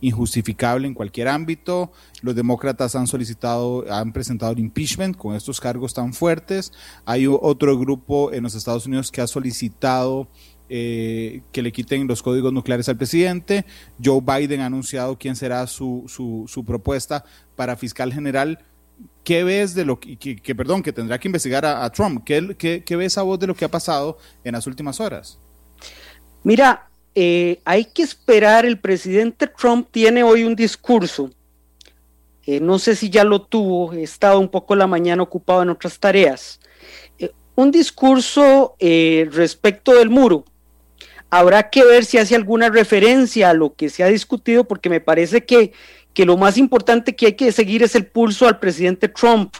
injustificable 0.00 0.86
en 0.86 0.94
cualquier 0.94 1.28
ámbito. 1.28 1.92
Los 2.22 2.34
demócratas 2.34 2.94
han 2.94 3.06
solicitado, 3.06 3.84
han 3.90 4.12
presentado 4.12 4.52
el 4.52 4.58
impeachment 4.58 5.16
con 5.16 5.34
estos 5.34 5.60
cargos 5.60 5.94
tan 5.94 6.12
fuertes. 6.12 6.72
Hay 7.04 7.26
otro 7.26 7.78
grupo 7.78 8.32
en 8.32 8.42
los 8.42 8.54
Estados 8.54 8.86
Unidos 8.86 9.10
que 9.10 9.20
ha 9.20 9.26
solicitado 9.26 10.28
eh, 10.70 11.42
que 11.52 11.60
le 11.60 11.72
quiten 11.72 12.06
los 12.06 12.22
códigos 12.22 12.52
nucleares 12.52 12.88
al 12.88 12.96
presidente. 12.96 13.66
Joe 14.02 14.20
Biden 14.20 14.62
ha 14.62 14.66
anunciado 14.66 15.18
quién 15.18 15.36
será 15.36 15.66
su, 15.66 16.04
su, 16.08 16.64
propuesta 16.64 17.24
para 17.54 17.76
fiscal 17.76 18.12
general. 18.12 18.64
¿Qué 19.24 19.44
ves 19.44 19.74
de 19.74 19.84
lo 19.84 20.00
que, 20.00 20.16
que, 20.16 20.54
perdón, 20.54 20.82
que 20.82 20.92
tendrá 20.92 21.18
que 21.18 21.28
investigar 21.28 21.66
a, 21.66 21.90
Trump? 21.90 22.24
¿Qué, 22.24 22.56
¿Qué, 22.56 22.82
qué, 22.84 22.96
ves 22.96 23.18
a 23.18 23.22
vos 23.22 23.38
de 23.38 23.46
lo 23.46 23.54
que 23.54 23.64
ha 23.64 23.70
pasado 23.70 24.16
en 24.42 24.52
las 24.52 24.66
últimas 24.66 25.00
horas? 25.00 25.38
Mira, 26.44 26.88
eh, 27.14 27.60
hay 27.64 27.84
que 27.84 28.02
esperar, 28.02 28.66
el 28.66 28.78
presidente 28.78 29.46
Trump 29.46 29.88
tiene 29.90 30.24
hoy 30.24 30.42
un 30.44 30.56
discurso, 30.56 31.30
eh, 32.46 32.60
no 32.60 32.78
sé 32.78 32.96
si 32.96 33.08
ya 33.08 33.22
lo 33.24 33.42
tuvo, 33.42 33.92
he 33.92 34.02
estado 34.02 34.40
un 34.40 34.48
poco 34.48 34.74
la 34.74 34.86
mañana 34.86 35.22
ocupado 35.22 35.62
en 35.62 35.70
otras 35.70 35.98
tareas, 35.98 36.58
eh, 37.18 37.30
un 37.54 37.70
discurso 37.70 38.74
respecto 38.80 39.94
del 39.94 40.10
muro. 40.10 40.44
Habrá 41.30 41.70
que 41.70 41.84
ver 41.84 42.04
si 42.04 42.18
hace 42.18 42.34
alguna 42.34 42.68
referencia 42.68 43.50
a 43.50 43.54
lo 43.54 43.74
que 43.74 43.88
se 43.88 44.02
ha 44.02 44.08
discutido, 44.08 44.64
porque 44.64 44.90
me 44.90 45.00
parece 45.00 45.44
que, 45.44 45.72
que 46.12 46.24
lo 46.24 46.36
más 46.36 46.58
importante 46.58 47.14
que 47.16 47.26
hay 47.26 47.32
que 47.34 47.52
seguir 47.52 47.82
es 47.82 47.94
el 47.94 48.06
pulso 48.06 48.46
al 48.46 48.58
presidente 48.58 49.08
Trump 49.08 49.54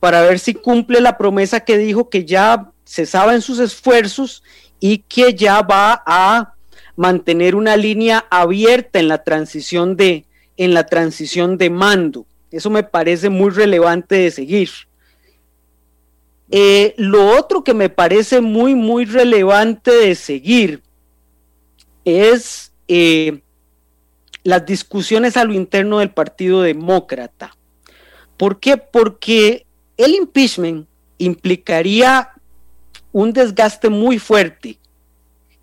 para 0.00 0.22
ver 0.22 0.38
si 0.38 0.54
cumple 0.54 1.00
la 1.00 1.18
promesa 1.18 1.60
que 1.60 1.78
dijo 1.78 2.08
que 2.08 2.24
ya 2.24 2.72
cesaba 2.84 3.34
en 3.34 3.42
sus 3.42 3.58
esfuerzos 3.58 4.42
y 4.80 4.98
que 4.98 5.34
ya 5.34 5.60
va 5.62 6.02
a 6.06 6.54
mantener 7.00 7.54
una 7.54 7.78
línea 7.78 8.26
abierta 8.28 8.98
en 8.98 9.08
la 9.08 9.24
transición 9.24 9.96
de, 9.96 10.26
en 10.58 10.74
la 10.74 10.84
transición 10.84 11.56
de 11.56 11.70
mando. 11.70 12.26
Eso 12.50 12.68
me 12.68 12.82
parece 12.82 13.30
muy 13.30 13.48
relevante 13.48 14.16
de 14.16 14.30
seguir. 14.30 14.68
Eh, 16.50 16.92
lo 16.98 17.38
otro 17.38 17.64
que 17.64 17.72
me 17.72 17.88
parece 17.88 18.42
muy, 18.42 18.74
muy 18.74 19.06
relevante 19.06 19.90
de 19.90 20.14
seguir 20.14 20.82
es 22.04 22.70
eh, 22.86 23.40
las 24.42 24.66
discusiones 24.66 25.38
a 25.38 25.44
lo 25.44 25.54
interno 25.54 26.00
del 26.00 26.10
Partido 26.10 26.60
Demócrata. 26.60 27.56
¿Por 28.36 28.60
qué? 28.60 28.76
Porque 28.76 29.64
el 29.96 30.14
impeachment 30.14 30.86
implicaría 31.16 32.28
un 33.10 33.32
desgaste 33.32 33.88
muy 33.88 34.18
fuerte 34.18 34.79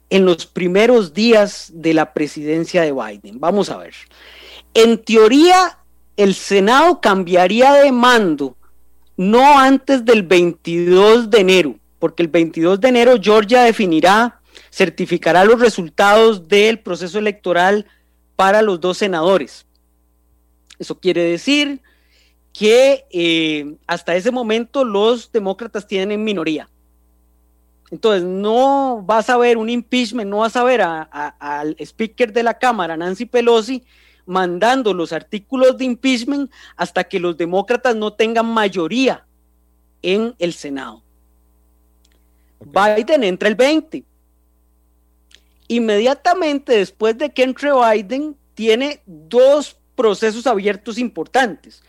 en 0.09 0.25
los 0.25 0.45
primeros 0.45 1.13
días 1.13 1.71
de 1.73 1.93
la 1.93 2.13
presidencia 2.13 2.81
de 2.81 2.91
Biden. 2.91 3.39
Vamos 3.39 3.69
a 3.69 3.77
ver. 3.77 3.93
En 4.73 5.03
teoría, 5.03 5.79
el 6.15 6.33
Senado 6.33 7.01
cambiaría 7.01 7.73
de 7.73 7.91
mando 7.91 8.55
no 9.17 9.59
antes 9.59 10.05
del 10.05 10.23
22 10.23 11.29
de 11.29 11.39
enero, 11.39 11.75
porque 11.99 12.23
el 12.23 12.29
22 12.29 12.79
de 12.79 12.87
enero 12.87 13.15
Georgia 13.19 13.63
definirá, 13.63 14.39
certificará 14.71 15.43
los 15.43 15.59
resultados 15.59 16.47
del 16.47 16.79
proceso 16.79 17.17
electoral 17.17 17.87
para 18.35 18.61
los 18.61 18.79
dos 18.79 18.99
senadores. 18.99 19.65
Eso 20.77 20.99
quiere 20.99 21.23
decir 21.23 21.81
que 22.53 23.05
eh, 23.09 23.75
hasta 23.87 24.15
ese 24.15 24.31
momento 24.31 24.85
los 24.85 25.31
demócratas 25.31 25.87
tienen 25.87 26.23
minoría. 26.23 26.69
Entonces, 27.89 28.23
no 28.23 29.01
vas 29.05 29.29
a 29.29 29.37
ver 29.37 29.57
un 29.57 29.69
impeachment, 29.69 30.29
no 30.29 30.39
vas 30.39 30.55
a 30.55 30.63
ver 30.63 30.81
al 30.81 31.75
speaker 31.79 32.33
de 32.33 32.43
la 32.43 32.57
Cámara, 32.57 32.97
Nancy 32.97 33.25
Pelosi, 33.25 33.83
mandando 34.25 34.93
los 34.93 35.13
artículos 35.13 35.77
de 35.77 35.85
impeachment 35.85 36.51
hasta 36.75 37.05
que 37.05 37.19
los 37.19 37.37
demócratas 37.37 37.95
no 37.95 38.11
tengan 38.11 38.45
mayoría 38.45 39.25
en 40.01 40.35
el 40.37 40.53
Senado. 40.53 41.01
Biden 42.59 43.23
entra 43.23 43.47
el 43.47 43.55
20. 43.55 44.03
Inmediatamente 45.69 46.77
después 46.77 47.17
de 47.17 47.29
que 47.29 47.43
entre 47.43 47.71
Biden, 47.71 48.35
tiene 48.53 49.01
dos 49.05 49.77
procesos 49.95 50.45
abiertos 50.45 50.97
importantes. 50.97 51.83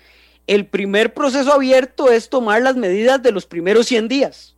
El 0.46 0.66
primer 0.66 1.12
proceso 1.12 1.53
abierto 1.53 2.11
es 2.11 2.28
tomar 2.28 2.62
las 2.62 2.76
medidas 2.76 3.20
de 3.22 3.32
los 3.32 3.46
primeros 3.46 3.86
100 3.86 4.09
días 4.09 4.57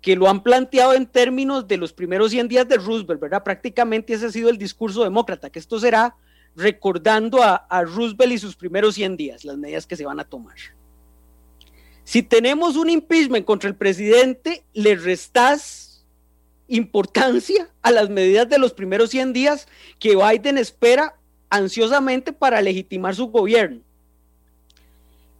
que 0.00 0.16
lo 0.16 0.28
han 0.28 0.42
planteado 0.42 0.94
en 0.94 1.06
términos 1.06 1.66
de 1.66 1.76
los 1.76 1.92
primeros 1.92 2.30
100 2.30 2.48
días 2.48 2.68
de 2.68 2.76
Roosevelt, 2.76 3.20
¿verdad? 3.20 3.42
Prácticamente 3.42 4.14
ese 4.14 4.26
ha 4.26 4.30
sido 4.30 4.48
el 4.48 4.58
discurso 4.58 5.02
demócrata, 5.02 5.50
que 5.50 5.58
esto 5.58 5.78
será 5.80 6.16
recordando 6.54 7.42
a, 7.42 7.84
Roosevelt 7.84 8.32
y 8.32 8.38
sus 8.38 8.56
primeros 8.56 8.94
100 8.94 9.16
días, 9.16 9.44
las 9.44 9.56
medidas 9.56 9.86
que 9.86 9.96
se 9.96 10.04
van 10.04 10.20
a 10.20 10.24
tomar. 10.24 10.56
Si 12.04 12.22
tenemos 12.22 12.76
un 12.76 12.90
impeachment 12.90 13.44
contra 13.44 13.68
el 13.68 13.76
presidente, 13.76 14.64
le 14.72 14.96
restas 14.96 16.04
importancia 16.68 17.70
a 17.82 17.90
las 17.90 18.08
medidas 18.08 18.48
de 18.48 18.58
los 18.58 18.72
primeros 18.72 19.10
100 19.10 19.32
días 19.32 19.68
que 19.98 20.16
Biden 20.16 20.58
espera 20.58 21.16
ansiosamente 21.50 22.32
para 22.32 22.60
legitimar 22.60 23.14
su 23.14 23.28
gobierno. 23.28 23.80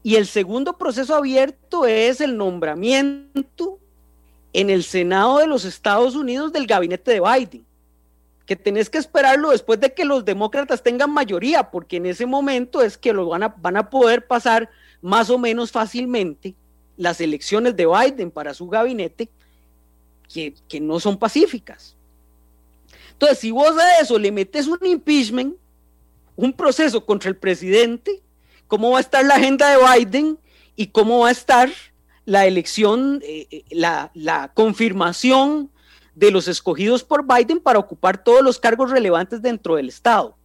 Y 0.03 0.17
el 0.17 0.27
segundo 0.27 0.79
proceso 0.79 1.15
abierto 1.15 1.85
es 1.87 2.21
el 2.21 2.37
nombramiento 2.37 3.79
en 4.53 4.71
el 4.71 4.85
Senado 4.85 5.39
de 5.39 5.47
los 5.47 5.65
Estados 5.65 6.15
Unidos 6.15 6.53
del 6.53 6.67
gabinete 6.67 7.13
de 7.13 7.21
Biden, 7.21 7.65
que 8.47 8.57
tenés 8.57 8.89
que 8.89 8.99
esperarlo 8.99 9.51
después 9.51 9.79
de 9.79 9.93
que 9.93 10.05
los 10.05 10.25
demócratas 10.25 10.83
tengan 10.83 11.11
mayoría, 11.11 11.71
porque 11.71 11.99
en 11.99 12.07
ese 12.07 12.25
momento 12.25 12.83
es 12.83 12.97
que 12.97 13.13
lo 13.13 13.27
van 13.27 13.43
a, 13.43 13.49
van 13.49 13.77
a 13.77 13.91
poder 13.91 14.27
pasar 14.27 14.71
más 15.03 15.29
o 15.31 15.39
menos 15.39 15.71
fácilmente 15.71 16.55
las 16.97 17.21
elecciones 17.21 17.77
de 17.77 17.87
Biden 17.87 18.31
para 18.31 18.55
su 18.55 18.69
gabinete, 18.69 19.29
que, 20.33 20.55
que 20.69 20.81
no 20.81 20.99
son 20.99 21.19
pacíficas. 21.19 21.95
Entonces, 23.13 23.39
si 23.39 23.51
vos 23.51 23.77
a 23.77 24.01
eso 24.01 24.19
le 24.19 24.33
metes 24.33 24.67
un 24.67 24.79
impeachment, 24.85 25.57
un 26.37 26.53
proceso 26.53 27.05
contra 27.05 27.29
el 27.29 27.37
presidente, 27.37 28.23
¿cómo 28.67 28.91
va 28.91 28.99
a 28.99 29.01
estar 29.01 29.25
la 29.25 29.35
agenda 29.35 29.71
de 29.71 30.05
Biden 30.05 30.39
y 30.77 30.87
cómo 30.87 31.21
va 31.21 31.29
a 31.29 31.33
estar 31.33 31.71
la 32.29 32.45
elección, 32.45 33.23
eh, 33.25 33.47
eh, 33.51 33.65
la, 33.71 34.53
confirmación 34.53 35.71
de 36.15 36.31
los 36.31 36.47
escogidos 36.47 37.03
por 37.03 37.27
Biden 37.27 37.59
para 37.59 37.79
ocupar 37.79 38.23
todos 38.23 38.43
los 38.43 38.61
cargos 38.61 38.91
relevantes 38.91 39.41
dentro 39.41 39.77
del 39.77 39.89
Estado. 39.89 40.37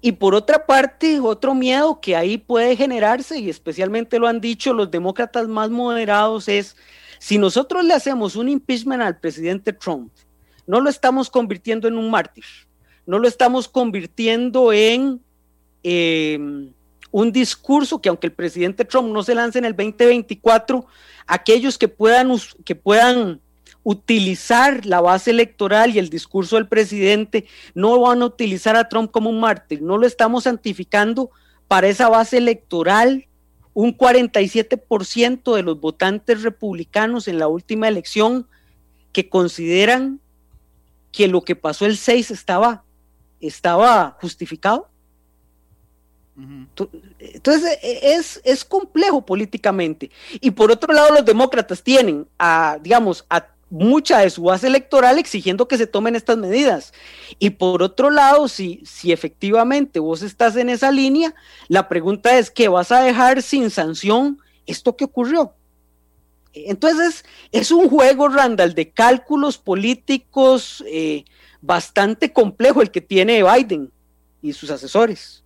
Y 0.00 0.12
por 0.12 0.34
otra 0.34 0.64
parte, 0.64 1.20
otro 1.20 1.54
miedo 1.54 2.00
que 2.00 2.16
ahí 2.16 2.38
puede 2.38 2.76
generarse, 2.76 3.38
y 3.38 3.50
especialmente 3.50 4.18
lo 4.18 4.26
han 4.26 4.40
dicho 4.40 4.72
los 4.72 4.90
demócratas 4.90 5.48
más 5.48 5.68
moderados, 5.68 6.48
es 6.48 6.76
si 7.18 7.36
nosotros 7.36 7.84
le 7.84 7.92
hacemos 7.92 8.36
un 8.36 8.48
impeachment 8.48 9.02
al 9.02 9.18
presidente 9.18 9.74
Trump, 9.74 10.10
no 10.66 10.80
lo 10.80 10.88
estamos 10.88 11.28
convirtiendo 11.28 11.88
en 11.88 11.98
un 11.98 12.10
mártir, 12.10 12.44
no 13.04 13.18
lo 13.18 13.28
estamos 13.28 13.68
convirtiendo 13.68 14.72
en 14.72 15.20
em, 15.82 16.72
un 17.16 17.32
discurso 17.32 18.02
que 18.02 18.10
aunque 18.10 18.26
el 18.26 18.34
presidente 18.34 18.84
Trump 18.84 19.10
no 19.10 19.22
se 19.22 19.34
lance 19.34 19.58
en 19.58 19.64
el 19.64 19.74
2024, 19.74 20.86
aquellos 21.26 21.78
que 21.78 21.88
puedan, 21.88 22.30
que 22.62 22.74
puedan 22.74 23.40
utilizar 23.84 24.84
la 24.84 25.00
base 25.00 25.30
electoral 25.30 25.96
y 25.96 25.98
el 25.98 26.10
discurso 26.10 26.56
del 26.56 26.68
presidente 26.68 27.46
no 27.74 27.98
van 27.98 28.20
a 28.20 28.26
utilizar 28.26 28.76
a 28.76 28.90
Trump 28.90 29.10
como 29.10 29.30
un 29.30 29.40
mártir, 29.40 29.80
no 29.80 29.96
lo 29.96 30.06
estamos 30.06 30.44
santificando 30.44 31.30
para 31.68 31.88
esa 31.88 32.10
base 32.10 32.36
electoral. 32.36 33.26
Un 33.72 33.96
47% 33.96 35.56
de 35.56 35.62
los 35.62 35.80
votantes 35.80 36.42
republicanos 36.42 37.28
en 37.28 37.38
la 37.38 37.48
última 37.48 37.88
elección 37.88 38.46
que 39.12 39.30
consideran 39.30 40.20
que 41.12 41.28
lo 41.28 41.40
que 41.40 41.56
pasó 41.56 41.86
el 41.86 41.96
6 41.96 42.30
estaba, 42.30 42.84
estaba 43.40 44.18
justificado. 44.20 44.90
Entonces 47.18 47.78
es, 47.82 48.40
es 48.44 48.64
complejo 48.64 49.24
políticamente. 49.24 50.10
Y 50.40 50.50
por 50.50 50.70
otro 50.70 50.92
lado, 50.92 51.14
los 51.14 51.24
demócratas 51.24 51.82
tienen 51.82 52.26
a, 52.38 52.78
digamos, 52.82 53.24
a 53.30 53.46
mucha 53.68 54.20
de 54.20 54.30
su 54.30 54.42
base 54.42 54.66
electoral 54.66 55.18
exigiendo 55.18 55.66
que 55.66 55.78
se 55.78 55.86
tomen 55.86 56.14
estas 56.14 56.36
medidas. 56.36 56.92
Y 57.38 57.50
por 57.50 57.82
otro 57.82 58.10
lado, 58.10 58.48
si, 58.48 58.82
si 58.84 59.12
efectivamente 59.12 59.98
vos 59.98 60.22
estás 60.22 60.56
en 60.56 60.68
esa 60.68 60.90
línea, 60.90 61.34
la 61.68 61.88
pregunta 61.88 62.38
es 62.38 62.50
que 62.50 62.68
vas 62.68 62.92
a 62.92 63.02
dejar 63.02 63.42
sin 63.42 63.70
sanción 63.70 64.40
esto 64.66 64.96
que 64.96 65.04
ocurrió. 65.04 65.54
Entonces 66.52 67.24
es 67.52 67.70
un 67.70 67.88
juego, 67.88 68.28
Randall, 68.28 68.74
de 68.74 68.90
cálculos 68.90 69.58
políticos 69.58 70.82
eh, 70.86 71.24
bastante 71.60 72.32
complejo 72.32 72.80
el 72.80 72.90
que 72.90 73.00
tiene 73.00 73.42
Biden 73.42 73.90
y 74.40 74.52
sus 74.52 74.70
asesores. 74.70 75.42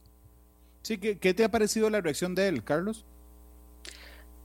Sí, 0.82 0.98
¿qué 0.98 1.34
te 1.34 1.44
ha 1.44 1.50
parecido 1.50 1.90
la 1.90 2.00
reacción 2.00 2.34
de 2.34 2.48
él, 2.48 2.64
Carlos? 2.64 3.04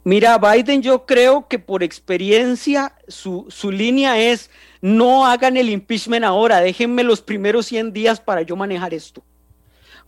Mira, 0.08 0.38
Biden 0.38 0.84
yo 0.84 1.08
creo 1.08 1.48
que 1.48 1.58
por 1.58 1.82
experiencia 1.82 2.96
su, 3.08 3.48
línea 3.72 4.20
es 4.20 4.52
no 4.80 5.26
hagan 5.26 5.58
el 5.58 5.68
impeachment 5.68 6.24
ahora, 6.24 6.62
déjenme 6.62 7.04
los 7.04 7.22
primeros 7.22 7.66
100 7.66 7.92
días 7.92 8.22
para 8.22 8.44
yo 8.44 8.56
manejar 8.56 8.94
esto. 8.94 9.24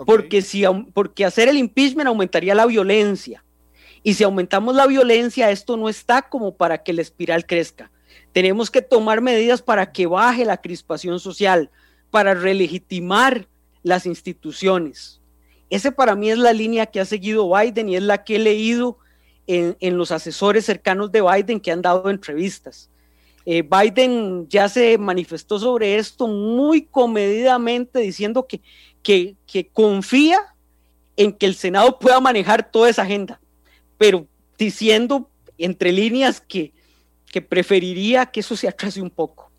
Porque, 0.05 0.43
si, 0.43 0.63
porque 0.93 1.25
hacer 1.25 1.49
el 1.49 1.57
impeachment 1.57 2.07
aumentaría 2.07 2.53
la 2.53 2.67
violencia. 2.67 3.43
Y 4.03 4.13
si 4.13 4.23
aumentamos 4.23 4.75
la 4.75 4.85
violencia, 4.85 5.49
esto 5.49 5.75
no 5.77 5.89
está 5.89 6.21
como 6.21 6.55
para 6.55 6.83
que 6.83 6.93
la 6.93 7.01
espiral 7.01 7.47
crezca. 7.47 7.89
Tenemos 8.33 8.69
que 8.69 8.83
tomar 8.83 9.21
medidas 9.21 9.63
para 9.63 9.91
que 9.91 10.05
baje 10.05 10.45
la 10.45 10.57
crispación 10.57 11.19
social, 11.19 11.71
para 12.11 12.35
relegitimar 12.35 13.47
las 13.81 14.05
instituciones. 14.05 15.21
Ese 15.69 15.91
para 15.91 16.15
mí 16.15 16.29
es 16.29 16.37
la 16.37 16.53
línea 16.53 16.85
que 16.85 16.99
ha 16.99 17.05
seguido 17.05 17.51
Biden 17.51 17.89
y 17.89 17.95
es 17.95 18.03
la 18.03 18.23
que 18.23 18.37
he 18.37 18.39
leído 18.39 18.97
en, 19.47 19.97
los 19.97 20.11
asesores 20.11 20.65
cercanos 20.65 21.11
de 21.11 21.21
Biden 21.21 21.59
que 21.59 21.71
han 21.71 21.81
dado 21.81 22.09
entrevistas. 22.09 22.89
Eh, 23.45 23.63
Biden 23.63 24.47
ya 24.49 24.67
se 24.67 24.97
manifestó 24.97 25.57
sobre 25.57 25.95
esto 25.97 26.27
muy 26.27 26.83
comedidamente 26.83 27.99
diciendo 27.99 28.45
que, 28.45 28.61
que, 29.01 29.35
que, 29.45 29.67
confía 29.67 30.37
en 31.15 31.31
que 31.31 31.45
el 31.45 31.55
Senado 31.55 31.97
pueda 31.97 32.19
manejar 32.19 32.69
toda 32.69 32.89
esa 32.89 33.03
agenda, 33.03 33.39
pero 33.97 34.27
diciendo 34.57 35.29
entre 35.57 35.93
líneas 35.93 36.41
que, 36.41 36.73
que 37.31 37.41
preferiría 37.41 38.25
que 38.25 38.41
eso 38.41 38.55
se 38.57 38.67
atrase 38.67 39.01
un 39.01 39.09
poco. 39.09 39.49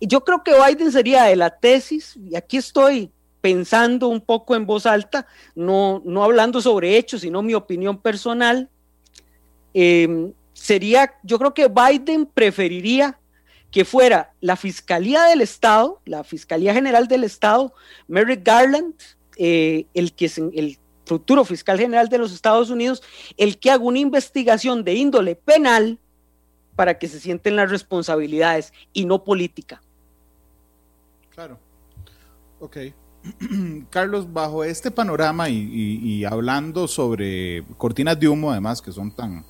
Y 0.00 0.06
yo 0.06 0.24
creo 0.24 0.42
que 0.42 0.52
Biden 0.52 0.90
sería 0.90 1.24
de 1.24 1.36
la 1.36 1.50
tesis, 1.50 2.16
y 2.16 2.34
aquí 2.34 2.56
estoy 2.56 3.10
pensando 3.42 4.08
un 4.08 4.22
poco 4.22 4.56
en 4.56 4.64
voz 4.64 4.86
alta, 4.86 5.26
no, 5.54 6.00
no 6.06 6.24
hablando 6.24 6.62
sobre 6.62 6.96
hechos, 6.96 7.20
sino 7.20 7.42
mi 7.42 7.52
opinión 7.52 7.98
personal, 7.98 8.70
Em, 9.74 10.32
sería, 10.52 11.14
yo 11.22 11.38
creo 11.38 11.54
que 11.54 11.68
Biden 11.68 12.26
preferiría 12.26 13.18
que 13.70 13.84
fuera 13.84 14.34
la 14.40 14.56
Fiscalía 14.56 15.24
del 15.24 15.40
Estado, 15.40 16.00
la 16.04 16.24
Fiscalía 16.24 16.74
General 16.74 17.08
del 17.08 17.24
Estado, 17.24 17.72
Merrick 18.06 18.44
Garland, 18.44 18.94
eh, 19.36 19.86
el 19.94 20.12
que 20.12 20.26
es 20.26 20.36
el 20.36 20.78
futuro 21.06 21.44
fiscal 21.44 21.78
general 21.78 22.08
de 22.08 22.18
los 22.18 22.32
Estados 22.32 22.70
Unidos, 22.70 23.02
el 23.36 23.58
que 23.58 23.70
haga 23.70 23.82
una 23.82 23.98
investigación 23.98 24.84
de 24.84 24.94
índole 24.94 25.34
penal 25.34 25.98
para 26.76 26.98
que 26.98 27.08
se 27.08 27.18
sienten 27.18 27.56
las 27.56 27.70
responsabilidades 27.70 28.72
y 28.92 29.06
no 29.06 29.24
política. 29.24 29.82
Claro. 31.30 31.58
Ok. 32.60 32.76
Carlos, 33.90 34.32
bajo 34.32 34.64
este 34.64 34.90
panorama 34.90 35.48
y, 35.48 36.24
hablando 36.24 36.88
sobre 36.88 37.64
cortinas 37.78 38.18
de 38.18 38.28
humo, 38.28 38.50
además, 38.50 38.82
que 38.82 38.92
son 38.92 39.10
tan, 39.10 39.44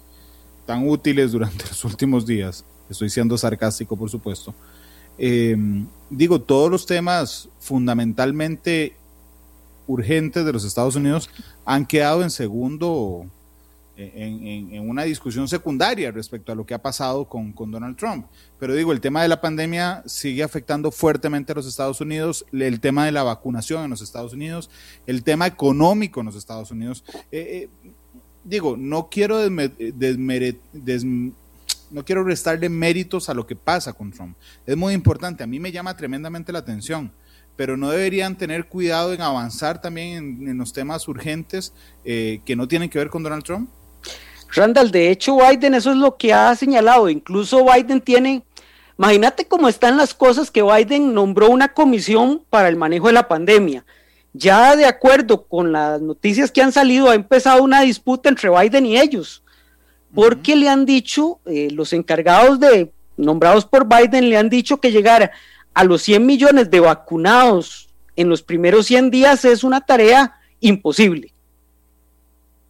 tan 0.66 0.88
útiles 0.88 1.32
durante 1.32 1.64
los 1.68 1.84
últimos 1.84 2.26
días, 2.26 2.64
estoy 2.88 3.10
siendo 3.10 3.38
sarcástico 3.38 3.96
por 3.96 4.10
supuesto, 4.10 4.54
eh, 5.18 5.56
digo, 6.10 6.40
todos 6.40 6.70
los 6.70 6.86
temas 6.86 7.48
fundamentalmente 7.60 8.96
urgentes 9.86 10.44
de 10.44 10.52
los 10.52 10.64
Estados 10.64 10.96
Unidos 10.96 11.28
han 11.64 11.86
quedado 11.86 12.22
en 12.22 12.30
segundo, 12.30 13.26
en, 13.96 14.88
una 14.88 15.02
discusión 15.04 15.48
secundaria 15.48 16.10
respecto 16.10 16.52
a 16.52 16.54
lo 16.54 16.64
que 16.64 16.74
ha 16.74 16.82
pasado 16.82 17.26
con, 17.26 17.52
con, 17.52 17.70
Donald 17.70 17.96
Trump. 17.96 18.26
Pero 18.58 18.74
digo, 18.74 18.92
el 18.92 19.00
tema 19.00 19.22
de 19.22 19.28
la 19.28 19.40
pandemia 19.40 20.02
sigue 20.06 20.42
afectando 20.42 20.90
fuertemente 20.90 21.52
a 21.52 21.54
los 21.54 21.66
Estados 21.66 22.00
Unidos, 22.00 22.44
el 22.52 22.80
tema 22.80 23.04
de 23.04 23.12
la 23.12 23.22
vacunación 23.22 23.84
en 23.84 23.90
los 23.90 24.02
Estados 24.02 24.32
Unidos, 24.32 24.70
el 25.06 25.22
tema 25.22 25.46
económico 25.46 26.20
en 26.20 26.26
los 26.26 26.36
Estados 26.36 26.70
Unidos. 26.70 27.04
Eh, 27.30 27.68
eh, 27.82 27.90
digo, 28.44 28.76
no 28.76 29.08
quiero 29.08 29.38
no 31.92 32.04
quiero 32.06 32.24
restarle 32.24 32.68
méritos 32.68 33.28
a 33.28 33.34
lo 33.34 33.46
que 33.46 33.54
pasa 33.54 33.92
con 33.92 34.10
Trump. 34.10 34.36
Es 34.66 34.76
muy 34.76 34.94
importante, 34.94 35.44
a 35.44 35.46
mí 35.46 35.60
me 35.60 35.72
llama 35.72 35.96
tremendamente 35.96 36.52
la 36.52 36.60
atención, 36.60 37.12
pero 37.56 37.76
no 37.76 37.90
deberían 37.90 38.36
tener 38.36 38.66
cuidado 38.66 39.12
en 39.12 39.20
avanzar 39.20 39.80
también 39.80 40.48
en, 40.48 40.58
los 40.58 40.72
temas 40.72 41.06
urgentes 41.06 41.72
eh, 42.04 42.40
que 42.46 42.56
no 42.56 42.66
tienen 42.66 42.88
que 42.88 42.98
ver 42.98 43.10
con 43.10 43.22
Donald 43.22 43.44
Trump. 43.44 43.68
Randall, 44.54 44.90
de 44.90 45.10
hecho 45.10 45.38
Biden 45.38 45.74
eso 45.74 45.90
es 45.90 45.96
lo 45.96 46.16
que 46.16 46.32
ha 46.32 46.54
señalado, 46.54 47.08
incluso 47.08 47.64
Biden 47.64 48.00
tiene, 48.00 48.42
imagínate 48.98 49.46
cómo 49.46 49.68
están 49.68 49.96
las 49.96 50.12
cosas 50.12 50.50
que 50.50 50.62
Biden 50.62 51.14
nombró 51.14 51.48
una 51.48 51.72
comisión 51.72 52.44
para 52.50 52.68
el 52.68 52.76
manejo 52.76 53.06
de 53.06 53.14
la 53.14 53.28
pandemia. 53.28 53.84
Ya 54.34 54.76
de 54.76 54.86
acuerdo 54.86 55.44
con 55.44 55.72
las 55.72 56.00
noticias 56.00 56.50
que 56.50 56.62
han 56.62 56.72
salido, 56.72 57.10
ha 57.10 57.14
empezado 57.14 57.62
una 57.62 57.82
disputa 57.82 58.28
entre 58.28 58.50
Biden 58.50 58.86
y 58.86 58.98
ellos, 58.98 59.42
porque 60.14 60.56
le 60.56 60.68
han 60.68 60.86
dicho, 60.86 61.40
eh, 61.46 61.68
los 61.70 61.92
encargados 61.92 62.60
de, 62.60 62.92
nombrados 63.16 63.64
por 63.64 63.86
Biden, 63.86 64.28
le 64.28 64.36
han 64.36 64.48
dicho 64.48 64.78
que 64.78 64.90
llegar 64.90 65.30
a 65.74 65.84
los 65.84 66.02
100 66.02 66.24
millones 66.24 66.70
de 66.70 66.80
vacunados 66.80 67.88
en 68.16 68.28
los 68.28 68.42
primeros 68.42 68.86
100 68.86 69.10
días 69.10 69.44
es 69.44 69.64
una 69.64 69.80
tarea 69.80 70.38
imposible. 70.60 71.32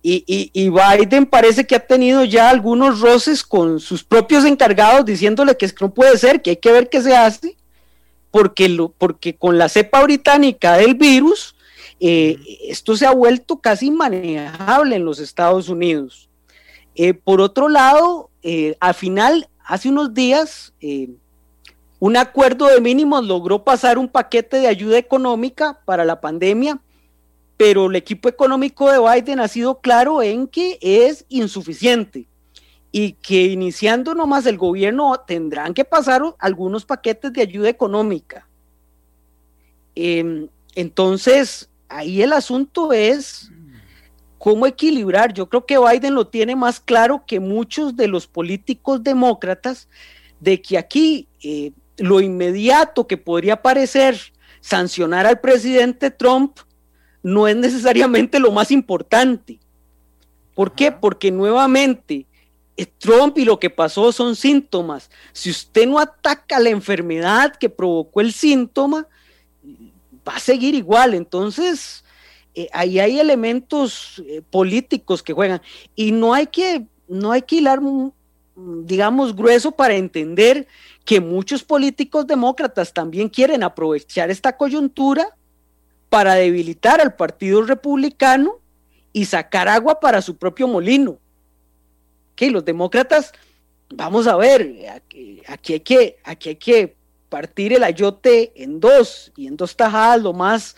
Y, 0.05 0.50
y, 0.53 0.68
Biden 0.68 1.26
parece 1.26 1.64
que 1.64 1.76
ha 1.76 1.86
tenido 1.86 2.24
ya 2.24 2.50
algunos 2.50 3.00
roces 3.00 3.44
con 3.44 3.78
sus 3.78 4.03
propios 4.03 4.44
encargados 4.44 5.05
diciéndole 5.05 5.57
que, 5.57 5.64
es 5.64 5.72
que 5.72 5.84
no 5.84 5.94
puede 5.94 6.18
ser, 6.18 6.42
que 6.42 6.50
hay 6.50 6.57
que 6.57 6.72
ver 6.72 6.88
qué 6.88 7.00
se 7.00 7.14
hace 7.14 7.57
porque, 8.32 8.68
lo, 8.68 8.88
porque 8.88 9.36
con 9.36 9.59
la 9.59 9.68
cepa 9.68 10.03
británica 10.03 10.76
del 10.78 10.94
virus, 10.94 11.55
eh, 12.00 12.36
esto 12.66 12.96
se 12.96 13.07
ha 13.07 13.12
vuelto 13.12 13.59
casi 13.59 13.92
manejable 13.92 14.96
en 14.96 15.05
los 15.05 15.20
Estados 15.20 15.68
Unidos. 15.68 16.28
Eh, 16.96 17.14
por 17.14 17.40
otro 17.40 17.68
lado, 17.68 18.30
eh, 18.42 18.74
al 18.80 18.94
final, 18.94 19.48
hace 19.64 19.88
unos 19.88 20.14
días, 20.14 20.72
un 22.00 22.16
acuerdo 22.16 22.66
de 22.66 22.80
mínimos 22.80 23.24
logró 23.24 23.62
pasar 23.62 23.98
un 23.98 24.09
paquete 24.09 24.57
de 24.57 24.66
ayuda 24.66 24.98
económica 24.98 25.78
para 25.84 26.05
la 26.05 26.20
pandemia, 26.20 26.80
pero 27.62 27.86
el 27.86 27.94
equipo 27.94 28.28
económico 28.28 28.90
de 28.90 28.98
Biden 28.98 29.38
ha 29.38 29.46
sido 29.46 29.78
claro 29.78 30.20
en 30.20 30.48
que 30.48 30.78
es 30.80 31.24
insuficiente 31.28 32.26
y 32.90 33.12
que 33.12 33.44
iniciando 33.44 34.16
nomás 34.16 34.46
el 34.46 34.58
gobierno 34.58 35.14
tendrán 35.24 35.72
que 35.72 35.84
pasar 35.84 36.22
algunos 36.40 36.84
paquetes 36.84 37.32
de 37.32 37.40
ayuda 37.40 37.68
económica. 37.68 38.48
Em, 39.94 40.48
entonces, 40.74 41.70
ahí 41.88 42.20
el 42.20 42.32
asunto 42.32 42.92
es 42.92 43.48
cómo 44.38 44.66
equilibrar. 44.66 45.32
Yo 45.32 45.48
creo 45.48 45.64
que 45.64 45.78
Biden 45.78 46.16
lo 46.16 46.26
tiene 46.26 46.56
más 46.56 46.80
claro 46.80 47.22
que 47.24 47.38
muchos 47.38 47.94
de 47.94 48.08
los 48.08 48.26
políticos 48.26 49.04
demócratas 49.04 49.88
de 50.40 50.60
que 50.60 50.78
aquí 50.78 51.28
eh, 51.44 51.70
lo 51.96 52.20
inmediato 52.20 53.06
que 53.06 53.18
podría 53.18 53.62
parecer 53.62 54.18
sancionar 54.60 55.26
al 55.26 55.38
presidente 55.38 56.10
Trump 56.10 56.58
no 57.22 57.46
es 57.46 57.56
necesariamente 57.56 58.38
lo 58.38 58.50
más 58.50 58.70
importante. 58.70 59.58
¿Por 60.54 60.74
qué? 60.74 60.92
Porque 60.92 61.30
nuevamente 61.30 62.26
eh, 62.76 62.86
Trump 62.98 63.36
y 63.38 63.44
lo 63.44 63.58
que 63.58 63.70
pasó 63.70 64.12
son 64.12 64.36
síntomas. 64.36 65.10
Si 65.32 65.50
usted 65.50 65.86
no 65.86 65.98
ataca 65.98 66.58
la 66.58 66.70
enfermedad 66.70 67.54
que 67.56 67.68
provocó 67.68 68.20
el 68.20 68.32
síntoma, 68.32 69.06
va 70.26 70.36
a 70.36 70.40
seguir 70.40 70.74
igual. 70.74 71.14
Entonces, 71.14 72.04
eh, 72.54 72.68
ahí 72.72 72.98
hay 72.98 73.18
elementos 73.18 74.22
eh, 74.26 74.42
políticos 74.50 75.22
que 75.22 75.32
juegan 75.32 75.62
y 75.94 76.12
no 76.12 76.34
hay 76.34 76.46
que, 76.46 76.86
no 77.08 77.32
hay 77.32 77.42
que 77.42 77.56
hilar, 77.56 77.80
mm, 77.80 78.12
digamos, 78.84 79.34
grueso 79.34 79.72
para 79.72 79.94
entender 79.94 80.66
que 81.04 81.20
muchos 81.20 81.62
políticos 81.62 82.26
demócratas 82.26 82.92
también 82.92 83.28
quieren 83.28 83.62
aprovechar 83.62 84.30
esta 84.30 84.56
coyuntura 84.56 85.36
para 86.12 86.34
debilitar 86.34 87.00
al 87.00 87.14
Partido 87.14 87.62
Republicano 87.62 88.60
y 89.14 89.24
sacar 89.24 89.66
agua 89.66 89.98
para 89.98 90.20
su 90.20 90.36
propio 90.36 90.68
molino. 90.68 91.18
Que 92.36 92.50
los 92.50 92.66
demócratas, 92.66 93.32
vamos 93.88 94.26
a 94.26 94.36
ver, 94.36 94.74
aquí, 94.98 95.40
hay 95.70 95.80
que, 95.80 96.18
aquí 96.22 96.50
hay 96.50 96.56
que 96.56 96.96
partir 97.30 97.72
el 97.72 97.82
ayote 97.82 98.52
en 98.56 98.78
dos 98.78 99.32
y 99.38 99.46
en 99.46 99.56
dos 99.56 99.74
tajadas 99.74 100.20
lo 100.20 100.34
más 100.34 100.76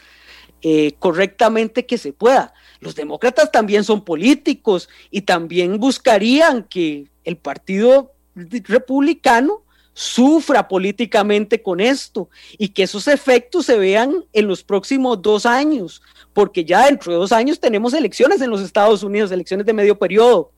eh, 0.63 0.93
correctamente 1.01 1.85
que 1.85 1.99
se 1.99 2.13
pueda. 2.13 2.55
Los 2.79 2.95
demócratas 2.95 3.51
también 3.51 3.83
son 3.83 4.05
políticos 4.05 4.89
y 5.11 5.23
también 5.23 5.81
buscarían 5.81 6.63
que 6.63 7.09
el 7.25 7.37
Partido 7.39 8.13
Republicano 8.37 9.64
sufra 9.95 10.69
políticamente 10.69 11.63
con 11.63 11.81
esto 11.81 12.29
y 12.59 12.69
que 12.69 12.83
esos 12.83 13.09
efectos 13.09 13.67
se 13.67 13.79
vean 13.79 14.25
en 14.33 14.49
los 14.49 14.63
próximos 14.63 15.23
dos 15.23 15.47
años, 15.47 16.03
porque 16.33 16.65
ya 16.65 16.87
dentro 16.87 17.13
de 17.13 17.19
dos 17.19 17.33
años 17.33 17.61
tenemos 17.61 17.95
elecciones 17.95 18.41
en 18.43 18.51
los 18.51 18.61
Estados 18.61 19.03
Unidos, 19.03 19.31
elecciones 19.31 19.65
de 19.65 19.73
medio 19.73 19.99
periodo, 19.99 20.51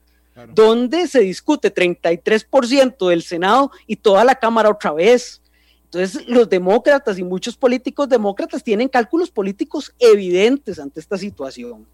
donde 0.55 1.07
se 1.07 1.21
discute 1.21 1.73
33% 1.73 3.09
del 3.09 3.23
Senado 3.23 3.71
y 3.87 3.97
toda 3.97 4.25
la 4.25 4.35
Cámara 4.35 4.71
otra 4.71 4.93
vez. 4.93 5.41
Entonces, 5.85 6.27
los 6.27 6.49
demócratas 6.49 7.19
y 7.19 7.23
muchos 7.23 7.57
políticos 7.57 8.09
demócratas 8.09 8.63
tienen 8.63 8.89
cálculos 8.89 9.31
políticos 9.31 9.95
evidentes 9.99 10.79
ante 10.79 11.01
esta 11.01 11.17
situación. 11.17 11.87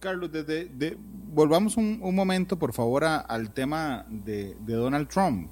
Carlos, 0.00 0.30
desde, 0.30 0.96
volvamos 1.32 1.76
un, 1.76 2.14
momento, 2.14 2.58
por 2.58 2.72
favor, 2.72 3.04
al 3.04 3.50
tema 3.52 4.06
de, 4.08 4.54
Donald 4.66 5.08
Trump. 5.08 5.48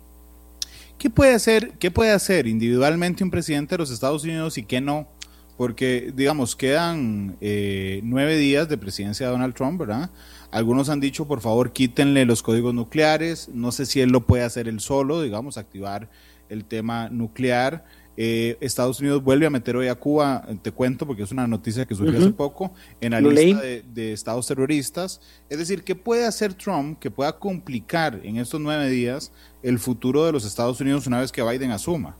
¿Qué 0.99 1.11
puede, 1.11 1.34
hacer, 1.34 1.72
¿Qué 1.78 1.90
puede 1.90 2.12
hacer 2.12 2.47
individualmente 2.47 3.24
un 3.24 3.30
presidente 3.30 3.74
de 3.74 3.78
los 3.78 3.90
Estados 3.90 4.24
Unidos 4.24 4.59
y 4.59 4.64
qué 4.64 4.80
no? 4.80 5.09
Porque, 5.57 6.12
digamos, 6.14 6.57
quedan 6.57 7.36
eh, 7.40 8.01
nueve 8.03 8.36
días 8.36 8.68
de 8.68 8.76
presidencia 8.76 9.26
de 9.26 9.32
Donald 9.32 9.55
Trump, 9.55 9.78
¿verdad? 9.78 10.11
Algunos 10.51 10.88
han 10.88 11.01
dicho, 11.01 11.26
por 11.26 11.40
favor, 11.40 11.72
quítenle 11.72 12.24
los 12.24 12.42
códigos 12.42 12.74
nucleares. 12.74 13.49
No 13.53 13.72
sé 13.72 13.86
si 13.86 14.01
él 14.01 14.11
lo 14.11 14.26
puede 14.26 14.45
hacer 14.45 14.68
él 14.68 14.80
solo, 14.80 15.22
digamos, 15.22 15.59
activar 15.59 16.09
el 16.49 16.64
tema 16.64 17.09
nuclear. 17.09 17.84
Eh, 18.17 18.57
Estados 18.61 19.01
Unidos 19.01 19.23
vuelve 19.23 19.47
a 19.47 19.51
meter 19.51 19.77
hoy 19.77 19.89
a 19.89 19.95
Cuba, 19.95 20.47
te 20.62 20.71
cuento 20.71 21.07
porque 21.07 21.25
es 21.25 21.33
una 21.33 21.47
noticia 21.47 21.85
que 21.85 21.95
surgió 21.95 22.19
hace 22.19 22.31
poco, 22.31 22.73
en 23.01 23.12
la 23.12 23.21
lista 23.21 23.61
de, 23.61 24.12
estados 24.12 24.47
terroristas. 24.47 25.21
Es 25.49 25.59
decir, 25.59 25.83
¿qué 25.83 25.97
puede 25.97 26.25
hacer 26.25 26.55
Trump 26.55 26.99
que 26.99 27.11
pueda 27.11 27.39
complicar 27.39 28.21
en 28.23 28.37
estos 28.37 28.61
nueve 28.61 28.89
días 28.89 29.33
el 29.62 29.79
futuro 29.79 30.25
de 30.25 30.33
los 30.33 30.45
Estados 30.45 30.81
Unidos 30.81 31.07
una 31.07 31.21
vez 31.21 31.33
que 31.33 31.43
Biden 31.43 31.73
asuma? 31.73 32.17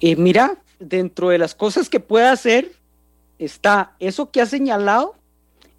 Eh, 0.00 0.16
mira, 0.16 0.60
dentro 0.80 1.28
de 1.28 1.38
las 1.38 1.54
cosas 1.54 1.88
que 1.88 2.00
puede 2.00 2.26
hacer 2.26 2.72
está 3.38 3.94
eso 4.00 4.30
que 4.30 4.40
ha 4.40 4.46
señalado, 4.46 5.14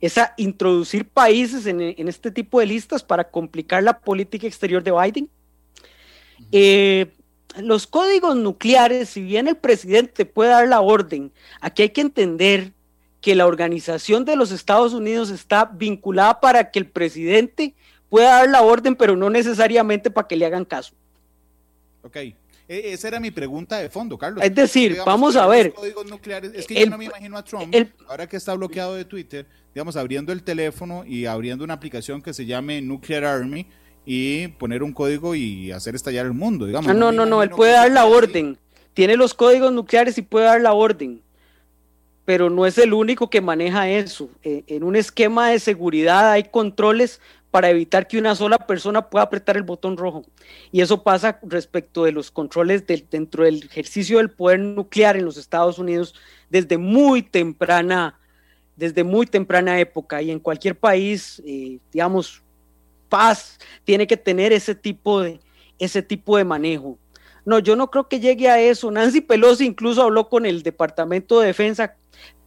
es 0.01 0.17
a 0.17 0.33
introducir 0.37 1.05
países 1.05 1.65
en, 1.65 1.81
este 1.81 2.31
tipo 2.31 2.61
de 2.61 2.65
listas 2.67 3.03
para 3.03 3.29
complicar 3.29 3.83
la 3.83 3.99
política 3.99 4.47
exterior 4.47 4.81
de 4.81 4.91
Biden. 4.91 5.29
Eh, 6.53 7.11
los 7.57 7.87
códigos 7.87 8.35
nucleares, 8.35 9.09
si 9.09 9.21
bien 9.21 9.47
el 9.47 9.57
presidente 9.57 10.25
puede 10.25 10.51
dar 10.51 10.67
la 10.67 10.81
orden, 10.81 11.31
aquí 11.61 11.83
hay 11.83 11.89
que 11.89 12.01
entender 12.01 12.73
que 13.21 13.35
la 13.35 13.47
organización 13.47 14.23
de 14.23 14.35
los 14.35 14.51
Estados 14.51 14.93
Unidos 14.93 15.29
está 15.29 15.65
vinculada 15.65 16.39
para 16.39 16.71
que 16.71 16.79
el 16.79 16.87
presidente 16.87 17.73
pueda 18.09 18.37
dar 18.37 18.49
la 18.49 18.61
orden, 18.61 18.95
pero 18.95 19.15
no 19.15 19.29
necesariamente 19.29 20.09
para 20.09 20.27
que 20.27 20.35
le 20.35 20.45
hagan 20.45 20.65
caso. 20.65 20.93
Ok. 22.03 22.15
E, 22.15 22.35
esa 22.93 23.07
era 23.07 23.19
mi 23.19 23.31
pregunta 23.31 23.79
de 23.79 23.89
fondo, 23.89 24.17
Carlos. 24.17 24.43
Es 24.43 24.53
decir, 24.53 24.97
vamos 25.05 25.35
a 25.35 25.47
ver. 25.47 25.73
Códigos 25.73 26.05
nucleares, 26.05 26.51
es 26.53 26.67
que 26.67 26.75
yo 26.75 26.85
no 26.89 26.97
me 26.97 27.05
imagino 27.05 27.37
a 27.37 27.43
Trump, 27.43 27.75
ahora 28.07 28.27
que 28.27 28.37
está 28.37 28.53
bloqueado 28.53 28.95
de 28.95 29.05
Twitter, 29.05 29.47
digamos, 29.73 29.95
abriendo 29.95 30.31
el 30.31 30.43
teléfono 30.43 31.03
y 31.05 31.25
abriendo 31.25 31.63
una 31.63 31.73
aplicación 31.73 32.21
que 32.21 32.33
se 32.33 32.45
llame 32.45 32.81
Nuclear 32.81 33.25
Army 33.25 33.67
y 34.11 34.47
poner 34.47 34.81
un 34.81 34.91
código 34.91 35.35
y 35.35 35.71
hacer 35.71 35.93
estallar 35.93 36.25
el 36.25 36.33
mundo, 36.33 36.65
digamos. 36.65 36.89
Ah, 36.89 36.95
no, 36.95 37.11
no, 37.11 37.27
no, 37.27 37.43
él 37.43 37.51
puede 37.51 37.73
dar 37.73 37.91
la 37.91 38.05
orden. 38.05 38.57
Tiene 38.95 39.15
los 39.15 39.35
códigos 39.35 39.71
nucleares 39.71 40.17
y 40.17 40.23
puede 40.23 40.45
dar 40.45 40.59
la 40.61 40.73
orden. 40.73 41.21
Pero 42.25 42.49
no 42.49 42.65
es 42.65 42.79
el 42.79 42.93
único 42.93 43.29
que 43.29 43.39
maneja 43.39 43.87
eso. 43.87 44.31
Eh, 44.41 44.63
en 44.65 44.83
un 44.83 44.95
esquema 44.95 45.51
de 45.51 45.59
seguridad 45.59 46.31
hay 46.31 46.45
controles 46.45 47.21
para 47.51 47.69
evitar 47.69 48.07
que 48.07 48.17
una 48.17 48.33
sola 48.33 48.57
persona 48.57 49.07
pueda 49.11 49.25
apretar 49.25 49.57
el 49.57 49.63
botón 49.63 49.95
rojo. 49.95 50.25
Y 50.71 50.81
eso 50.81 51.03
pasa 51.03 51.39
respecto 51.43 52.03
de 52.03 52.11
los 52.11 52.31
controles 52.31 52.85
dentro 53.11 53.43
del 53.43 53.63
ejercicio 53.63 54.17
del 54.17 54.31
poder 54.31 54.59
nuclear 54.59 55.17
en 55.17 55.25
los 55.25 55.37
Estados 55.37 55.77
Unidos 55.77 56.15
desde 56.49 56.79
muy 56.79 57.21
temprana, 57.21 58.17
desde 58.75 59.03
muy 59.03 59.27
temprana 59.27 59.79
época. 59.79 60.19
Y 60.23 60.31
en 60.31 60.39
cualquier 60.39 60.75
país, 60.79 61.43
eh, 61.45 61.77
digamos, 61.93 62.41
paz 63.09 63.59
tiene 63.83 64.07
que 64.07 64.17
tener 64.17 64.53
ese 64.53 64.75
tipo 64.75 65.21
de, 65.21 65.39
ese 65.79 66.01
tipo 66.01 66.37
de 66.37 66.45
manejo. 66.45 66.97
No, 67.45 67.59
yo 67.59 67.75
no 67.75 67.89
creo 67.89 68.07
que 68.07 68.19
llegue 68.19 68.49
a 68.49 68.61
eso. 68.61 68.91
Nancy 68.91 69.21
Pelosi 69.21 69.65
incluso 69.65 70.03
habló 70.03 70.29
con 70.29 70.45
el 70.45 70.61
Departamento 70.61 71.39
de 71.39 71.47
Defensa, 71.47 71.95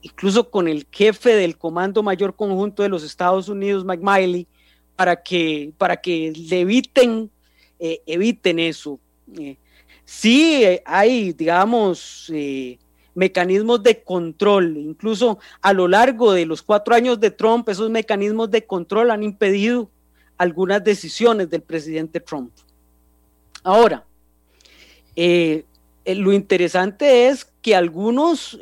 incluso 0.03 0.51
con 0.51 0.69
el 0.69 0.87
jefe 0.93 1.35
del 1.35 1.59
Comando 1.59 2.03
Mayor 2.03 2.37
Conjunto 2.37 2.83
de 2.83 2.89
los 2.89 3.03
Estados 3.03 3.49
Unidos, 3.49 3.85
Mike 3.85 4.03
Miley, 4.05 4.47
para 4.95 5.21
que, 5.21 5.73
para 5.79 5.97
que 5.97 6.33
le 6.33 6.61
eviten, 6.61 7.31
eh, 7.79 8.01
eviten 8.07 8.59
eso. 8.59 9.01
Eh, 9.39 9.57
sí 10.05 10.63
eh, 10.65 10.83
hay, 10.85 11.33
digamos, 11.33 12.31
mecanismos 13.15 13.83
de 13.83 14.03
control, 14.03 14.77
incluso 14.77 15.39
a 15.61 15.73
lo 15.73 15.89
largo 15.89 16.33
de 16.33 16.47
los 16.47 16.63
cuatro 16.63 16.95
años 16.95 17.19
de 17.19 17.31
Trump, 17.31 17.69
esos 17.69 17.91
mecanismos 17.91 18.51
de 18.51 18.67
control 18.67 19.11
han 19.11 19.23
impedido 19.23 19.91
algunas 20.43 20.82
decisiones 20.82 21.49
del 21.49 21.62
presidente 21.62 22.20
Trump. 22.20 22.53
Ahora, 23.62 24.05
lo 25.16 26.32
interesante 26.32 27.28
es 27.28 27.45
que 27.62 27.74
algunos 27.74 28.59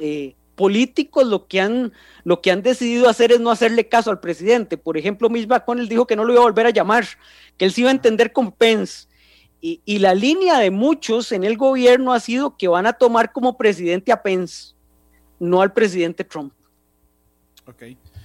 políticos 0.57 1.27
lo 1.27 1.47
que 1.47 1.61
han 1.61 1.93
lo 2.25 2.43
que 2.43 2.51
han 2.51 2.63
decidido 2.63 3.09
hacer 3.09 3.33
es 3.33 3.41
no 3.41 3.51
hacerle 3.51 3.89
caso 3.89 4.11
al 4.11 4.21
presidente. 4.21 4.77
Por 4.77 4.99
ejemplo, 4.99 5.31
Mitch 5.31 5.49
McConnell 5.49 5.89
dijo 5.89 6.07
que 6.07 6.17
no 6.17 6.25
lo 6.25 6.33
iba 6.33 6.43
a 6.43 6.45
volver 6.45 6.67
a 6.67 6.71
llamar, 6.71 7.07
que 7.57 7.65
él 7.65 7.73
se 7.73 7.81
iba 7.81 7.91
a 7.91 7.95
entender 7.95 8.33
con 8.33 8.53
Pence. 8.53 9.09
Y, 9.63 9.99
la 9.99 10.15
línea 10.15 10.59
de 10.59 10.71
muchos 10.71 11.33
en 11.33 11.45
el 11.45 11.59
gobierno 11.59 12.15
ha 12.15 12.21
sido 12.21 12.57
que 12.57 12.67
van 12.67 12.87
a 12.87 12.95
tomar 12.95 13.31
como 13.31 13.59
presidente 13.59 14.11
a 14.11 14.23
Pence, 14.23 14.75
no 15.39 15.61
al 15.61 15.73
presidente 15.73 16.25
Trump. 16.25 16.55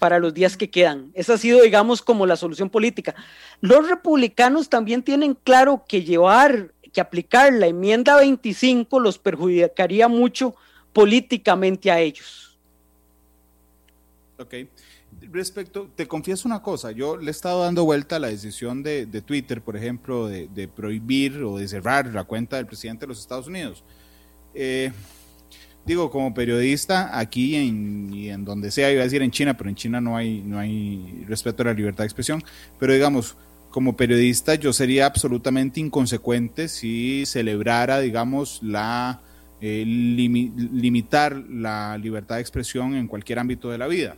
Para 0.05 0.19
los 0.19 0.35
días 0.35 0.55
que 0.55 0.69
quedan. 0.69 1.09
Esa 1.15 1.33
ha 1.33 1.37
sido, 1.39 1.63
digamos, 1.63 2.03
como 2.03 2.27
la 2.27 2.35
solución 2.35 2.69
política. 2.69 3.15
Los 3.59 3.89
republicanos 3.89 4.69
también 4.69 5.01
tienen 5.01 5.33
claro 5.33 5.83
que 5.87 6.03
llevar, 6.03 6.75
que 6.93 7.01
aplicar 7.01 7.51
la 7.51 7.65
enmienda 7.65 8.15
25 8.15 8.99
los 8.99 9.17
perjudicaría 9.17 10.07
mucho 10.07 10.53
políticamente 10.93 11.89
a 11.89 11.99
ellos. 11.99 12.55
Ok. 14.37 14.53
Respecto, 15.31 15.89
te 15.95 16.07
confieso 16.07 16.47
una 16.47 16.61
cosa, 16.61 16.91
yo 16.91 17.17
le 17.17 17.29
he 17.29 17.31
estado 17.31 17.63
dando 17.63 17.83
vuelta 17.83 18.17
a 18.17 18.19
la 18.19 18.27
decisión 18.27 18.83
de, 18.83 19.07
Twitter, 19.25 19.63
por 19.63 19.75
ejemplo, 19.75 20.27
de, 20.27 20.67
prohibir 20.67 21.41
o 21.41 21.57
de 21.57 21.67
cerrar 21.67 22.05
la 22.13 22.25
cuenta 22.25 22.57
del 22.57 22.67
presidente 22.67 23.05
de 23.05 23.07
los 23.07 23.21
Estados 23.21 23.47
Unidos. 23.47 23.83
Eh, 24.53 24.91
digo, 25.85 26.09
como 26.09 26.33
periodista, 26.33 27.17
aquí 27.17 27.55
en, 27.55 28.13
y 28.13 28.29
en 28.29 28.43
donde 28.43 28.71
sea, 28.71 28.91
iba 28.91 29.01
a 29.01 29.05
decir 29.05 29.21
en 29.21 29.31
China, 29.31 29.55
pero 29.55 29.69
en 29.69 29.75
China 29.75 30.01
no 30.01 30.17
hay, 30.17 30.41
no 30.41 30.59
hay 30.59 31.23
respeto 31.27 31.63
a 31.63 31.67
la 31.67 31.73
libertad 31.73 32.03
de 32.03 32.07
expresión, 32.07 32.43
pero 32.79 32.93
digamos, 32.93 33.37
como 33.69 33.95
periodista 33.95 34.55
yo 34.55 34.71
sería 34.73 35.05
absolutamente 35.05 35.79
inconsecuente 35.79 36.69
si 36.69 37.25
celebrara, 37.25 37.99
digamos, 37.99 38.59
la 38.63 39.21
eh, 39.61 39.83
limitar 39.85 41.35
la 41.49 41.97
libertad 41.97 42.35
de 42.35 42.41
expresión 42.41 42.95
en 42.95 43.07
cualquier 43.07 43.39
ámbito 43.39 43.69
de 43.69 43.77
la 43.77 43.87
vida. 43.87 44.15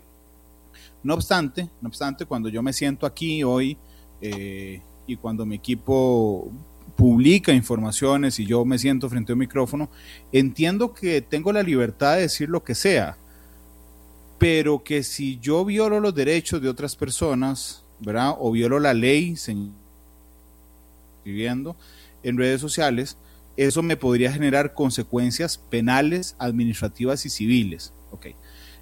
No 1.03 1.13
obstante, 1.13 1.69
no 1.81 1.89
obstante, 1.89 2.25
cuando 2.25 2.49
yo 2.49 2.61
me 2.61 2.73
siento 2.73 3.05
aquí 3.05 3.43
hoy 3.43 3.77
eh, 4.21 4.81
y 5.05 5.15
cuando 5.15 5.45
mi 5.45 5.55
equipo 5.55 6.51
publica 6.97 7.53
informaciones 7.53 8.39
y 8.39 8.45
yo 8.45 8.65
me 8.65 8.79
siento 8.79 9.07
frente 9.09 9.31
a 9.31 9.35
un 9.35 9.39
micrófono, 9.39 9.89
entiendo 10.33 10.93
que 10.93 11.21
tengo 11.21 11.53
la 11.53 11.63
libertad 11.63 12.15
de 12.15 12.23
decir 12.23 12.49
lo 12.49 12.63
que 12.63 12.75
sea. 12.75 13.15
pero 14.39 14.83
que 14.83 15.01
si 15.03 15.39
yo 15.39 15.65
violo 15.65 15.99
los 15.99 16.13
derechos 16.13 16.61
de 16.61 16.69
otras 16.69 16.95
personas, 16.95 17.83
¿verdad? 17.99 18.35
O 18.39 18.51
violo 18.51 18.79
la 18.79 18.93
ley, 18.93 19.35
escribiendo 21.17 21.75
en 22.23 22.37
redes 22.37 22.61
sociales, 22.61 23.17
eso 23.55 23.81
me 23.81 23.97
podría 23.97 24.31
generar 24.31 24.75
consecuencias 24.75 25.57
penales, 25.57 26.35
administrativas 26.37 27.25
y 27.25 27.29
civiles. 27.29 27.93
Okay. 28.11 28.35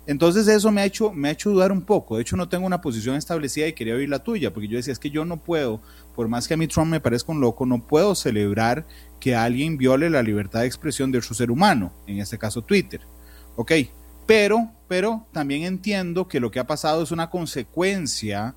Entonces 0.07 0.47
eso 0.47 0.71
me 0.71 0.81
ha, 0.81 0.85
hecho, 0.85 1.11
me 1.11 1.29
ha 1.29 1.31
hecho 1.31 1.49
dudar 1.49 1.71
un 1.71 1.81
poco. 1.81 2.15
De 2.15 2.21
hecho, 2.21 2.37
no 2.37 2.47
tengo 2.47 2.67
una 2.67 2.81
posición 2.81 3.15
establecida 3.15 3.67
y 3.67 3.73
quería 3.73 3.95
oír 3.95 4.09
la 4.09 4.19
tuya, 4.19 4.53
porque 4.53 4.67
yo 4.67 4.77
decía, 4.77 4.93
es 4.93 4.99
que 4.99 5.09
yo 5.09 5.25
no 5.25 5.37
puedo, 5.37 5.81
por 6.15 6.27
más 6.27 6.47
que 6.47 6.53
a 6.53 6.57
mí 6.57 6.67
Trump 6.67 6.91
me 6.91 6.99
parezca 6.99 7.31
un 7.31 7.41
loco, 7.41 7.65
no 7.65 7.85
puedo 7.85 8.13
celebrar 8.13 8.85
que 9.19 9.35
alguien 9.35 9.77
viole 9.77 10.09
la 10.09 10.21
libertad 10.21 10.61
de 10.61 10.67
expresión 10.67 11.11
de 11.11 11.17
otro 11.17 11.33
ser 11.33 11.49
humano, 11.49 11.91
en 12.05 12.19
este 12.19 12.37
caso 12.37 12.61
Twitter. 12.61 13.01
Ok, 13.55 13.71
pero, 14.27 14.69
pero 14.87 15.25
también 15.31 15.63
entiendo 15.63 16.27
que 16.27 16.39
lo 16.39 16.51
que 16.51 16.59
ha 16.59 16.67
pasado 16.67 17.01
es 17.01 17.11
una 17.11 17.29
consecuencia 17.29 18.55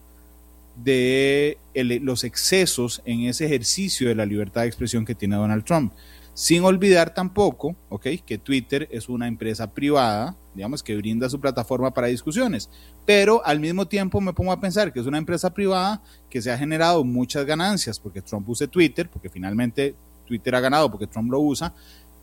de 0.77 1.59
los 1.75 2.25
excesos 2.25 3.03
en 3.05 3.23
ese 3.23 3.47
ejercicio 3.47 4.09
de 4.09 4.15
la 4.15 4.27
libertad 4.27 4.63
de 4.63 4.69
expresión 4.69 5.05
que 5.05 5.15
tiene 5.15 5.37
Donald 5.37 5.65
Trump. 5.65 5.93
Sin 6.35 6.63
olvidar 6.63 7.15
tampoco, 7.15 7.75
ok, 7.89 8.07
que 8.25 8.39
Twitter 8.39 8.89
es 8.93 9.09
una 9.09 9.27
empresa 9.27 9.73
privada, 9.73 10.37
digamos, 10.59 10.83
que 10.83 10.97
brinda 10.97 11.31
su 11.31 11.39
plataforma 11.39 11.95
para 11.95 12.09
discusiones. 12.09 12.69
Pero 13.07 13.47
al 13.47 13.61
mismo 13.61 13.87
tiempo 13.87 14.21
me 14.21 14.33
pongo 14.33 14.51
a 14.51 14.61
pensar 14.61 14.93
que 14.93 14.99
es 14.99 15.07
una 15.07 15.17
empresa 15.17 15.55
privada 15.55 16.03
que 16.29 16.43
se 16.43 16.51
ha 16.51 16.59
generado 16.59 17.05
muchas 17.05 17.47
ganancias 17.47 18.01
porque 18.01 18.23
Trump 18.23 18.49
use 18.49 18.67
Twitter, 18.67 19.09
porque 19.09 19.31
finalmente 19.31 19.95
Twitter 20.27 20.57
ha 20.57 20.61
ganado 20.61 20.91
porque 20.91 21.07
Trump 21.07 21.31
lo 21.31 21.39
usa. 21.39 21.73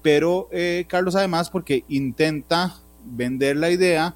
Pero, 0.02 0.50
eh, 0.52 0.84
Carlos, 0.90 1.16
además, 1.16 1.50
porque 1.50 1.86
intenta 1.88 2.76
vender 3.06 3.56
la 3.56 3.72
idea 3.72 4.14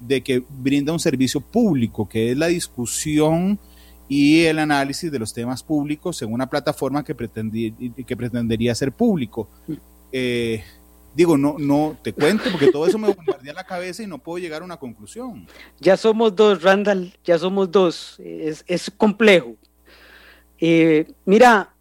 de 0.00 0.22
que 0.22 0.42
brinda 0.48 0.94
un 0.94 0.98
servicio 0.98 1.42
público, 1.42 2.08
que 2.08 2.30
es 2.32 2.38
la 2.38 2.46
discusión 2.46 3.58
y 4.08 4.44
el 4.44 4.58
análisis 4.58 5.12
de 5.12 5.18
los 5.18 5.34
temas 5.34 5.62
públicos 5.62 6.22
en 6.22 6.32
una 6.32 6.48
plataforma 6.48 7.04
que, 7.04 7.14
que 7.14 8.16
pretendería 8.16 8.74
ser 8.74 8.90
público. 8.90 9.50
Eh, 10.12 10.64
digo, 11.14 11.36
no, 11.36 11.56
no 11.58 11.96
te 12.02 12.12
cuento 12.12 12.44
porque 12.50 12.70
todo 12.70 12.86
eso 12.86 12.98
me 12.98 13.12
bombardea 13.12 13.52
la 13.52 13.64
cabeza 13.64 14.02
y 14.02 14.06
no 14.06 14.18
puedo 14.18 14.38
llegar 14.38 14.62
a 14.62 14.64
una 14.64 14.76
conclusión. 14.76 15.46
Ya 15.78 15.96
somos 15.96 16.34
dos, 16.34 16.62
Randall, 16.62 17.12
ya 17.24 17.38
somos 17.38 17.70
dos. 17.70 18.18
Es, 18.20 18.64
es 18.66 18.90
complejo. 18.96 19.54
Eh, 20.58 21.10
mira, 21.24 21.74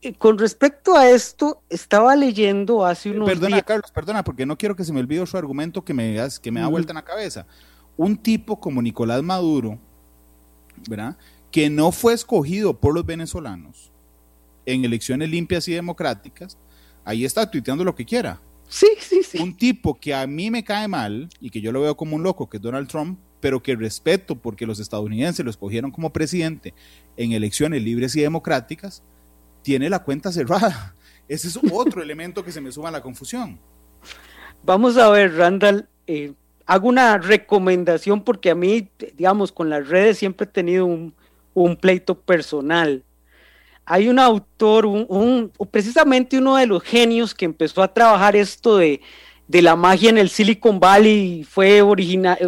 eh, 0.00 0.14
con 0.14 0.38
respecto 0.38 0.96
a 0.96 1.08
esto, 1.08 1.62
estaba 1.68 2.14
leyendo 2.16 2.84
hace 2.84 3.10
unos 3.10 3.28
perdona, 3.28 3.62
Carlos, 3.62 3.90
perdona, 3.90 4.24
porque 4.24 4.46
no 4.46 4.56
quiero 4.56 4.76
que 4.76 4.84
se 4.84 4.92
me 4.92 5.00
olvide 5.00 5.26
su 5.26 5.36
argumento 5.36 5.84
que 5.84 5.94
me, 5.94 6.16
que 6.40 6.50
me 6.50 6.60
da 6.60 6.68
vuelta 6.68 6.92
en 6.92 6.96
la 6.96 7.04
cabeza. 7.04 7.46
Un 7.96 8.16
tipo 8.16 8.58
como 8.58 8.80
Nicolás 8.80 9.22
Maduro, 9.22 9.78
¿verdad? 10.88 11.16
que 11.52 11.68
no 11.68 11.92
fue 11.92 12.14
escogido 12.14 12.80
por 12.80 12.94
los 12.94 13.04
venezolanos 13.04 13.92
en 14.64 14.84
elecciones 14.84 15.28
limpias 15.28 15.68
y 15.68 15.72
democráticas, 15.72 16.56
ahí 17.04 17.24
está 17.24 17.48
tuiteando 17.48 17.84
lo 17.84 17.94
que 17.94 18.06
quiera. 18.06 18.40
Sí, 18.72 18.88
sí, 19.00 19.22
sí. 19.22 19.38
Un 19.38 19.54
tipo 19.54 20.00
que 20.00 20.14
a 20.14 20.26
mí 20.26 20.50
me 20.50 20.64
cae 20.64 20.88
mal 20.88 21.28
y 21.40 21.50
que 21.50 21.60
yo 21.60 21.72
lo 21.72 21.82
veo 21.82 21.94
como 21.94 22.16
un 22.16 22.22
loco, 22.22 22.48
que 22.48 22.56
es 22.56 22.62
Donald 22.62 22.88
Trump, 22.88 23.18
pero 23.38 23.62
que 23.62 23.76
respeto 23.76 24.34
porque 24.34 24.64
los 24.64 24.80
estadounidenses 24.80 25.44
lo 25.44 25.50
escogieron 25.50 25.90
como 25.90 26.10
presidente 26.10 26.72
en 27.18 27.32
elecciones 27.32 27.82
libres 27.82 28.16
y 28.16 28.22
democráticas, 28.22 29.02
tiene 29.60 29.90
la 29.90 30.02
cuenta 30.02 30.32
cerrada. 30.32 30.94
Ese 31.28 31.48
es 31.48 31.58
otro 31.70 32.02
elemento 32.02 32.42
que 32.42 32.50
se 32.50 32.62
me 32.62 32.72
suma 32.72 32.88
a 32.88 32.92
la 32.92 33.02
confusión. 33.02 33.60
Vamos 34.64 34.96
a 34.96 35.10
ver, 35.10 35.36
Randall, 35.36 35.86
eh, 36.06 36.32
hago 36.64 36.88
una 36.88 37.18
recomendación 37.18 38.24
porque 38.24 38.50
a 38.50 38.54
mí, 38.54 38.88
digamos, 39.18 39.52
con 39.52 39.68
las 39.68 39.86
redes 39.86 40.16
siempre 40.16 40.46
he 40.46 40.50
tenido 40.50 40.86
un, 40.86 41.12
un 41.52 41.76
pleito 41.76 42.18
personal. 42.18 43.04
Hay 43.84 44.08
un 44.08 44.18
autor, 44.18 44.86
un, 44.86 45.50
precisamente 45.70 46.38
uno 46.38 46.56
de 46.56 46.66
los 46.66 46.82
genios 46.82 47.34
que 47.34 47.44
empezó 47.44 47.82
a 47.82 47.92
trabajar 47.92 48.36
esto 48.36 48.76
de, 48.76 49.00
la 49.48 49.76
magia 49.76 50.08
en 50.08 50.16
el 50.16 50.30
Silicon 50.30 50.80
Valley, 50.80 51.44
fue, 51.44 51.82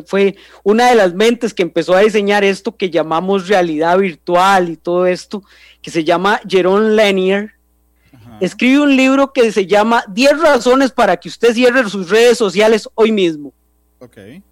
fue 0.07 0.37
una 0.63 0.89
de 0.89 0.95
las 0.95 1.13
mentes 1.13 1.53
que 1.53 1.63
empezó 1.63 1.95
a 1.95 2.01
diseñar 2.01 2.45
esto 2.45 2.77
que 2.77 2.89
llamamos 2.89 3.49
realidad 3.49 3.99
virtual 3.99 4.71
y 4.71 4.77
todo 4.77 5.07
esto, 5.07 5.43
que 5.83 5.91
se 5.91 6.05
llama 6.05 6.41
Jerome 6.49 6.95
Lanier. 6.95 7.53
Escribe 8.41 8.81
un 8.81 8.97
libro 8.97 9.33
que 9.33 9.53
se 9.53 9.67
llama 9.67 10.05
10 10.09 10.41
razones 10.41 10.93
para 10.93 11.17
que 11.17 11.29
usted 11.29 11.53
cierre 11.53 11.89
sus 11.91 12.09
redes 12.09 12.39
sociales 12.39 12.89
hoy 12.95 13.13
mismo. 13.13 13.53
Okay. 13.99 14.43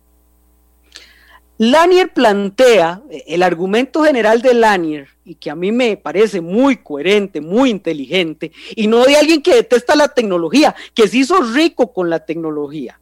Lanier 1.70 2.12
plantea, 2.12 3.02
el 3.28 3.40
argumento 3.40 4.02
general 4.02 4.42
de 4.42 4.52
Lanier, 4.52 5.08
y 5.24 5.36
que 5.36 5.48
a 5.48 5.54
mí 5.54 5.70
me 5.70 5.96
parece 5.96 6.40
muy 6.40 6.78
coherente, 6.78 7.40
muy 7.40 7.70
inteligente, 7.70 8.50
y 8.74 8.88
no 8.88 9.04
de 9.04 9.14
alguien 9.14 9.40
que 9.40 9.54
detesta 9.54 9.94
la 9.94 10.08
tecnología, 10.08 10.74
que 10.92 11.06
se 11.06 11.18
hizo 11.18 11.40
rico 11.40 11.92
con 11.92 12.10
la 12.10 12.26
tecnología. 12.26 12.98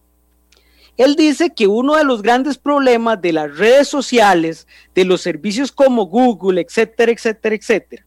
Él 0.99 1.17
dice 1.17 1.55
que 1.55 1.69
uno 1.69 1.97
de 1.97 2.05
los 2.05 2.21
grandes 2.21 2.59
problemas 2.59 3.23
de 3.23 3.33
las 3.33 3.57
redes 3.57 3.89
sociales, 3.89 4.67
de 4.95 5.07
los 5.07 5.23
servicios 5.23 5.73
como 5.73 6.05
Google, 6.05 6.61
etcétera, 6.61 7.13
etcétera, 7.13 7.55
etcétera, 7.55 8.05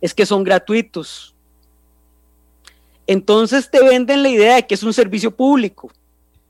es 0.00 0.12
que 0.12 0.26
son 0.26 0.42
gratuitos. 0.42 1.36
Entonces 3.06 3.70
te 3.70 3.80
venden 3.80 4.24
la 4.24 4.28
idea 4.28 4.56
de 4.56 4.66
que 4.66 4.74
es 4.74 4.82
un 4.82 4.92
servicio 4.92 5.30
público. 5.30 5.92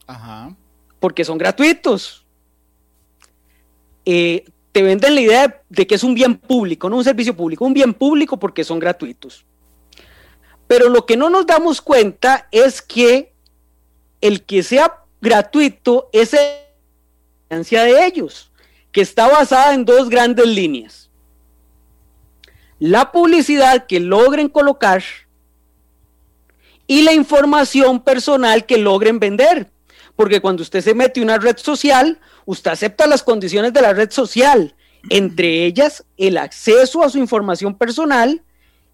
Ajá. 0.07 0.57
Porque 0.99 1.27
son 1.27 1.37
gratuitos 1.37 2.22
eh, 4.05 4.45
te 4.73 4.83
venden 4.83 5.15
la 5.15 5.21
idea 5.21 5.63
de 5.69 5.87
que 5.87 5.95
es 5.95 6.03
un 6.03 6.15
bien 6.15 6.37
público, 6.37 6.89
no 6.89 6.97
un 6.97 7.05
servicio 7.05 7.37
público, 7.37 7.65
un 7.65 7.75
bien 7.75 7.93
público 7.95 8.39
porque 8.39 8.65
son 8.65 8.79
gratuitos. 8.79 9.45
Pero 10.67 10.89
lo 10.89 11.05
que 11.05 11.17
no 11.17 11.29
nos 11.29 11.47
damos 11.47 11.83
cuenta 11.83 12.49
es 12.51 12.81
que 12.81 13.35
el 14.21 14.45
que 14.45 14.63
sea 14.63 15.05
gratuito 15.21 16.09
es 16.13 16.33
la 16.33 17.85
de 17.85 18.07
ellos, 18.07 18.51
que 18.91 19.03
está 19.03 19.29
basada 19.29 19.75
en 19.75 19.85
dos 19.85 20.09
grandes 20.09 20.47
líneas. 20.47 21.11
La 22.79 23.13
publicidad 23.13 23.87
que 23.87 24.01
logren 24.01 24.49
colocar 24.49 25.03
y 26.87 27.03
la 27.03 27.13
información 27.13 28.01
personal 28.01 28.67
que 28.67 28.79
logren 28.79 29.19
vender. 29.19 29.71
Porque 30.17 30.41
cuando 30.41 30.63
usted 30.63 30.81
se 30.81 30.95
mete 30.95 31.23
una 31.23 31.39
red 31.39 31.57
social, 31.57 32.21
usted 32.45 32.71
acepta 32.71 33.07
las 33.07 33.23
condiciones 33.23 33.73
de 33.73 33.83
la 33.83 33.93
red 33.93 34.11
social, 34.11 34.75
entre 35.09 35.65
ellas 35.65 36.05
el 36.17 36.39
acceso 36.39 37.03
a 37.03 37.11
su 37.11 37.19
información 37.19 37.77
personal 37.77 38.43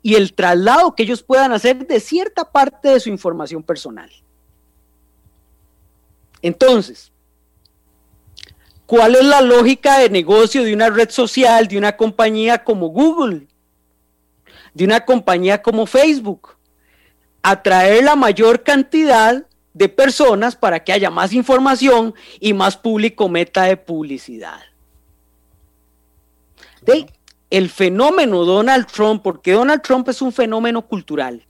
y 0.03 0.15
el 0.15 0.33
traslado 0.33 0.95
que 0.95 1.03
ellos 1.03 1.23
puedan 1.23 1.53
hacer 1.53 1.87
de 1.87 2.01
cierta 2.01 2.51
parte 2.51 2.89
de 2.89 3.01
su 3.01 3.09
información 3.09 3.63
personal. 3.63 4.11
Entonces, 6.41 7.13
¿cuál 8.87 9.17
es 9.17 9.25
la 9.25 9.41
lógica 9.41 9.99
de 9.99 10.09
negocio 10.09 10.63
de 10.63 10.73
una 10.73 10.89
red 10.89 11.11
social, 11.11 11.67
de 11.67 11.79
una 11.79 11.97
compañía 11.97 12.63
como 12.63 12.89
Google, 12.89 13.49
de 14.73 14.85
una 14.85 15.05
compañía 15.05 15.61
como 15.63 15.85
Facebook? 15.87 16.57
Atraer 17.43 18.05
la 18.05 18.17
mayor 18.17 18.63
cantidad 18.63 19.47
de 19.79 19.89
personas 19.89 20.57
para 20.57 20.83
que 20.83 20.93
haya 20.93 21.09
más 21.09 21.33
información 21.33 22.13
y 22.41 22.53
más 22.53 22.77
público 22.77 23.29
meta 23.29 23.63
de 23.63 23.77
publicidad. 23.77 24.61
el 27.51 27.71
fenómeno 27.71 28.45
Donald 28.45 28.87
Trump, 28.89 29.23
porque 29.23 29.53
Donald 29.53 29.81
Trump 29.83 30.09
es 30.09 30.21
un 30.21 30.33
fenómeno 30.33 30.83
cultural. 30.83 31.47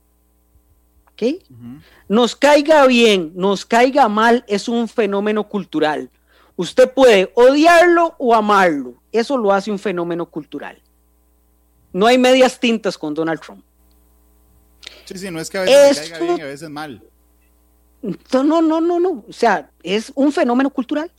Nos 2.07 2.37
caiga 2.37 2.87
bien, 2.87 3.33
nos 3.35 3.65
caiga 3.65 4.09
mal, 4.09 4.45
es 4.47 4.69
un 4.69 4.89
fenómeno 4.89 5.49
cultural. 5.49 6.11
Usted 6.55 6.93
puede 6.93 7.33
odiarlo 7.35 8.15
o 8.19 8.35
amarlo. 8.35 8.95
Eso 9.11 9.39
lo 9.39 9.53
hace 9.53 9.71
un 9.71 9.79
fenómeno 9.79 10.27
cultural. 10.27 10.81
No 11.93 12.07
hay 12.07 12.19
medias 12.19 12.61
tintas 12.61 12.99
con 12.99 13.15
Donald 13.15 13.41
Trump. 13.41 13.65
Sí, 15.07 15.17
sí, 15.17 15.31
no 15.31 15.41
es 15.41 15.49
que 15.49 15.59
a 15.59 15.63
veces 15.63 16.11
caiga 16.11 16.19
bien 16.19 16.39
y 16.39 16.43
a 16.43 16.47
veces 16.47 16.69
mal. 16.69 17.03
No, 18.03 18.63
no, 18.63 18.81
no, 18.81 19.01
no. 19.01 19.25
O 19.29 19.33
sea, 19.33 19.71
es 19.83 20.13
un 20.15 20.33
fenómeno 20.33 20.71
cultural. 20.71 21.11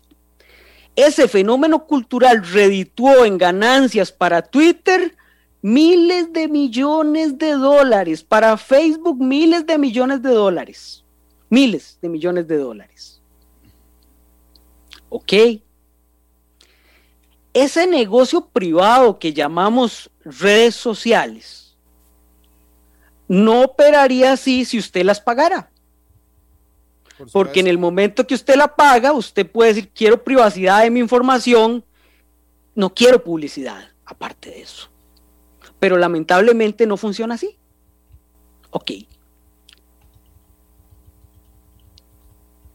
Ese 0.95 1.27
fenómeno 1.27 1.85
cultural 1.85 2.43
redituó 2.45 3.25
en 3.25 3.37
ganancias 3.37 4.11
para 4.11 4.41
Twitter 4.41 5.15
miles 5.61 6.31
de 6.31 6.47
millones 6.47 7.37
de 7.37 7.51
dólares, 7.51 8.23
para 8.23 8.57
Facebook 8.57 9.21
miles 9.21 9.65
de 9.65 9.77
millones 9.77 10.21
de 10.21 10.29
dólares. 10.29 11.03
Miles 11.49 11.97
de 12.01 12.09
millones 12.09 12.47
de 12.47 12.57
dólares. 12.57 13.21
Ok. 15.09 15.33
Ese 17.53 17.87
negocio 17.87 18.45
privado 18.47 19.17
que 19.19 19.33
llamamos 19.33 20.09
redes 20.23 20.75
sociales 20.75 21.75
no 23.27 23.63
operaría 23.63 24.33
así 24.33 24.65
si 24.65 24.77
usted 24.77 25.03
las 25.03 25.19
pagara. 25.19 25.71
Porque 27.31 27.59
en 27.59 27.67
el 27.67 27.77
momento 27.77 28.25
que 28.25 28.35
usted 28.35 28.55
la 28.55 28.75
paga, 28.75 29.11
usted 29.11 29.49
puede 29.49 29.73
decir, 29.73 29.89
quiero 29.93 30.23
privacidad 30.23 30.83
de 30.83 30.89
mi 30.89 30.99
información, 30.99 31.83
no 32.75 32.93
quiero 32.93 33.23
publicidad, 33.23 33.89
aparte 34.05 34.49
de 34.49 34.61
eso. 34.61 34.89
Pero 35.79 35.97
lamentablemente 35.97 36.85
no 36.85 36.97
funciona 36.97 37.35
así. 37.35 37.57
Ok. 38.71 38.91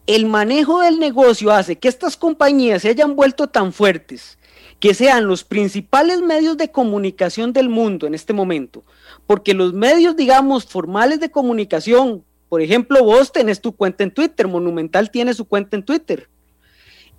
El 0.07 0.27
manejo 0.27 0.81
del 0.81 0.99
negocio 0.99 1.51
hace 1.51 1.79
que 1.79 1.89
estas 1.89 2.17
compañías 2.17 2.83
se 2.83 2.91
hayan 2.91 3.17
vuelto 3.17 3.47
tan 3.49 3.73
fuertes 3.73 4.39
que 4.79 4.93
sean 4.93 5.27
los 5.27 5.45
principales 5.45 6.21
medios 6.21 6.59
de 6.59 6.71
comunicación 6.71 7.55
del 7.55 7.71
mundo 7.71 8.07
en 8.07 8.15
este 8.15 8.35
momento, 8.35 8.85
porque 9.27 9.55
los 9.55 9.73
medios, 9.73 10.15
digamos, 10.15 10.67
formales 10.67 11.21
de 11.21 11.31
comunicación, 11.31 12.23
por 12.49 12.61
ejemplo, 12.63 13.03
vos 13.03 13.33
tenés 13.33 13.61
tu 13.61 13.75
cuenta 13.75 14.05
en 14.05 14.11
Twitter, 14.11 14.47
Monumental 14.47 15.11
tiene 15.11 15.35
su 15.35 15.45
cuenta 15.45 15.77
en 15.77 15.83
Twitter, 15.83 16.29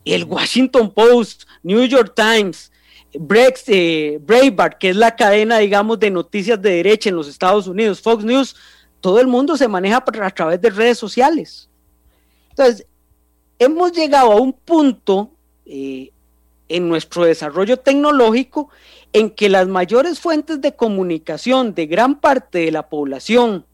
el 0.05 0.23
Washington 0.23 0.93
Post, 0.93 1.43
New 1.63 1.83
York 1.85 2.13
Times, 2.15 2.71
Brex, 3.13 3.63
eh, 3.67 4.19
Breitbart, 4.21 4.77
que 4.77 4.89
es 4.89 4.95
la 4.95 5.15
cadena, 5.15 5.57
digamos, 5.59 5.99
de 5.99 6.11
noticias 6.11 6.61
de 6.61 6.71
derecha 6.71 7.09
en 7.09 7.15
los 7.15 7.27
Estados 7.27 7.67
Unidos, 7.67 8.01
Fox 8.01 8.23
News, 8.23 8.55
todo 9.01 9.19
el 9.19 9.27
mundo 9.27 9.57
se 9.57 9.67
maneja 9.67 9.97
a 9.97 10.31
través 10.31 10.61
de 10.61 10.69
redes 10.69 10.97
sociales. 10.97 11.69
Entonces, 12.49 12.85
hemos 13.59 13.91
llegado 13.91 14.31
a 14.31 14.41
un 14.41 14.53
punto 14.53 15.31
eh, 15.65 16.11
en 16.67 16.89
nuestro 16.89 17.25
desarrollo 17.25 17.77
tecnológico 17.77 18.69
en 19.13 19.29
que 19.29 19.49
las 19.49 19.67
mayores 19.67 20.19
fuentes 20.19 20.61
de 20.61 20.75
comunicación 20.75 21.73
de 21.73 21.85
gran 21.85 22.19
parte 22.19 22.59
de 22.59 22.71
la 22.71 22.89
población 22.89 23.65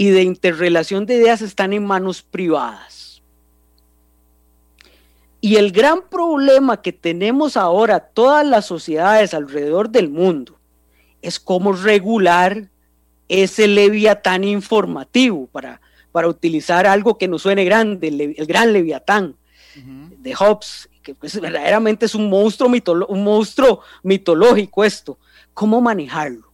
y 0.00 0.08
de 0.08 0.22
interrelación 0.22 1.04
de 1.04 1.16
ideas 1.16 1.42
están 1.42 1.74
en 1.74 1.84
manos 1.84 2.22
privadas. 2.22 3.20
Y 5.42 5.56
el 5.56 5.72
gran 5.72 6.08
problema 6.08 6.80
que 6.80 6.94
tenemos 6.94 7.54
ahora 7.58 8.00
todas 8.00 8.46
las 8.46 8.64
sociedades 8.64 9.34
alrededor 9.34 9.90
del 9.90 10.08
mundo 10.08 10.58
es 11.20 11.38
cómo 11.38 11.74
regular 11.74 12.70
ese 13.28 13.68
leviatán 13.68 14.42
informativo, 14.42 15.48
para, 15.48 15.82
para 16.12 16.28
utilizar 16.28 16.86
algo 16.86 17.18
que 17.18 17.28
nos 17.28 17.42
suene 17.42 17.66
grande, 17.66 18.08
el, 18.08 18.46
gran 18.46 18.72
leviatán 18.72 19.36
de 19.74 20.34
Hobbes, 20.34 20.88
que 21.02 21.14
pues, 21.14 21.38
verdaderamente 21.38 22.06
es 22.06 22.14
un 22.14 22.30
monstruo, 22.30 22.72
un 23.06 23.22
monstruo 23.22 23.82
mitológico 24.02 24.82
esto. 24.82 25.18
¿Cómo 25.52 25.82
manejarlo? 25.82 26.49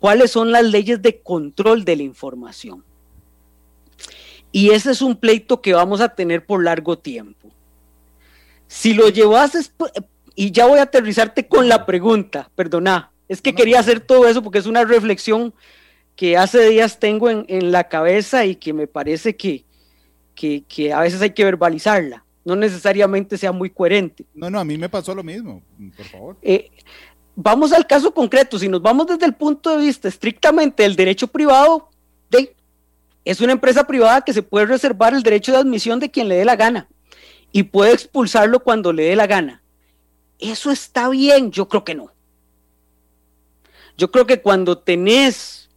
¿Cuáles 0.00 0.30
son 0.30 0.50
las 0.50 0.64
leyes 0.64 1.02
de 1.02 1.20
control 1.20 1.84
de 1.84 1.96
la 1.96 2.02
información? 2.02 2.82
Y 4.50 4.70
ese 4.70 4.90
es 4.90 5.02
un 5.02 5.14
pleito 5.14 5.60
que 5.60 5.74
vamos 5.74 6.00
a 6.00 6.08
tener 6.08 6.44
por 6.44 6.64
largo 6.64 6.98
tiempo. 6.98 7.50
Si 8.66 8.94
lo 8.94 9.10
llevas, 9.10 9.72
y 10.34 10.50
ya 10.50 10.66
voy 10.66 10.78
a 10.78 10.84
aterrizarte 10.84 11.46
con 11.46 11.68
la 11.68 11.84
pregunta, 11.84 12.50
perdona, 12.56 13.12
es 13.28 13.42
que 13.42 13.54
quería 13.54 13.78
hacer 13.78 14.00
todo 14.00 14.26
eso 14.26 14.42
porque 14.42 14.58
es 14.58 14.66
una 14.66 14.84
reflexión 14.84 15.52
que 16.16 16.36
hace 16.36 16.68
días 16.70 16.98
tengo 16.98 17.28
en, 17.30 17.70
la 17.70 17.84
cabeza 17.88 18.46
y 18.46 18.56
que 18.56 18.72
me 18.72 18.86
parece 18.86 19.36
que, 19.36 19.64
que 20.34 20.92
a 20.92 21.00
veces 21.00 21.20
hay 21.20 21.30
que 21.30 21.44
verbalizarla 21.44 22.24
no 22.44 22.56
necesariamente 22.56 23.36
sea 23.36 23.52
muy 23.52 23.70
coherente. 23.70 24.24
No, 24.34 24.50
no, 24.50 24.58
a 24.58 24.64
mí 24.64 24.78
me 24.78 24.88
pasó 24.88 25.14
lo 25.14 25.22
mismo, 25.22 25.62
por 25.96 26.06
favor. 26.06 26.36
Eh, 26.42 26.70
vamos 27.42 27.72
al 27.72 27.86
caso 27.86 28.12
concreto, 28.12 28.58
si 28.58 28.68
nos 28.68 28.82
vamos 28.82 29.06
desde 29.06 29.24
el 29.24 29.34
punto 29.34 29.70
de 29.70 29.78
vista 29.78 30.08
estrictamente 30.08 30.82
del 30.82 30.94
derecho 30.94 31.26
privado, 31.26 31.88
de, 32.28 32.54
es 33.24 33.40
una 33.40 33.52
empresa 33.52 33.86
privada 33.86 34.20
que 34.20 34.34
se 34.34 34.42
puede 34.42 34.66
reservar 34.66 35.14
el 35.14 35.22
derecho 35.22 35.52
de 35.52 35.58
admisión 35.58 36.00
de 36.00 36.10
quien 36.10 36.28
le 36.28 36.36
dé 36.36 36.44
la 36.44 36.56
gana 36.56 36.88
y 37.50 37.62
puede 37.62 37.92
expulsarlo 37.92 38.60
cuando 38.60 38.92
le 38.92 39.04
dé 39.04 39.16
la 39.16 39.26
gana. 39.26 39.62
¿Eso 40.38 40.70
está 40.70 41.08
bien? 41.08 41.50
Yo 41.50 41.66
creo 41.68 41.82
que 41.82 41.94
no. 41.94 42.12
Yo 43.96 44.10
creo 44.10 44.26
que 44.26 44.42
cuando 44.42 44.76
tenés 44.78 45.70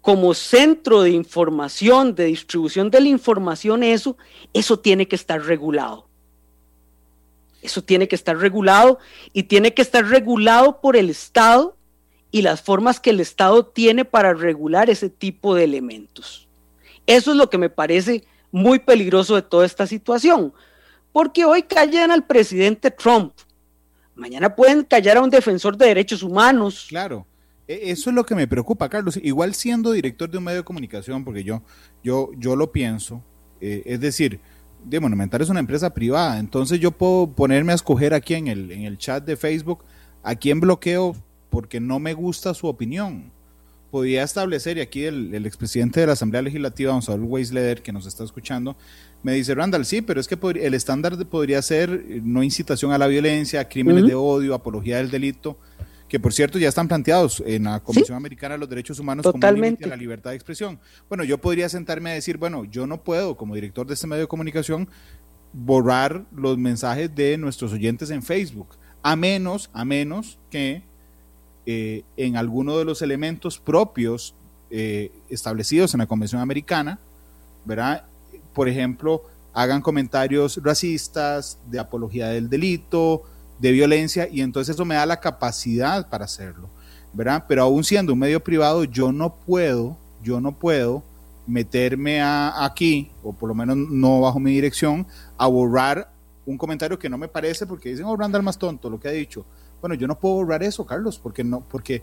como 0.00 0.34
centro 0.34 1.02
de 1.02 1.10
información, 1.10 2.14
de 2.16 2.24
distribución 2.24 2.90
de 2.90 3.00
la 3.00 3.08
información, 3.08 3.84
eso, 3.84 4.16
eso 4.52 4.78
tiene 4.78 5.06
que 5.06 5.16
estar 5.16 5.40
regulado. 5.40 6.05
Eso 7.66 7.82
tiene 7.82 8.06
que 8.06 8.14
estar 8.14 8.38
regulado 8.38 9.00
y 9.32 9.42
tiene 9.42 9.74
que 9.74 9.82
estar 9.82 10.06
regulado 10.06 10.80
por 10.80 10.96
el 10.96 11.10
Estado 11.10 11.76
y 12.30 12.42
las 12.42 12.62
formas 12.62 13.00
que 13.00 13.10
el 13.10 13.18
Estado 13.18 13.66
tiene 13.66 14.04
para 14.04 14.34
regular 14.34 14.88
ese 14.88 15.10
tipo 15.10 15.56
de 15.56 15.64
elementos. 15.64 16.46
Eso 17.06 17.32
es 17.32 17.36
lo 17.36 17.50
que 17.50 17.58
me 17.58 17.68
parece 17.68 18.24
muy 18.52 18.78
peligroso 18.78 19.34
de 19.34 19.42
toda 19.42 19.66
esta 19.66 19.88
situación, 19.88 20.52
porque 21.12 21.44
hoy 21.44 21.64
callan 21.64 22.12
al 22.12 22.24
presidente 22.24 22.92
Trump, 22.92 23.32
mañana 24.14 24.54
pueden 24.54 24.84
callar 24.84 25.16
a 25.16 25.22
un 25.22 25.30
defensor 25.30 25.76
de 25.76 25.86
derechos 25.86 26.22
humanos. 26.22 26.86
Claro 26.88 27.26
e, 27.66 27.90
eso 27.90 28.10
es 28.10 28.14
lo 28.14 28.24
que 28.24 28.36
me 28.36 28.46
preocupa, 28.46 28.88
Carlos. 28.88 29.18
Igual 29.20 29.54
siendo 29.54 29.90
director 29.90 30.30
de 30.30 30.38
un 30.38 30.44
medio 30.44 30.58
de 30.58 30.64
comunicación, 30.64 31.24
porque 31.24 31.42
yo, 31.42 31.62
yo, 32.04 32.30
yo 32.36 32.54
lo 32.54 32.70
pienso, 32.70 33.24
eh, 33.60 33.82
es 33.86 33.98
decir, 33.98 34.38
de 34.86 35.00
Monumental 35.00 35.42
es 35.42 35.48
una 35.48 35.60
empresa 35.60 35.92
privada, 35.92 36.38
entonces 36.38 36.78
yo 36.78 36.92
puedo 36.92 37.26
ponerme 37.26 37.72
a 37.72 37.74
escoger 37.74 38.14
aquí 38.14 38.34
en 38.34 38.46
el, 38.46 38.70
en 38.70 38.82
el 38.82 38.98
chat 38.98 39.24
de 39.24 39.36
Facebook 39.36 39.84
a 40.22 40.36
quién 40.36 40.60
bloqueo 40.60 41.16
porque 41.50 41.80
no 41.80 41.98
me 41.98 42.14
gusta 42.14 42.54
su 42.54 42.68
opinión. 42.68 43.32
Podría 43.90 44.22
establecer, 44.22 44.78
y 44.78 44.80
aquí 44.80 45.04
el, 45.04 45.34
el 45.34 45.46
expresidente 45.46 46.00
de 46.00 46.06
la 46.06 46.12
Asamblea 46.12 46.42
Legislativa, 46.42 46.92
don 46.92 47.02
Saúl 47.02 47.24
Weisleder, 47.24 47.82
que 47.82 47.92
nos 47.92 48.06
está 48.06 48.24
escuchando, 48.24 48.76
me 49.22 49.32
dice, 49.32 49.54
Randall, 49.54 49.86
sí, 49.86 50.02
pero 50.02 50.20
es 50.20 50.28
que 50.28 50.38
el 50.60 50.74
estándar 50.74 51.16
podría 51.26 51.60
ser 51.62 52.04
eh, 52.08 52.20
no 52.22 52.42
incitación 52.42 52.92
a 52.92 52.98
la 52.98 53.06
violencia, 53.06 53.68
crímenes 53.68 54.06
de 54.06 54.14
odio, 54.14 54.54
apología 54.54 54.98
del 54.98 55.10
delito 55.10 55.56
que 56.08 56.20
por 56.20 56.32
cierto 56.32 56.58
ya 56.58 56.68
están 56.68 56.88
planteados 56.88 57.42
en 57.44 57.64
la 57.64 57.80
Comisión 57.80 58.16
Americana 58.16 58.54
de 58.54 58.58
los 58.58 58.68
Derechos 58.68 58.98
Humanos 58.98 59.24
Totalmente. 59.24 59.82
como 59.82 59.92
a 59.92 59.96
la 59.96 60.00
libertad 60.00 60.30
de 60.30 60.36
expresión. 60.36 60.78
Bueno, 61.08 61.24
yo 61.24 61.38
podría 61.38 61.68
sentarme 61.68 62.10
a 62.10 62.14
decir, 62.14 62.36
bueno, 62.38 62.64
yo 62.64 62.86
no 62.86 63.02
puedo, 63.02 63.36
como 63.36 63.54
director 63.54 63.86
de 63.86 63.94
este 63.94 64.06
medio 64.06 64.22
de 64.22 64.28
comunicación, 64.28 64.88
borrar 65.52 66.24
los 66.34 66.58
mensajes 66.58 67.14
de 67.14 67.38
nuestros 67.38 67.72
oyentes 67.72 68.10
en 68.10 68.22
Facebook, 68.22 68.68
a 69.02 69.16
menos, 69.16 69.70
a 69.72 69.84
menos 69.84 70.38
que 70.50 70.82
eh, 71.64 72.04
en 72.16 72.36
alguno 72.36 72.78
de 72.78 72.84
los 72.84 73.02
elementos 73.02 73.58
propios 73.58 74.34
eh, 74.70 75.10
establecidos 75.28 75.94
en 75.94 75.98
la 75.98 76.06
Convención 76.06 76.40
Americana, 76.40 77.00
¿verdad? 77.64 78.04
Por 78.52 78.68
ejemplo, 78.68 79.24
hagan 79.52 79.80
comentarios 79.80 80.60
racistas, 80.62 81.58
de 81.70 81.78
apología 81.78 82.28
del 82.28 82.48
delito, 82.48 83.24
de 83.58 83.72
violencia 83.72 84.28
y 84.30 84.40
entonces 84.40 84.74
eso 84.74 84.84
me 84.84 84.94
da 84.94 85.06
la 85.06 85.20
capacidad 85.20 86.08
para 86.08 86.24
hacerlo, 86.24 86.68
¿verdad? 87.12 87.44
Pero 87.48 87.62
aún 87.62 87.84
siendo 87.84 88.12
un 88.12 88.18
medio 88.18 88.42
privado, 88.42 88.84
yo 88.84 89.12
no 89.12 89.34
puedo, 89.34 89.96
yo 90.22 90.40
no 90.40 90.52
puedo 90.52 91.02
meterme 91.46 92.20
aquí, 92.22 93.10
o 93.22 93.32
por 93.32 93.48
lo 93.48 93.54
menos 93.54 93.76
no 93.76 94.20
bajo 94.20 94.40
mi 94.40 94.52
dirección, 94.52 95.06
a 95.38 95.46
borrar 95.46 96.10
un 96.44 96.58
comentario 96.58 96.98
que 96.98 97.08
no 97.08 97.18
me 97.18 97.28
parece 97.28 97.66
porque 97.66 97.90
dicen, 97.90 98.04
oh, 98.04 98.16
Randall 98.16 98.42
más 98.42 98.58
tonto, 98.58 98.90
lo 98.90 99.00
que 99.00 99.08
ha 99.08 99.12
dicho. 99.12 99.44
Bueno, 99.80 99.94
yo 99.94 100.06
no 100.06 100.18
puedo 100.18 100.36
borrar 100.36 100.62
eso, 100.62 100.84
Carlos, 100.84 101.18
porque 101.18 101.44
no, 101.44 101.60
porque 101.60 102.02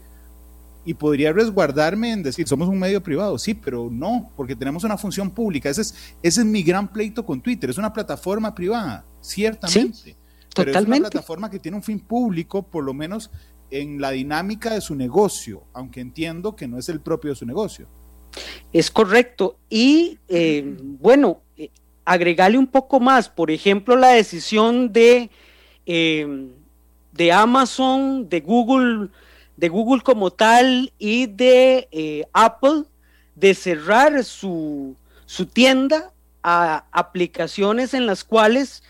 y 0.85 0.93
podría 0.93 1.31
resguardarme 1.31 2.11
en 2.11 2.23
decir, 2.23 2.47
somos 2.47 2.67
un 2.67 2.77
medio 2.77 3.01
privado, 3.01 3.37
sí, 3.37 3.53
pero 3.53 3.89
no, 3.89 4.29
porque 4.35 4.55
tenemos 4.55 4.83
una 4.83 4.97
función 4.97 5.29
pública. 5.31 5.69
Ese 5.69 5.81
es, 5.81 5.95
ese 6.21 6.41
es 6.41 6.45
mi 6.45 6.61
gran 6.61 6.87
pleito 6.87 7.25
con 7.25 7.41
Twitter, 7.41 7.69
es 7.69 7.77
una 7.77 7.93
plataforma 7.93 8.53
privada, 8.53 9.05
ciertamente. 9.21 10.15
Pero 10.55 10.71
es 10.71 10.85
una 10.85 10.97
plataforma 10.97 11.49
que 11.49 11.59
tiene 11.59 11.77
un 11.77 11.83
fin 11.83 11.99
público, 11.99 12.63
por 12.63 12.83
lo 12.83 12.93
menos 12.93 13.31
en 13.69 13.99
la 13.99 14.11
dinámica 14.11 14.73
de 14.73 14.81
su 14.81 14.95
negocio, 14.95 15.63
aunque 15.73 15.99
entiendo 15.99 16.55
que 16.55 16.67
no 16.67 16.77
es 16.77 16.89
el 16.89 16.99
propio 16.99 17.31
de 17.31 17.35
su 17.35 17.45
negocio. 17.45 17.87
Es 18.71 18.91
correcto. 18.91 19.57
Y 19.69 20.19
eh, 20.27 20.75
bueno, 20.79 21.41
eh, 21.57 21.69
agregarle 22.05 22.57
un 22.57 22.67
poco 22.67 22.99
más, 22.99 23.29
por 23.29 23.51
ejemplo, 23.51 23.95
la 23.95 24.09
decisión 24.09 24.93
de, 24.93 25.29
eh, 25.85 26.49
de 27.11 27.31
Amazon, 27.31 28.29
de 28.29 28.41
Google, 28.41 29.09
de 29.57 29.69
Google 29.69 30.01
como 30.01 30.31
tal 30.31 30.91
y 30.99 31.27
de 31.27 32.27
Apple 32.33 32.83
de 33.35 33.53
cerrar 33.53 34.23
su, 34.23 34.95
su 35.25 35.45
tienda 35.45 36.11
a 36.43 36.85
aplicaciones 36.91 37.93
en 37.93 38.05
las 38.05 38.23
cuales 38.23 38.83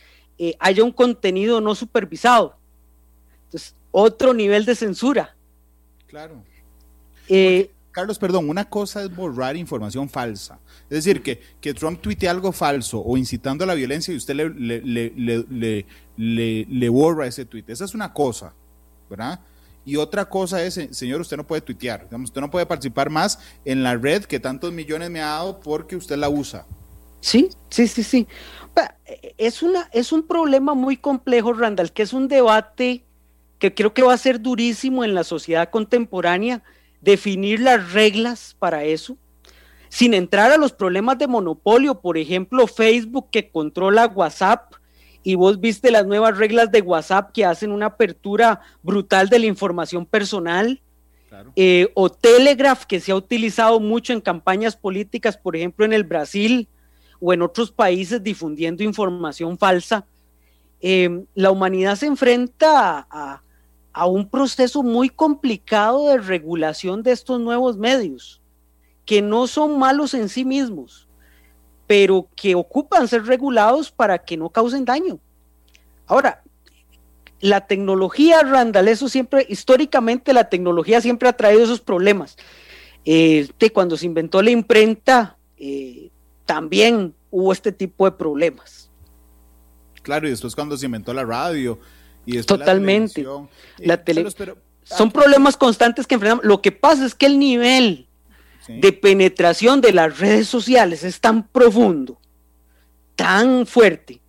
eh, 0.45 0.57
haya 0.59 0.83
un 0.83 0.91
contenido 0.91 1.61
no 1.61 1.73
supervisado. 1.73 2.57
Entonces, 3.45 3.73
otro 3.91 4.33
nivel 4.33 4.65
de 4.65 4.75
censura. 4.75 5.37
Claro. 6.05 6.43
Eh, 7.29 7.71
Carlos, 7.91 8.19
perdón, 8.19 8.49
una 8.49 8.65
cosa 8.65 9.03
es 9.03 9.15
borrar 9.15 9.55
información 9.55 10.09
falsa. 10.09 10.59
Es 10.89 11.05
decir, 11.05 11.23
que, 11.23 11.39
que 11.61 11.73
Trump 11.73 12.01
tuite 12.01 12.27
algo 12.27 12.51
falso 12.51 12.99
o 12.99 13.15
incitando 13.15 13.63
a 13.63 13.67
la 13.67 13.73
violencia 13.73 14.13
y 14.13 14.17
usted 14.17 14.35
le, 14.35 15.85
le, 16.17 16.89
borra 16.89 17.25
ese 17.25 17.45
tuit. 17.45 17.69
Esa 17.69 17.85
es 17.85 17.93
una 17.93 18.11
cosa, 18.11 18.53
¿verdad? 19.09 19.39
Y 19.85 19.95
otra 19.95 20.25
cosa 20.25 20.61
es, 20.61 20.77
señor, 20.91 21.21
usted 21.21 21.37
no 21.37 21.47
puede 21.47 21.61
tuitear. 21.61 22.09
usted 22.21 22.41
no 22.41 22.51
puede 22.51 22.65
participar 22.65 23.09
más 23.09 23.39
en 23.63 23.81
la 23.81 23.95
red 23.95 24.25
que 24.25 24.41
tantos 24.41 24.73
millones 24.73 25.09
me 25.09 25.21
ha 25.21 25.27
dado 25.27 25.61
porque 25.61 25.95
usted 25.95 26.17
la 26.17 26.27
usa. 26.27 26.65
Sí, 27.21 27.49
sí, 27.69 27.87
sí, 27.87 28.03
sí. 28.03 28.27
Es, 29.37 29.61
una, 29.63 29.89
es 29.91 30.11
un 30.11 30.23
problema 30.23 30.73
muy 30.73 30.97
complejo, 30.97 31.53
Randall, 31.53 31.91
que 31.91 32.03
es 32.03 32.13
un 32.13 32.27
debate 32.27 33.03
que 33.59 33.73
creo 33.73 33.93
que 33.93 34.03
va 34.03 34.13
a 34.13 34.17
ser 34.17 34.41
durísimo 34.41 35.03
en 35.03 35.13
la 35.13 35.23
sociedad 35.23 35.69
contemporánea, 35.69 36.63
definir 37.01 37.59
las 37.59 37.93
reglas 37.93 38.55
para 38.59 38.83
eso, 38.83 39.17
sin 39.89 40.13
entrar 40.13 40.51
a 40.51 40.57
los 40.57 40.73
problemas 40.73 41.17
de 41.17 41.27
monopolio, 41.27 42.01
por 42.01 42.17
ejemplo, 42.17 42.67
Facebook 42.67 43.29
que 43.31 43.49
controla 43.49 44.07
WhatsApp 44.07 44.73
y 45.23 45.35
vos 45.35 45.59
viste 45.59 45.91
las 45.91 46.05
nuevas 46.05 46.37
reglas 46.37 46.71
de 46.71 46.81
WhatsApp 46.81 47.31
que 47.31 47.45
hacen 47.45 47.71
una 47.71 47.87
apertura 47.87 48.61
brutal 48.81 49.29
de 49.29 49.39
la 49.39 49.45
información 49.45 50.05
personal, 50.05 50.81
eh, 51.55 51.89
o 51.95 52.09
Telegraph 52.09 52.83
que 52.83 52.99
se 52.99 53.11
ha 53.11 53.15
utilizado 53.15 53.79
mucho 53.79 54.13
en 54.13 54.21
campañas 54.21 54.75
políticas, 54.75 55.37
por 55.37 55.55
ejemplo, 55.55 55.85
en 55.85 55.93
el 55.93 56.03
Brasil 56.03 56.67
o 57.25 57.31
en 57.31 57.41
otros 57.41 57.71
países 57.71 58.21
difundiendo 58.21 58.83
información 58.83 59.57
falsa. 59.57 60.05
Eh, 60.81 61.23
la 61.35 61.51
humanidad 61.51 61.95
se 61.95 62.07
enfrenta 62.07 63.07
a, 63.09 63.41
a 63.93 64.05
un 64.07 64.27
proceso 64.29 64.83
muy 64.83 65.07
complicado 65.07 66.09
de 66.09 66.17
regulación 66.17 67.01
de 67.01 67.13
estos 67.13 67.39
nuevos 67.39 67.77
medios, 67.77 68.41
que 69.05 69.21
no 69.21 69.47
son 69.47 69.79
malos 69.79 70.13
en 70.13 70.27
sí 70.27 70.43
mismos, 70.43 71.07
pero 71.87 72.27
que 72.35 72.55
ocupan 72.55 73.07
ser 73.07 73.25
regulados 73.25 73.89
para 73.89 74.17
que 74.17 74.35
no 74.35 74.49
causen 74.49 74.83
daño. 74.83 75.17
Ahora, 76.07 76.43
la 77.39 77.67
tecnología, 77.67 78.41
Randall, 78.41 78.89
eso 78.89 79.07
siempre, 79.07 79.45
históricamente 79.47 80.33
la 80.33 80.49
tecnología 80.49 80.99
siempre 80.99 81.29
ha 81.29 81.33
traído 81.33 81.63
esos 81.63 81.79
problemas. 81.79 82.35
Eh, 83.05 83.47
cuando 83.73 83.95
se 83.95 84.07
inventó 84.07 84.41
la 84.41 84.51
imprenta, 84.51 85.37
eh, 85.57 86.09
también 86.45 87.13
hubo 87.31 87.51
este 87.51 87.71
tipo 87.71 88.05
de 88.05 88.11
problemas. 88.11 88.89
Claro, 90.01 90.27
y 90.27 90.31
después 90.31 90.55
cuando 90.55 90.77
se 90.77 90.85
inventó 90.85 91.13
la 91.13 91.23
radio 91.23 91.79
y 92.25 92.41
Totalmente. 92.43 93.25
La, 93.79 94.03
tele... 94.03 94.25
Son 94.83 95.11
problemas 95.11 95.57
constantes 95.57 96.05
que 96.05 96.15
enfrentamos. 96.15 96.45
Lo 96.45 96.61
que 96.61 96.71
pasa 96.71 97.05
es 97.05 97.15
que 97.15 97.25
el 97.25 97.39
nivel 97.39 98.07
de 98.67 98.93
penetración 98.93 99.81
de 99.81 99.93
las 99.93 100.19
redes 100.19 100.47
sociales 100.47 101.03
es 101.03 101.19
tan 101.19 101.47
profundo, 101.47 102.19
tan 103.15 103.65
fuerte. 103.65 104.21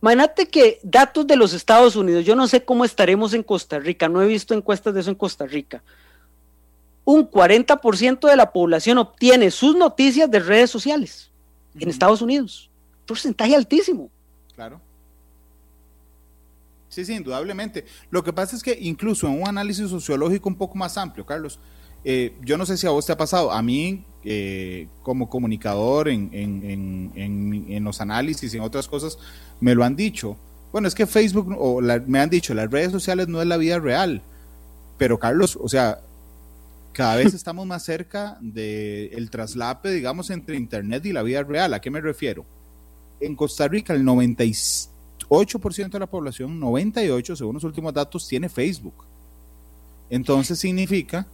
Imagínate 0.00 0.46
que 0.46 0.78
datos 0.82 1.26
de 1.26 1.36
los 1.36 1.52
Estados 1.52 1.96
Unidos, 1.96 2.24
yo 2.24 2.36
no 2.36 2.46
sé 2.46 2.64
cómo 2.64 2.84
estaremos 2.84 3.34
en 3.34 3.42
Costa 3.42 3.78
Rica, 3.78 4.08
no 4.08 4.22
he 4.22 4.26
visto 4.26 4.54
encuestas 4.54 4.94
de 4.94 5.00
eso 5.00 5.10
en 5.10 5.16
Costa 5.16 5.46
Rica. 5.46 5.82
Un 7.04 7.30
40% 7.30 8.28
de 8.28 8.36
la 8.36 8.52
población 8.52 8.98
obtiene 8.98 9.50
sus 9.50 9.74
noticias 9.74 10.30
de 10.30 10.40
redes 10.40 10.70
sociales 10.70 11.28
en 11.74 11.88
Estados 11.88 12.22
Unidos. 12.22 12.70
Porcentaje 13.06 13.54
altísimo. 13.54 14.10
Claro. 14.54 14.80
Sí, 16.88 17.04
sí, 17.04 17.14
indudablemente. 17.14 17.84
Lo 18.10 18.24
que 18.24 18.32
pasa 18.32 18.56
es 18.56 18.62
que 18.62 18.76
incluso 18.80 19.26
en 19.26 19.40
un 19.40 19.48
análisis 19.48 19.88
sociológico 19.90 20.48
un 20.48 20.56
poco 20.56 20.76
más 20.76 20.96
amplio, 20.96 21.24
Carlos, 21.24 21.60
eh, 22.04 22.34
yo 22.42 22.56
no 22.56 22.64
sé 22.64 22.76
si 22.76 22.86
a 22.86 22.90
vos 22.90 23.04
te 23.04 23.12
ha 23.12 23.16
pasado, 23.16 23.52
a 23.52 23.60
mí 23.62 24.04
eh, 24.24 24.88
como 25.02 25.28
comunicador 25.28 26.08
en, 26.08 26.30
en, 26.32 27.12
en, 27.14 27.66
en, 27.68 27.84
los 27.84 28.00
análisis 28.00 28.52
y 28.52 28.56
en 28.56 28.62
otras 28.62 28.88
cosas, 28.88 29.18
me 29.60 29.74
lo 29.74 29.84
han 29.84 29.96
dicho. 29.96 30.36
Bueno, 30.72 30.88
es 30.88 30.94
que 30.94 31.06
Facebook, 31.06 31.54
o 31.58 31.80
me 31.80 32.20
han 32.20 32.30
dicho, 32.30 32.54
las 32.54 32.70
redes 32.70 32.92
sociales 32.92 33.28
no 33.28 33.40
es 33.40 33.48
la 33.48 33.56
vida 33.56 33.78
real. 33.78 34.22
Pero 34.96 35.18
Carlos, 35.18 35.58
o 35.60 35.68
sea, 35.68 36.00
cada 36.98 37.14
vez 37.14 37.32
estamos 37.32 37.64
más 37.64 37.84
cerca 37.84 38.36
del 38.40 39.30
traslape, 39.30 39.92
digamos, 39.92 40.30
entre 40.30 40.56
Internet 40.56 41.06
y 41.06 41.12
la 41.12 41.22
vida 41.22 41.44
real. 41.44 41.72
¿A 41.72 41.80
qué 41.80 41.92
me 41.92 42.00
refiero? 42.00 42.44
En 43.20 43.36
Costa 43.36 43.68
Rica, 43.68 43.92
el 43.92 44.02
98% 44.02 45.90
de 45.90 45.98
la 46.00 46.08
población, 46.08 46.60
98% 46.60 47.36
según 47.36 47.54
los 47.54 47.62
últimos 47.62 47.94
datos, 47.94 48.26
tiene 48.26 48.48
Facebook. 48.48 49.04
Entonces 50.10 50.58
significa 50.58 51.28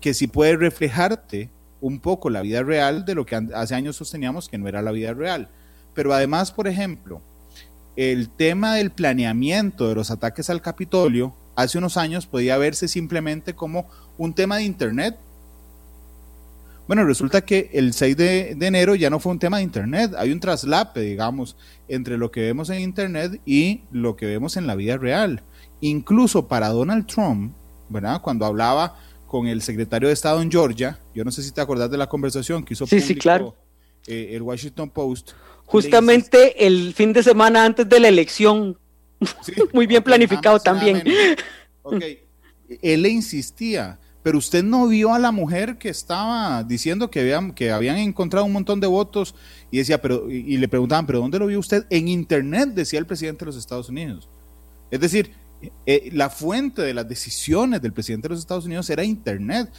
que 0.00 0.14
si 0.14 0.28
puede 0.28 0.56
reflejarte 0.56 1.50
un 1.80 1.98
poco 1.98 2.30
la 2.30 2.42
vida 2.42 2.62
real 2.62 3.04
de 3.04 3.16
lo 3.16 3.26
que 3.26 3.34
hace 3.34 3.74
años 3.74 3.96
sosteníamos 3.96 4.48
que 4.48 4.56
no 4.56 4.68
era 4.68 4.82
la 4.82 4.92
vida 4.92 5.14
real. 5.14 5.48
Pero 5.94 6.14
además, 6.14 6.52
por 6.52 6.68
ejemplo, 6.68 7.20
el 7.96 8.28
tema 8.28 8.76
del 8.76 8.92
planeamiento 8.92 9.88
de 9.88 9.96
los 9.96 10.12
ataques 10.12 10.48
al 10.48 10.62
Capitolio 10.62 11.34
hace 11.56 11.76
unos 11.76 11.96
años 11.96 12.28
podía 12.28 12.56
verse 12.56 12.86
simplemente 12.86 13.56
como 13.56 13.88
un 14.18 14.34
tema 14.34 14.58
de 14.58 14.64
Internet. 14.64 15.16
Bueno, 16.86 17.04
resulta 17.04 17.42
que 17.42 17.70
el 17.72 17.92
6 17.92 18.16
de, 18.16 18.54
de, 18.56 18.66
enero 18.66 18.94
ya 18.94 19.10
no 19.10 19.20
fue 19.20 19.32
un 19.32 19.38
tema 19.38 19.58
de 19.58 19.62
Internet, 19.62 20.12
hay 20.16 20.32
un 20.32 20.40
traslape, 20.40 21.00
digamos, 21.00 21.56
entre 21.86 22.16
lo 22.18 22.30
que 22.30 22.40
vemos 22.40 22.70
en 22.70 22.80
Internet 22.80 23.40
y 23.46 23.82
lo 23.92 24.16
que 24.16 24.26
vemos 24.26 24.56
en 24.56 24.66
la 24.66 24.74
vida 24.74 24.96
real. 24.96 25.42
Incluso 25.80 26.48
para 26.48 26.68
Donald 26.68 27.06
Trump, 27.06 27.52
¿verdad? 27.88 28.20
Cuando 28.22 28.46
hablaba 28.46 28.96
con 29.28 29.46
el 29.46 29.62
secretario 29.62 30.08
de 30.08 30.14
Estado 30.14 30.42
en 30.42 30.50
Georgia. 30.50 30.98
Yo 31.14 31.22
no 31.22 31.30
sé 31.30 31.42
si 31.42 31.52
te 31.52 31.60
acordás 31.60 31.90
de 31.90 31.98
la 31.98 32.08
conversación 32.08 32.64
que 32.64 32.74
hizo 32.74 32.86
sí, 32.86 33.00
sí, 33.00 33.14
claro. 33.14 33.54
Eh, 34.06 34.30
el 34.32 34.42
Washington 34.42 34.90
Post. 34.90 35.32
Justamente 35.66 36.66
el 36.66 36.94
fin 36.94 37.12
de 37.12 37.22
semana 37.22 37.64
antes 37.64 37.88
de 37.88 38.00
la 38.00 38.08
elección. 38.08 38.76
Muy 39.72 39.86
bien 39.86 40.02
planificado 40.02 40.58
también. 40.58 41.04
Ok, 41.82 42.02
él 42.82 43.02
le 43.02 43.10
insistía, 43.10 43.98
pero 44.28 44.36
usted 44.36 44.62
no 44.62 44.86
vio 44.88 45.14
a 45.14 45.18
la 45.18 45.32
mujer 45.32 45.78
que 45.78 45.88
estaba 45.88 46.62
diciendo 46.62 47.10
que 47.10 47.20
habían, 47.20 47.52
que 47.52 47.70
habían 47.70 47.96
encontrado 47.96 48.44
un 48.44 48.52
montón 48.52 48.78
de 48.78 48.86
votos 48.86 49.34
y 49.70 49.78
decía, 49.78 50.02
pero, 50.02 50.30
y 50.30 50.58
le 50.58 50.68
preguntaban, 50.68 51.06
pero 51.06 51.20
¿dónde 51.20 51.38
lo 51.38 51.46
vio 51.46 51.58
usted? 51.58 51.86
En 51.88 52.08
internet, 52.08 52.74
decía 52.74 52.98
el 52.98 53.06
presidente 53.06 53.38
de 53.38 53.46
los 53.46 53.56
Estados 53.56 53.88
Unidos. 53.88 54.28
Es 54.90 55.00
decir, 55.00 55.32
eh, 55.86 56.10
la 56.12 56.28
fuente 56.28 56.82
de 56.82 56.92
las 56.92 57.08
decisiones 57.08 57.80
del 57.80 57.94
presidente 57.94 58.28
de 58.28 58.34
los 58.34 58.40
Estados 58.40 58.66
Unidos 58.66 58.90
era 58.90 59.02
Internet. 59.02 59.72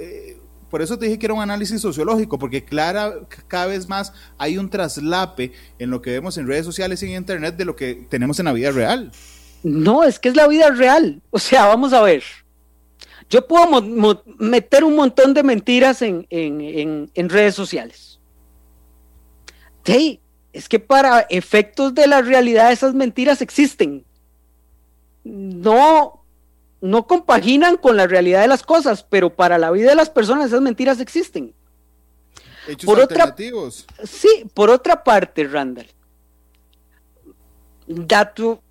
Eh, 0.00 0.38
por 0.70 0.82
eso 0.82 0.96
te 0.96 1.06
dije 1.06 1.18
que 1.18 1.26
era 1.26 1.34
un 1.34 1.42
análisis 1.42 1.80
sociológico, 1.80 2.38
porque 2.38 2.64
clara, 2.64 3.12
cada 3.48 3.66
vez 3.66 3.88
más 3.88 4.12
hay 4.38 4.56
un 4.56 4.70
traslape 4.70 5.50
en 5.80 5.90
lo 5.90 6.00
que 6.00 6.12
vemos 6.12 6.38
en 6.38 6.46
redes 6.46 6.64
sociales 6.64 7.02
y 7.02 7.06
en 7.06 7.16
Internet 7.16 7.56
de 7.56 7.64
lo 7.64 7.74
que 7.74 8.06
tenemos 8.08 8.38
en 8.38 8.44
la 8.44 8.52
vida 8.52 8.70
real. 8.70 9.10
No, 9.64 10.04
es 10.04 10.20
que 10.20 10.28
es 10.28 10.36
la 10.36 10.46
vida 10.46 10.70
real. 10.70 11.20
O 11.30 11.40
sea, 11.40 11.66
vamos 11.66 11.92
a 11.92 12.02
ver. 12.02 12.22
Yo 13.28 13.46
puedo 13.46 13.66
meter 14.38 14.84
un 14.84 14.94
montón 14.94 15.34
de 15.34 15.42
mentiras 15.42 16.02
en, 16.02 16.26
en 16.30 17.28
redes 17.28 17.54
sociales. 17.54 18.20
Sí, 19.84 20.20
es 20.52 20.68
que 20.68 20.78
para 20.78 21.20
efectos 21.20 21.94
de 21.94 22.06
la 22.06 22.22
realidad 22.22 22.72
esas 22.72 22.94
mentiras 22.94 23.42
existen 23.42 24.06
no, 25.26 26.22
no 26.80 27.06
compaginan 27.06 27.76
con 27.76 27.96
la 27.96 28.06
realidad 28.06 28.42
de 28.42 28.48
las 28.48 28.62
cosas, 28.62 29.02
pero 29.02 29.34
para 29.34 29.58
la 29.58 29.70
vida 29.70 29.90
de 29.90 29.96
las 29.96 30.10
personas 30.10 30.46
esas 30.46 30.60
mentiras 30.60 31.00
existen. 31.00 31.52
Hechos 32.68 32.86
por 32.86 33.00
alternativos. 33.00 33.86
sí, 34.04 34.44
por 34.54 34.70
otra 34.70 35.02
parte, 35.02 35.44
Randall, 35.44 35.86
dato, 37.86 38.62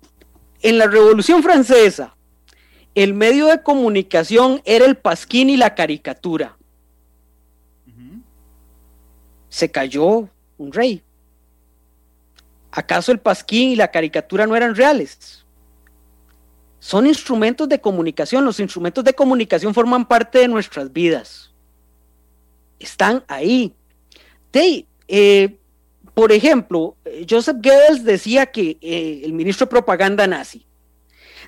en 0.62 0.78
la 0.78 0.86
Revolución 0.86 1.42
Francesa, 1.42 2.15
el 2.96 3.12
medio 3.12 3.48
de 3.48 3.62
comunicación 3.62 4.62
era 4.64 4.86
el 4.86 4.96
pasquín 4.96 5.50
y 5.50 5.58
la 5.58 5.74
caricatura. 5.74 6.56
Se 9.50 9.70
cayó 9.70 10.28
un 10.56 10.72
rey. 10.72 11.02
¿Acaso 12.72 13.12
el 13.12 13.18
pasquín 13.18 13.70
y 13.70 13.76
la 13.76 13.90
caricatura 13.90 14.46
no 14.46 14.56
eran 14.56 14.74
reales? 14.74 15.44
son 16.78 17.06
instrumentos 17.06 17.68
de 17.68 17.80
comunicación. 17.80 18.44
Los 18.44 18.60
instrumentos 18.60 19.02
de 19.02 19.12
comunicación 19.12 19.74
forman 19.74 20.06
parte 20.06 20.38
de 20.38 20.48
nuestras 20.48 20.92
vidas. 20.92 21.52
Están 22.78 23.24
ahí. 23.26 23.74
Eh, 25.08 25.56
por 26.14 26.30
ejemplo, 26.32 26.96
Joseph 27.28 27.56
Goebbels 27.60 28.04
decía 28.04 28.46
que 28.46 28.78
eh, 28.80 29.22
el 29.24 29.32
ministro 29.32 29.66
de 29.66 29.70
propaganda 29.70 30.26
nazi 30.26 30.65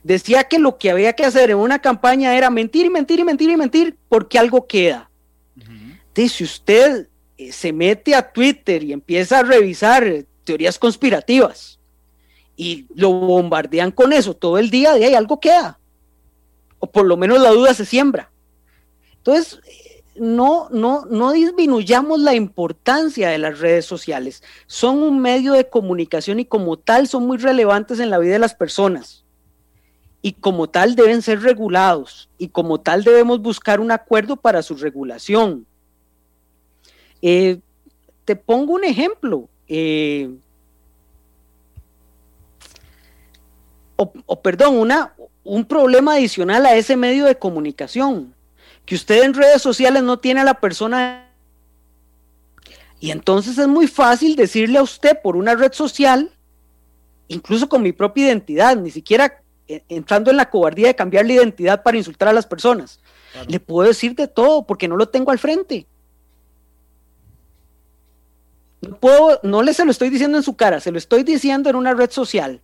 decía 0.03 0.45
que 0.45 0.59
lo 0.59 0.79
que 0.79 0.91
había 0.91 1.13
que 1.13 1.25
hacer 1.25 1.51
en 1.51 1.59
una 1.59 1.81
campaña 1.81 2.37
era 2.37 2.51
mentir 2.51 2.87
y 2.87 2.91
mentir 2.91 3.21
y 3.21 3.25
mentir 3.25 3.51
y 3.51 3.57
mentir 3.57 3.97
porque 4.09 4.39
algo 4.39 4.67
queda. 4.67 5.11
si 6.15 6.45
usted 6.45 7.09
eh, 7.37 7.53
se 7.53 7.73
mete 7.73 8.15
a 8.15 8.33
Twitter 8.33 8.83
y 8.83 8.93
empieza 8.93 9.39
a 9.39 9.43
revisar 9.43 10.25
teorías 10.45 10.79
conspirativas, 10.79 11.79
y 12.59 12.87
lo 12.95 13.13
bombardean 13.13 13.93
con 13.93 14.13
eso 14.13 14.35
todo 14.35 14.59
el 14.59 14.69
día, 14.69 14.93
de 14.95 15.07
ahí 15.07 15.15
algo 15.15 15.39
queda. 15.39 15.79
O 16.81 16.89
por 16.89 17.07
lo 17.07 17.17
menos 17.17 17.41
la 17.41 17.51
duda 17.51 17.73
se 17.73 17.85
siembra. 17.85 18.33
Entonces, 19.19 19.61
no, 20.17 20.69
no, 20.71 21.07
no 21.07 21.33
disminuyamos 21.33 22.19
la 22.19 22.35
importancia 22.35 23.29
de 23.29 23.39
las 23.39 23.61
redes 23.61 23.87
sociales. 23.87 24.43
Son 24.67 25.03
un 25.03 25.21
medio 25.21 25.53
de 25.53 25.69
comunicación 25.69 26.41
y 26.41 26.45
como 26.45 26.77
tal 26.77 27.07
son 27.07 27.29
muy 27.29 27.39
relevantes 27.39 28.01
en 28.01 28.11
la 28.11 28.19
vida 28.19 28.33
de 28.33 28.41
las 28.41 28.57
personas. 28.57 29.25
Y 30.29 30.33
como 30.33 30.69
tal 30.69 30.95
deben 30.95 31.23
ser 31.23 31.41
regulados. 31.41 32.29
Y 32.37 32.49
como 32.49 32.81
tal 32.81 33.03
debemos 33.03 33.41
buscar 33.41 33.81
un 33.81 33.91
acuerdo 33.91 34.37
para 34.37 34.63
su 34.63 34.75
regulación. 34.77 35.67
Eh, 37.23 37.61
te 38.27 38.37
pongo 38.37 38.75
un 38.75 38.85
ejemplo. 38.85 39.49
eh, 39.69 40.29
o, 43.97 44.43
perdón, 44.43 44.77
una, 44.77 45.15
un 45.45 45.65
problema 45.65 46.15
adicional 46.15 46.67
a 46.67 46.77
ese 46.77 46.95
medio 46.95 47.25
de 47.25 47.39
comunicación, 47.39 48.35
que 48.85 48.95
usted 48.95 49.25
en 49.25 49.35
redes 49.35 49.63
sociales 49.63 50.03
no 50.03 50.19
tiene 50.19 50.41
a 50.41 50.45
la 50.45 50.61
persona 50.61 51.29
y 53.01 53.11
entonces 53.11 53.59
es 53.59 53.67
muy 53.67 53.89
fácil 53.89 54.37
decirle 54.37 54.79
a 54.79 54.83
usted 54.83 55.19
por 55.23 55.37
una 55.37 55.55
red 55.55 55.73
social, 55.73 56.31
incluso 57.29 57.69
con 57.69 57.83
mi 57.83 57.93
propia 57.93 58.27
identidad, 58.27 58.77
ni 58.77 58.91
siquiera 58.91 59.43
entrando 59.89 60.31
en 60.31 60.37
la 60.37 60.51
cobardía 60.51 60.89
de 60.89 60.97
cambiar 60.97 61.27
la 61.27 61.35
identidad 61.35 61.83
para 61.83 61.97
insultar 61.97 62.29
a 62.29 62.33
las 62.33 62.47
personas. 62.47 63.01
Le 63.47 63.61
puedo 63.61 63.87
decir 63.87 64.15
de 64.15 64.29
todo 64.29 64.67
porque 64.67 64.89
no 64.89 64.97
lo 64.97 65.09
tengo 65.09 65.31
al 65.31 65.39
frente. 65.39 65.87
No, 68.81 68.97
puedo, 68.97 69.41
no 69.43 69.63
le 69.63 69.75
se 69.75 69.85
lo 69.85 69.91
estoy 69.91 70.09
diciendo 70.09 70.39
en 70.39 70.45
su 70.45 70.57
cara, 70.57 70.81
se 70.81 70.93
lo 70.93 70.99
estoy 70.99 71.25
diciendo 71.25 71.69
en 71.69 71.77
una 71.77 71.95
red 71.95 72.11
social. 72.11 72.61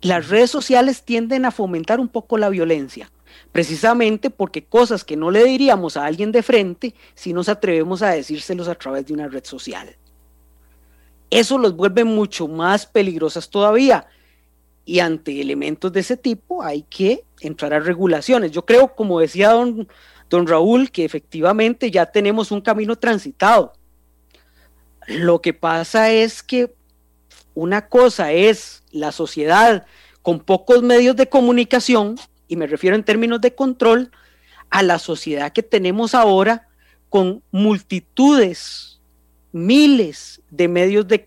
Las 0.00 0.28
redes 0.28 0.50
sociales 0.50 1.02
tienden 1.02 1.44
a 1.44 1.50
fomentar 1.50 2.00
un 2.00 2.08
poco 2.08 2.38
la 2.38 2.48
violencia 2.48 3.10
precisamente 3.52 4.30
porque 4.30 4.64
cosas 4.64 5.04
que 5.04 5.16
no 5.16 5.30
le 5.30 5.44
diríamos 5.44 5.96
a 5.96 6.04
alguien 6.04 6.32
de 6.32 6.42
frente, 6.42 6.94
si 7.14 7.32
nos 7.32 7.48
atrevemos 7.48 8.02
a 8.02 8.10
decírselos 8.10 8.68
a 8.68 8.74
través 8.74 9.06
de 9.06 9.14
una 9.14 9.28
red 9.28 9.44
social. 9.44 9.96
Eso 11.30 11.58
los 11.58 11.76
vuelve 11.76 12.04
mucho 12.04 12.48
más 12.48 12.86
peligrosas 12.86 13.48
todavía. 13.50 14.06
Y 14.90 14.98
ante 14.98 15.40
elementos 15.40 15.92
de 15.92 16.00
ese 16.00 16.16
tipo 16.16 16.64
hay 16.64 16.82
que 16.82 17.22
entrar 17.40 17.72
a 17.72 17.78
regulaciones. 17.78 18.50
Yo 18.50 18.66
creo, 18.66 18.96
como 18.96 19.20
decía 19.20 19.50
don, 19.50 19.86
don 20.28 20.48
Raúl, 20.48 20.90
que 20.90 21.04
efectivamente 21.04 21.92
ya 21.92 22.06
tenemos 22.06 22.50
un 22.50 22.60
camino 22.60 22.96
transitado. 22.96 23.72
Lo 25.06 25.40
que 25.40 25.54
pasa 25.54 26.10
es 26.10 26.42
que 26.42 26.74
una 27.54 27.86
cosa 27.86 28.32
es 28.32 28.82
la 28.90 29.12
sociedad 29.12 29.86
con 30.22 30.40
pocos 30.40 30.82
medios 30.82 31.14
de 31.14 31.28
comunicación 31.28 32.16
y 32.48 32.56
me 32.56 32.66
refiero 32.66 32.96
en 32.96 33.04
términos 33.04 33.40
de 33.40 33.54
control, 33.54 34.10
a 34.70 34.82
la 34.82 34.98
sociedad 34.98 35.52
que 35.52 35.62
tenemos 35.62 36.16
ahora 36.16 36.66
con 37.08 37.44
multitudes, 37.52 38.89
miles 39.52 40.40
de 40.50 40.68
medios 40.68 41.06
de, 41.08 41.24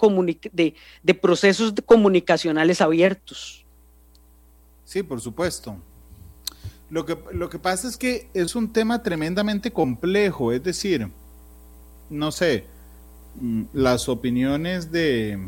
de, 0.51 0.75
de 1.03 1.13
procesos 1.13 1.73
comunicacionales 1.85 2.81
abiertos. 2.81 3.65
Sí, 4.85 5.03
por 5.03 5.21
supuesto. 5.21 5.77
Lo 6.89 7.05
que, 7.05 7.17
lo 7.31 7.49
que 7.49 7.59
pasa 7.59 7.87
es 7.87 7.97
que 7.97 8.29
es 8.33 8.55
un 8.55 8.71
tema 8.71 9.01
tremendamente 9.01 9.71
complejo, 9.71 10.51
es 10.51 10.63
decir, 10.63 11.09
no 12.09 12.31
sé, 12.31 12.65
mm, 13.41 13.63
las 13.73 14.07
opiniones 14.07 14.91
de, 14.91 15.39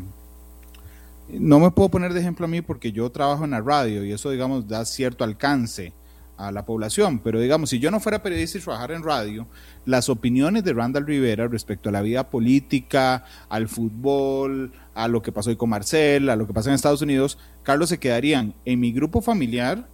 no 1.28 1.60
me 1.60 1.70
puedo 1.70 1.88
poner 1.88 2.12
de 2.12 2.20
ejemplo 2.20 2.46
a 2.46 2.48
mí 2.48 2.62
porque 2.62 2.92
yo 2.92 3.10
trabajo 3.10 3.44
en 3.44 3.50
la 3.52 3.60
radio 3.60 4.04
y 4.04 4.12
eso, 4.12 4.30
digamos, 4.30 4.68
da 4.68 4.84
cierto 4.84 5.24
alcance 5.24 5.92
a 6.36 6.52
la 6.52 6.64
población, 6.64 7.18
pero 7.18 7.40
digamos, 7.40 7.70
si 7.70 7.78
yo 7.78 7.90
no 7.90 8.00
fuera 8.00 8.22
periodista 8.22 8.58
y 8.58 8.60
trabajara 8.60 8.94
en 8.94 9.02
radio, 9.02 9.46
las 9.84 10.08
opiniones 10.08 10.64
de 10.64 10.72
Randall 10.72 11.06
Rivera 11.06 11.48
respecto 11.48 11.88
a 11.88 11.92
la 11.92 12.02
vida 12.02 12.28
política, 12.28 13.24
al 13.48 13.68
fútbol, 13.68 14.72
a 14.94 15.08
lo 15.08 15.22
que 15.22 15.32
pasó 15.32 15.50
hoy 15.50 15.56
con 15.56 15.70
Marcel, 15.70 16.28
a 16.28 16.36
lo 16.36 16.46
que 16.46 16.52
pasa 16.52 16.68
en 16.68 16.74
Estados 16.74 17.02
Unidos, 17.02 17.38
Carlos, 17.62 17.88
se 17.88 17.98
quedarían 17.98 18.54
en 18.64 18.80
mi 18.80 18.92
grupo 18.92 19.20
familiar, 19.20 19.86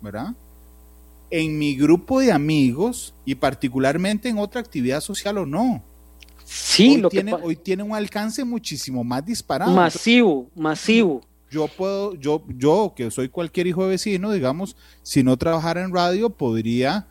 ¿verdad? 0.00 0.34
En 1.30 1.58
mi 1.58 1.74
grupo 1.76 2.20
de 2.20 2.32
amigos 2.32 3.14
y 3.24 3.34
particularmente 3.34 4.28
en 4.28 4.38
otra 4.38 4.60
actividad 4.60 5.00
social 5.00 5.38
o 5.38 5.46
no. 5.46 5.82
Sí, 6.44 6.90
hoy 6.90 6.96
lo 6.98 7.08
tiene, 7.08 7.36
que 7.36 7.42
hoy 7.42 7.56
tiene 7.56 7.82
un 7.82 7.94
alcance 7.94 8.44
muchísimo 8.44 9.02
más 9.02 9.24
disparado. 9.24 9.72
Masivo, 9.72 10.50
masivo. 10.54 11.22
Yo 11.50 11.68
puedo, 11.68 12.14
yo, 12.14 12.42
yo 12.48 12.94
que 12.96 13.10
soy 13.10 13.28
cualquier 13.28 13.66
hijo 13.66 13.84
de 13.84 13.90
vecino, 13.90 14.32
digamos, 14.32 14.76
si 15.02 15.22
no 15.22 15.36
trabajara 15.36 15.82
en 15.82 15.94
radio, 15.94 16.30
podría 16.30 17.06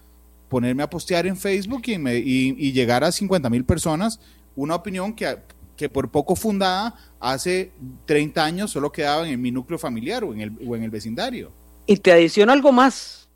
ponerme 0.50 0.84
a 0.84 0.90
postear 0.90 1.26
en 1.26 1.38
Facebook 1.38 1.84
y, 1.86 1.96
y, 1.96 2.72
llegar 2.74 3.04
a 3.04 3.12
50 3.12 3.50
mil 3.50 3.66
personas 3.66 4.20
una 4.56 4.76
opinión 4.76 5.14
que, 5.14 5.38
que 5.76 5.90
por 5.90 6.10
poco 6.12 6.36
fundada 6.36 6.96
hace 7.20 7.72
30 8.06 8.44
años 8.44 8.72
solo 8.72 8.92
quedaba 8.92 9.28
en 9.28 9.42
mi 9.42 9.52
núcleo 9.52 9.80
familiar 9.80 10.24
o 10.24 10.34
en 10.34 10.42
el, 10.42 10.52
o 10.68 10.76
en 10.76 10.84
el 10.84 10.92
vecindario. 10.92 11.52
Y 11.88 11.98
te 11.98 12.12
adiciono 12.12 12.52
algo 12.52 12.72
más. 12.72 13.28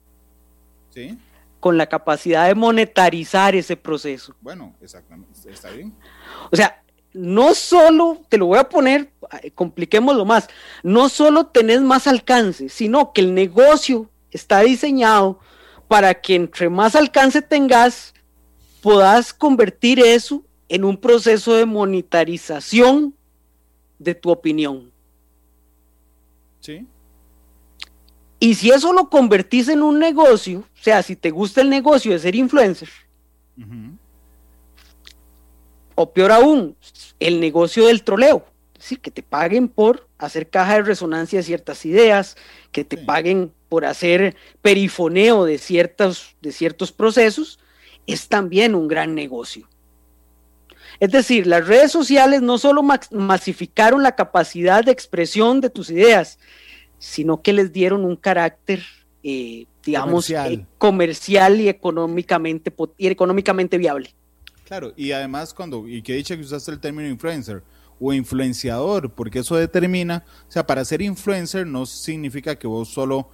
Sí 0.93 1.17
con 1.59 1.77
la 1.77 1.87
capacidad 1.87 2.47
de 2.47 2.55
monetarizar 2.55 3.55
ese 3.55 3.75
proceso. 3.75 4.35
Bueno, 4.41 4.75
exactamente, 4.81 5.51
está 5.51 5.69
bien. 5.71 5.93
O 6.51 6.55
sea, 6.55 6.83
no 7.17 7.53
solo, 7.53 8.21
te 8.29 8.37
lo 8.37 8.47
voy 8.47 8.59
a 8.59 8.69
poner, 8.69 9.11
compliquémoslo 9.55 10.25
más, 10.25 10.47
no 10.83 11.09
solo 11.09 11.47
tenés 11.47 11.81
más 11.81 12.07
alcance, 12.07 12.69
sino 12.69 13.11
que 13.13 13.21
el 13.21 13.33
negocio 13.33 14.09
está 14.31 14.61
diseñado 14.61 15.39
para 15.87 16.13
que 16.13 16.35
entre 16.35 16.69
más 16.69 16.95
alcance 16.95 17.41
tengas, 17.41 18.13
puedas 18.81 19.33
convertir 19.33 19.99
eso 19.99 20.43
en 20.69 20.83
un 20.83 20.97
proceso 20.97 21.55
de 21.55 21.65
monetarización 21.65 23.13
de 23.99 24.15
tu 24.15 24.29
opinión. 24.29 24.91
Sí. 26.59 26.85
Y 28.39 28.53
si 28.55 28.69
eso 28.69 28.93
lo 28.93 29.09
convertís 29.09 29.67
en 29.69 29.81
un 29.81 29.97
negocio, 29.97 30.59
o 30.59 30.83
sea, 30.83 31.01
si 31.01 31.15
te 31.15 31.31
gusta 31.31 31.61
el 31.61 31.69
negocio 31.69 32.11
de 32.11 32.19
ser 32.19 32.35
influencer, 32.35 32.89
o 35.99 36.13
peor 36.13 36.31
aún, 36.31 36.75
el 37.19 37.39
negocio 37.39 37.87
del 37.87 38.03
troleo, 38.03 38.45
es 38.75 38.81
decir, 38.81 38.99
que 38.99 39.09
te 39.09 39.23
paguen 39.23 39.67
por 39.67 40.07
hacer 40.19 40.47
caja 40.47 40.75
de 40.75 40.83
resonancia 40.83 41.39
de 41.39 41.43
ciertas 41.43 41.87
ideas, 41.87 42.37
que 42.71 42.83
te 42.83 42.97
paguen 42.97 43.51
por 43.67 43.83
hacer 43.83 44.35
perifoneo 44.61 45.45
de, 45.45 45.57
ciertos, 45.57 46.35
de 46.39 46.51
ciertos 46.51 46.91
procesos, 46.91 47.57
es 48.05 48.27
también 48.27 48.75
un 48.75 48.87
gran 48.87 49.15
negocio. 49.15 49.67
Es 50.99 51.11
decir, 51.11 51.47
las 51.47 51.67
redes 51.67 51.91
sociales 51.91 52.43
no 52.43 52.59
solo 52.59 52.83
masificaron 52.83 54.03
la 54.03 54.15
capacidad 54.15 54.83
de 54.83 54.91
expresión 54.91 55.61
de 55.61 55.71
tus 55.71 55.89
ideas, 55.89 56.37
sino 56.99 57.41
que 57.41 57.53
les 57.53 57.73
dieron 57.73 58.05
un 58.05 58.15
carácter, 58.15 58.83
eh, 59.23 59.65
digamos, 59.83 60.29
eh, 60.29 60.63
comercial, 60.77 61.59
y, 61.59 61.69
económicamente, 61.69 62.71
y 62.99 63.07
económicamente 63.07 63.79
viable. 63.79 64.13
Claro, 64.67 64.91
y 64.97 65.13
además 65.13 65.53
cuando, 65.53 65.87
y 65.87 66.01
que 66.01 66.13
dicho 66.13 66.35
que 66.35 66.41
usaste 66.41 66.71
el 66.71 66.81
término 66.81 67.07
influencer 67.07 67.63
o 68.01 68.11
influenciador, 68.11 69.13
porque 69.13 69.39
eso 69.39 69.55
determina, 69.55 70.25
o 70.45 70.51
sea, 70.51 70.67
para 70.67 70.83
ser 70.83 71.01
influencer 71.01 71.65
no 71.65 71.85
significa 71.85 72.59
que 72.59 72.67
vos 72.67 72.89
solo 72.89 73.29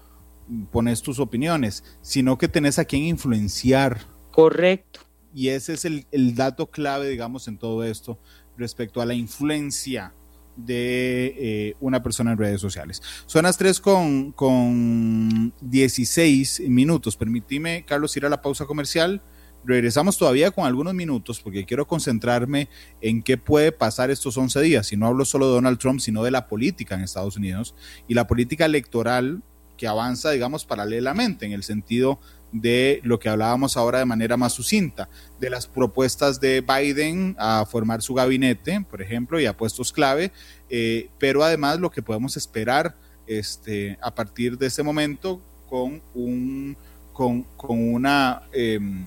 pones 0.72 1.02
tus 1.02 1.18
opiniones, 1.18 1.84
sino 2.04 2.38
que 2.38 2.48
tenés 2.48 2.78
a 2.78 2.86
quien 2.86 3.02
influenciar. 3.02 4.02
Correcto. 4.32 5.00
Y 5.34 5.48
ese 5.48 5.74
es 5.74 5.86
el, 5.86 6.06
el 6.12 6.36
dato 6.36 6.70
clave, 6.70 7.10
digamos, 7.10 7.48
en 7.48 7.58
todo 7.58 7.84
esto 7.84 8.20
respecto 8.56 9.02
a 9.02 9.06
la 9.08 9.16
influencia 9.16 10.14
de 10.56 11.34
eh, 11.36 11.76
una 11.80 12.04
persona 12.04 12.34
en 12.34 12.38
redes 12.38 12.62
sociales. 12.62 13.02
Son 13.26 13.42
las 13.42 13.58
3 13.58 13.80
con, 13.80 14.32
con 14.34 15.52
16 15.62 16.62
minutos. 16.70 17.18
Permitime, 17.18 17.86
Carlos, 17.88 18.16
ir 18.18 18.28
a 18.28 18.30
la 18.30 18.44
pausa 18.44 18.68
comercial. 18.68 19.24
Regresamos 19.66 20.18
todavía 20.18 20.52
con 20.52 20.66
algunos 20.66 20.94
minutos 20.94 21.40
porque 21.40 21.66
quiero 21.66 21.88
concentrarme 21.88 22.68
en 23.02 23.24
qué 23.24 23.38
puede 23.38 23.72
pasar 23.72 24.12
estos 24.12 24.38
11 24.38 24.62
días. 24.62 24.92
Y 24.92 24.98
no 24.98 25.08
hablo 25.08 25.26
solo 25.26 25.48
de 25.48 25.54
Donald 25.54 25.78
Trump, 25.78 26.00
sino 26.00 26.24
de 26.24 26.32
la 26.32 26.48
política 26.48 26.96
en 26.96 27.02
Estados 27.02 27.38
Unidos 27.38 27.76
y 28.08 28.14
la 28.14 28.28
política 28.28 28.66
electoral 28.66 29.42
que 29.78 29.88
avanza, 29.88 30.32
digamos, 30.32 30.66
paralelamente 30.66 31.46
en 31.46 31.52
el 31.52 31.64
sentido 31.64 32.20
de 32.52 33.02
lo 33.04 33.20
que 33.20 33.30
hablábamos 33.30 33.76
ahora 33.76 34.00
de 34.00 34.06
manera 34.06 34.38
más 34.38 34.54
sucinta, 34.54 35.10
de 35.40 35.50
las 35.50 35.66
propuestas 35.66 36.40
de 36.40 36.62
Biden 36.62 37.36
a 37.40 37.66
formar 37.66 38.02
su 38.02 38.14
gabinete, 38.14 38.86
por 38.90 39.02
ejemplo, 39.02 39.40
y 39.40 39.48
a 39.48 39.58
puestos 39.58 39.92
clave, 39.92 40.32
eh, 40.70 41.10
pero 41.18 41.44
además 41.44 41.80
lo 41.80 41.90
que 41.90 42.04
podemos 42.04 42.38
esperar 42.38 42.96
este, 43.26 43.98
a 44.02 44.14
partir 44.14 44.58
de 44.58 44.68
ese 44.68 44.84
momento 44.84 45.42
con 45.68 46.02
un 46.14 46.78
con, 47.14 47.46
una 47.70 48.42
em, 48.52 49.06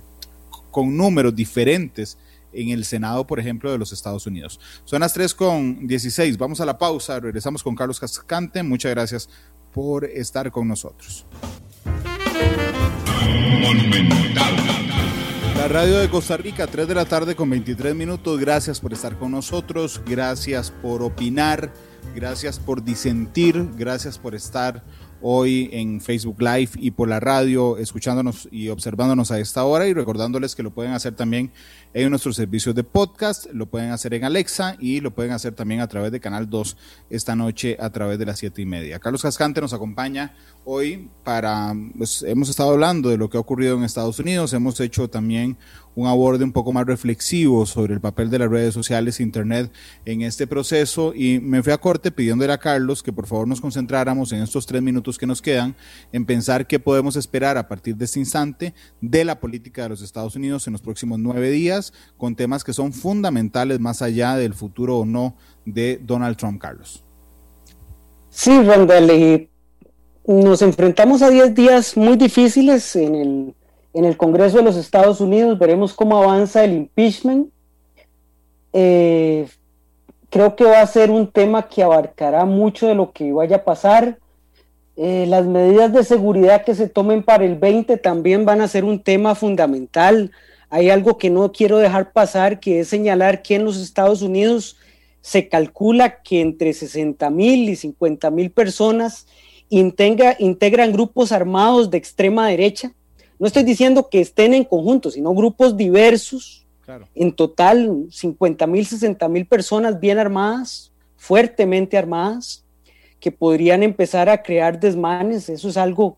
con 0.77 0.95
números 0.95 1.35
diferentes 1.35 2.19
en 2.53 2.69
el 2.69 2.85
Senado, 2.85 3.27
por 3.27 3.41
ejemplo, 3.41 3.73
de 3.73 3.79
los 3.79 3.93
Estados 3.93 4.27
Unidos. 4.27 4.61
Son 4.85 5.01
las 5.01 5.15
3 5.15 5.35
con 5.35 5.87
16. 5.87 6.37
Vamos 6.37 6.61
a 6.61 6.67
la 6.67 6.77
pausa. 6.77 7.19
Regresamos 7.19 7.63
con 7.63 7.75
Carlos 7.75 7.99
Cascante. 7.99 8.63
Muchas 8.63 8.91
gracias 8.91 9.31
por 9.73 10.05
estar 10.05 10.53
con 10.53 10.69
nosotros. 10.69 11.25
La 15.57 15.69
radio 15.69 15.99
de 15.99 16.11
Costa 16.11 16.37
Rica, 16.37 16.67
3 16.67 16.87
de 16.89 16.95
la 16.95 17.07
tarde 17.07 17.35
con 17.35 17.49
23 17.49 17.95
minutos. 17.95 18.39
Gracias 18.39 18.79
por 18.79 18.93
estar 18.93 19.19
con 19.19 19.33
nosotros, 19.33 20.03
gracias 20.05 20.71
por 20.71 21.03
opinar, 21.03 21.73
gracias 22.15 22.59
por 22.59 22.85
disentir, 22.85 23.67
gracias 23.79 24.19
por 24.19 24.35
estar 24.35 24.85
hoy 25.21 25.69
en 25.73 26.01
Facebook 26.01 26.41
Live 26.41 26.71
y 26.77 26.91
por 26.91 27.09
la 27.09 27.21
radio, 27.21 27.79
escuchándonos 27.79 28.49
y 28.51 28.69
observándonos 28.69 29.31
a 29.31 29.39
esta 29.39 29.65
hora 29.65 29.87
y 29.87 29.95
recordándoles 29.95 30.55
que 30.55 30.63
lo 30.63 30.73
pueden 30.73 30.93
hacer 30.93 31.15
también 31.15 31.53
en 32.05 32.11
nuestros 32.11 32.37
servicios 32.37 32.75
de 32.75 32.85
podcast, 32.85 33.47
lo 33.55 33.65
pueden 33.65 33.91
hacer 33.91 34.13
en 34.13 34.25
Alexa 34.25 34.77
y 34.79 35.01
lo 35.01 35.15
pueden 35.15 35.33
hacer 35.33 35.55
también 35.55 35.81
a 35.81 35.89
través 35.89 36.13
de 36.13 36.21
Canal 36.21 36.51
2 36.51 36.77
esta 37.09 37.35
noche 37.35 37.79
a 37.81 37.89
través 37.89 38.19
de 38.19 38.27
las 38.27 38.39
siete 38.39 38.61
y 38.61 38.67
media. 38.67 38.99
Carlos 38.99 39.23
Cascante 39.23 39.63
nos 39.63 39.73
acompaña 39.73 40.35
hoy 40.67 41.09
para, 41.25 41.75
pues, 41.97 42.23
hemos 42.23 42.51
estado 42.51 42.73
hablando 42.73 43.09
de 43.09 43.17
lo 43.17 43.31
que 43.31 43.39
ha 43.39 43.41
ocurrido 43.41 43.79
en 43.79 43.85
Estados 43.85 44.19
Unidos, 44.19 44.53
hemos 44.53 44.79
hecho 44.81 45.09
también 45.09 45.57
un 45.97 46.07
aborde 46.07 46.45
un 46.45 46.53
poco 46.53 46.75
más 46.75 46.87
reflexivo 46.87 47.65
sobre 47.65 47.95
el 47.95 48.01
papel 48.01 48.29
de 48.29 48.39
las 48.39 48.51
redes 48.51 48.75
sociales 48.75 49.19
e 49.19 49.23
Internet 49.23 49.73
en 50.05 50.21
este 50.21 50.47
proceso 50.47 51.15
y 51.15 51.41
me 51.41 51.63
fui 51.63 51.73
a 51.73 51.79
corte 51.79 52.11
pidiéndole 52.11 52.53
a 52.53 52.59
Carlos 52.59 53.03
que 53.03 53.15
por 53.15 53.27
favor 53.27 53.49
nos 53.49 53.63
concentráramos 53.63 54.31
en 54.33 54.43
estos 54.43 54.67
tres 54.67 54.83
minutos 54.83 55.17
que 55.17 55.27
nos 55.27 55.41
quedan 55.41 55.75
en 56.13 56.27
pensar 56.27 56.67
qué 56.67 56.79
podemos 56.79 57.17
esperar 57.17 57.57
a 57.57 57.67
partir 57.67 57.97
de 57.97 58.05
este 58.05 58.19
instante 58.21 58.75
de 59.01 59.25
la 59.25 59.41
política 59.41 59.85
de 59.85 59.89
los 59.89 60.03
Estados 60.03 60.37
Unidos 60.37 60.67
en 60.67 60.75
los 60.75 60.83
próximos 60.83 61.19
nueve 61.19 61.51
días 61.51 61.86
con 62.17 62.37
temas 62.37 62.65
que 62.65 62.73
son 62.73 62.93
fundamentales 62.93 63.81
más 63.81 64.03
allá 64.03 64.37
del 64.37 64.55
futuro 64.55 64.99
o 64.99 65.07
no 65.07 65.35
de 65.65 66.01
Donald 66.03 66.37
Trump, 66.37 66.61
Carlos. 66.61 67.03
Sí, 68.31 68.63
Randall, 68.63 69.49
nos 70.27 70.63
enfrentamos 70.63 71.23
a 71.23 71.31
diez 71.31 71.55
días 71.55 71.97
muy 71.97 72.17
difíciles 72.17 72.97
en 72.97 73.15
el 73.15 73.55
en 73.97 74.05
el 74.05 74.19
Congreso 74.19 74.59
de 74.59 74.63
los 74.63 74.77
Estados 74.77 75.23
Unidos, 75.23 75.59
veremos 75.59 75.95
cómo 75.95 76.23
avanza 76.23 76.63
el 76.63 76.75
impeachment. 76.75 77.49
Eh, 78.75 79.49
creo 80.29 80.55
que 80.55 80.65
va 80.65 80.83
a 80.83 80.87
ser 80.87 81.11
un 81.11 81.33
tema 81.33 81.67
que 81.67 81.83
abarcará 81.83 82.45
mucho 82.45 82.89
de 82.89 82.95
lo 82.95 83.13
que 83.13 83.33
vaya 83.33 83.57
a 83.57 83.65
pasar. 83.65 84.19
Eh, 84.97 85.25
las 85.27 85.47
medidas 85.47 85.95
de 85.95 86.05
seguridad 86.05 86.63
que 86.63 86.75
se 86.75 86.91
tomen 86.91 87.23
para 87.23 87.47
el 87.47 87.57
20 87.57 87.97
también 87.97 88.45
van 88.45 88.61
a 88.61 88.69
ser 88.69 88.85
un 88.85 89.03
tema 89.03 89.35
fundamental. 89.35 90.31
Hay 90.71 90.91
algo 90.91 91.19
que 91.19 91.31
no 91.31 91.53
quiero 91.53 91.79
dejar 91.79 92.13
pasar, 92.13 92.61
que 92.61 92.81
es 92.81 92.89
señalar 92.89 93.43
que 93.43 93.55
en 93.55 93.65
los 93.65 93.77
Estados 93.77 94.23
Unidos 94.23 94.77
se 95.21 95.49
calcula 95.49 96.23
que 96.23 96.41
entre 96.41 96.73
60 96.73 97.31
mil 97.31 97.69
y 97.69 97.77
50 97.77 98.31
mil 98.31 98.51
personas 98.51 99.27
integran 99.69 100.93
grupos 100.93 101.33
armados 101.33 101.91
de 101.91 101.99
extrema 101.99 102.49
derecha 102.49 102.93
no 103.39 103.47
estoy 103.47 103.65
diciendo 103.65 104.09
que 104.09 104.21
estén 104.21 104.55
en 104.55 104.65
conjunto, 104.65 105.11
sino 105.11 105.35
grupos 105.35 105.77
diversos. 105.77 106.67
En 107.15 107.33
total, 107.33 108.07
50 108.11 108.67
mil, 108.67 108.87
60 108.87 109.29
mil 109.29 109.47
personas 109.47 109.99
bien 109.99 110.19
armadas, 110.19 110.93
fuertemente 111.17 111.99
armadas, 111.99 112.65
que 113.19 113.33
podrían 113.33 113.83
empezar 113.83 114.29
a 114.29 114.43
crear 114.43 114.79
desmanes. 114.79 115.49
Eso 115.49 115.69
es 115.69 115.77
algo 115.77 116.17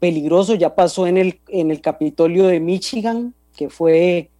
peligroso. 0.00 0.56
Ya 0.56 0.74
pasó 0.74 1.06
en 1.06 1.16
el, 1.18 1.40
en 1.48 1.70
el 1.70 1.80
Capitolio 1.80 2.48
de 2.48 2.58
Michigan, 2.58 3.32
que 3.58 3.68
fue 3.68 4.30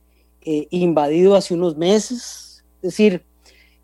eh, 0.42 0.68
invadido 0.70 1.34
hace 1.34 1.52
unos 1.52 1.76
meses. 1.76 2.64
Es 2.76 2.90
decir, 2.92 3.24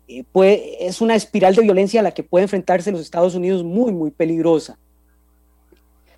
eh, 0.07 0.77
es 0.79 1.01
una 1.01 1.15
espiral 1.15 1.53
de 1.55 1.61
violencia 1.61 1.99
a 1.99 2.03
la 2.03 2.13
que 2.13 2.23
puede 2.23 2.43
enfrentarse 2.43 2.89
los 2.89 3.01
Estados 3.01 3.35
Unidos 3.35 3.61
muy, 3.65 3.91
muy 3.91 4.11
peligrosa. 4.11 4.79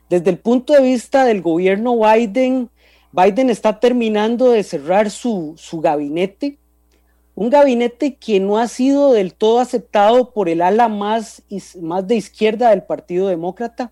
Desde 0.07 0.29
el 0.29 0.37
punto 0.37 0.73
de 0.73 0.83
vista 0.83 1.25
del 1.25 1.41
gobierno 1.41 1.99
Biden, 1.99 2.69
Biden 3.11 3.49
está 3.49 3.79
terminando 3.79 4.51
de 4.51 4.61
cerrar 4.61 5.09
su, 5.09 5.57
gabinete, 5.81 6.59
un 7.33 7.49
gabinete 7.49 8.15
que 8.17 8.39
no 8.39 8.59
ha 8.59 8.67
sido 8.67 9.13
del 9.13 9.33
todo 9.33 9.59
aceptado 9.59 10.31
por 10.31 10.47
el 10.47 10.61
ala 10.61 10.89
más, 10.89 11.41
más 11.81 12.07
de 12.07 12.15
izquierda 12.15 12.69
del 12.69 12.83
Partido 12.83 13.27
Demócrata. 13.27 13.91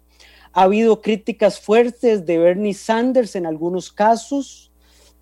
Ha 0.54 0.64
habido 0.64 1.02
críticas 1.02 1.60
fuertes 1.60 2.28
de 2.28 2.38
Bernie 2.38 2.76
Sanders 2.76 3.36
en 3.36 3.48
algunos 3.48 3.92
casos. 3.92 4.72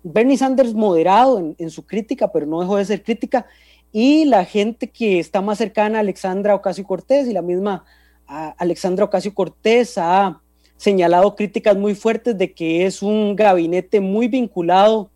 Bernie 0.04 0.36
Sanders 0.36 0.74
moderado 0.74 1.54
en, 1.56 1.70
su 1.70 1.86
crítica, 1.86 2.30
pero 2.30 2.46
no 2.46 2.60
dejó 2.60 2.76
de 2.76 2.84
ser 2.84 3.02
crítica. 3.02 3.46
Y 3.90 4.26
la 4.26 4.44
gente 4.44 4.88
que 4.88 5.18
está 5.18 5.40
más 5.40 5.58
cercana 5.58 5.98
a 5.98 6.00
Alexandra 6.02 6.54
Ocasio 6.54 6.84
Cortés 6.84 7.26
y 7.26 7.32
la 7.32 7.42
misma 7.42 7.84
Alexandra 8.26 9.06
Ocasio 9.06 9.34
Cortés 9.34 9.96
ha 9.96 10.40
señalado 10.76 11.34
críticas 11.34 11.76
muy 11.76 11.94
fuertes 11.94 12.36
de 12.36 12.52
que 12.52 12.84
es 12.84 13.02
un 13.02 13.34
gabinete 13.34 14.00
muy 14.00 14.28
vinculado 14.28 15.10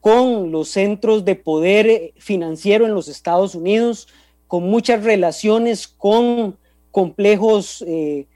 con 0.00 0.50
los 0.50 0.68
centros 0.68 1.24
de 1.24 1.36
poder 1.36 2.12
financiero 2.16 2.86
en 2.86 2.94
los 2.94 3.08
Estados 3.08 3.54
Unidos, 3.54 4.08
con 4.48 4.64
muchas 4.64 5.04
relaciones 5.04 5.86
con 5.86 6.56
complejos 6.90 7.84
eh, 7.86 8.26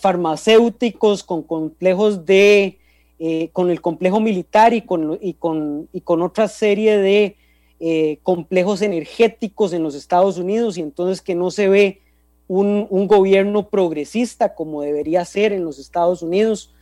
farmacéuticos, 0.00 1.22
con 1.22 1.42
complejos 1.42 2.24
de, 2.24 2.78
eh, 3.18 3.50
con 3.52 3.70
el 3.70 3.80
complejo 3.80 4.20
militar 4.20 4.74
y 4.74 4.82
con, 4.82 5.18
y 5.20 5.34
con, 5.34 5.88
y 5.92 6.00
con 6.00 6.20
otra 6.20 6.48
serie 6.48 6.98
de 6.98 7.36
eh, 7.80 8.18
complejos 8.22 8.82
energéticos 8.82 9.72
en 9.72 9.82
los 9.82 9.94
Estados 9.94 10.38
Unidos 10.38 10.78
y 10.78 10.80
entonces 10.80 11.22
que 11.22 11.34
no 11.34 11.50
se 11.50 11.68
ve 11.68 12.00
un, 12.48 12.88
gobierno 13.06 13.68
progresista 13.68 14.54
como 14.54 14.82
debería 14.82 15.24
ser 15.24 15.52
en 15.52 15.64
los 15.64 15.78
Estados 15.78 16.22
Unidos. 16.22 16.74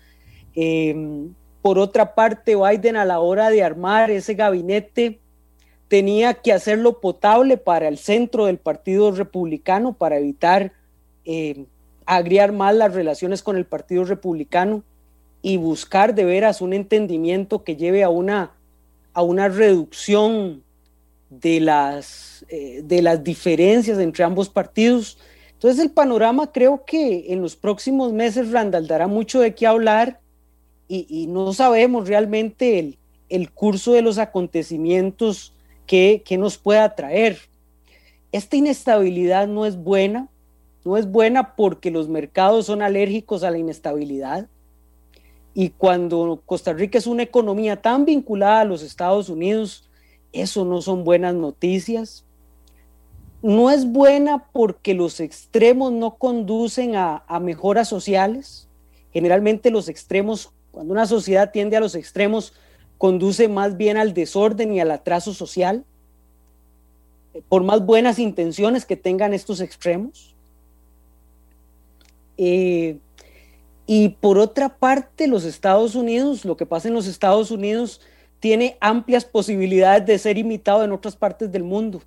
Em, 0.54 1.34
por 1.60 1.78
otra 1.78 2.14
parte, 2.14 2.56
Biden 2.56 2.96
a 2.96 3.04
la 3.04 3.20
hora 3.20 3.50
de 3.50 3.62
armar 3.62 4.10
ese 4.10 4.34
gabinete 4.34 5.18
tenía 5.88 6.34
que 6.34 6.52
hacerlo 6.52 7.00
potable 7.00 7.56
para 7.56 7.88
el 7.88 7.98
centro 7.98 8.46
del 8.46 8.59
Partido 8.59 9.10
Republicano 9.12 9.92
para 9.92 10.18
evitar 10.18 10.72
em, 11.24 11.66
agriar 12.06 12.52
más 12.52 12.74
las 12.74 12.94
relaciones 12.94 13.42
con 13.42 13.56
el 13.56 13.66
Partido 13.66 14.04
Republicano 14.04 14.82
y 15.43 15.56
buscar 15.56 16.14
de 16.14 16.24
veras 16.24 16.60
un 16.60 16.73
entendimiento 16.73 17.64
que 17.64 17.77
lleve 17.77 18.05
a 18.05 18.09
una, 18.09 18.52
a 19.12 19.23
una 19.23 19.48
reducción 19.48 20.62
de 21.28 21.60
las, 21.60 22.44
eh, 22.48 22.82
de 22.85 23.02
las 23.02 23.24
diferencias 23.24 23.98
entre 23.98 24.23
ambos 24.23 24.48
partidos. 24.48 25.19
Entonces 25.55 25.81
el 25.81 25.90
panorama 25.90 26.52
creo 26.52 26.85
que 26.85 27.32
en 27.32 27.40
los 27.40 27.56
próximos 27.56 28.12
meses, 28.12 28.51
Randall, 28.52 28.86
dará 28.86 29.06
mucho 29.06 29.40
de 29.40 29.55
qué 29.55 29.66
hablar 29.66 30.20
y, 30.89 31.27
no 31.27 31.55
sabemos 31.55 32.06
realmente 32.06 32.97
el, 33.31 33.51
curso 33.52 33.93
de 33.94 34.02
los 34.02 34.19
acontecimientos 34.19 35.55
que, 35.86 36.23
nos 36.39 36.59
pueda 36.59 36.94
traer. 36.94 37.39
Esta 38.31 38.56
inestabilidad 38.56 39.48
no 39.48 39.64
es 39.64 39.77
buena, 39.77 40.28
no 40.85 40.98
es 40.98 41.10
buena 41.10 41.56
porque 41.56 41.90
los 41.90 42.09
mercados 42.09 42.66
son 42.66 42.82
alérgicos 42.82 43.43
a 43.43 43.51
la 43.51 43.56
inestabilidad. 43.56 44.48
Y 45.54 45.70
cuando 45.70 46.42
Costa 46.46 46.72
Rica 46.72 46.98
es 46.98 47.06
una 47.06 47.22
economía 47.22 47.80
tan 47.80 48.04
vinculada 48.04 48.60
a 48.60 48.64
los 48.64 48.82
Estados 48.82 49.28
Unidos, 49.28 49.88
eso 50.32 50.64
no 50.64 50.80
son 50.80 51.04
buenas 51.04 51.34
noticias 51.34 52.24
no 53.42 53.70
es 53.70 53.90
buena 53.90 54.46
porque 54.52 54.94
los 54.94 55.18
extremos 55.18 55.92
no 55.92 56.14
conducen 56.14 56.94
a, 56.94 57.24
mejoras 57.40 57.88
sociales. 57.88 58.68
Generalmente 59.12 59.70
los 59.70 59.88
extremos, 59.88 60.52
cuando 60.70 60.92
una 60.92 61.06
sociedad 61.06 61.50
tiende 61.50 61.76
a 61.76 61.80
los 61.80 61.96
extremos, 61.96 62.54
conduce 62.98 63.48
más 63.48 63.76
bien 63.76 63.96
al 63.96 64.14
desorden 64.14 64.72
y 64.72 64.80
al 64.80 64.92
atraso 64.92 65.34
social, 65.34 65.84
por 67.48 67.64
más 67.64 67.84
buenas 67.84 68.20
intenciones 68.20 68.86
que 68.86 68.96
tengan 68.96 69.34
estos 69.34 69.60
extremos. 69.60 70.36
Eh, 72.36 72.98
y 73.94 74.09
por 74.09 74.39
otra 74.39 74.78
parte, 74.78 75.27
los 75.27 75.44
Estados 75.44 75.94
Unidos, 75.94 76.47
lo 76.47 76.56
que 76.56 76.64
pasa 76.64 76.89
en 76.89 76.94
los 76.94 77.06
Estados 77.06 77.51
Unidos, 77.51 78.01
tiene 78.40 78.78
amplias 78.81 79.27
posibilidades 79.27 80.06
de 80.06 80.19
ser 80.19 80.39
imitado 80.39 80.82
en 80.82 80.93
otras 80.93 81.14
partes 81.14 81.52
del 81.52 81.62
mundo. 81.62 82.01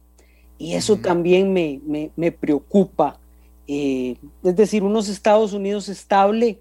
Y 0.57 0.74
eso 0.74 0.98
también 0.98 1.53
me, 1.53 2.32
preocupa. 2.32 3.20
Eh, 3.68 4.16
es 4.44 4.56
decir, 4.56 4.82
unos 4.82 5.10
Estados 5.10 5.53
Unidos 5.53 5.88
estable 5.88 6.60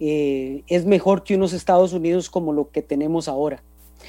eh, 0.00 0.64
es 0.66 0.84
mejor 0.84 1.22
que 1.22 1.36
unos 1.36 1.52
Estados 1.52 1.92
Unidos 1.92 2.28
como 2.28 2.52
lo 2.52 2.68
que 2.72 2.82
tenemos 2.82 3.28
ahora. 3.28 3.62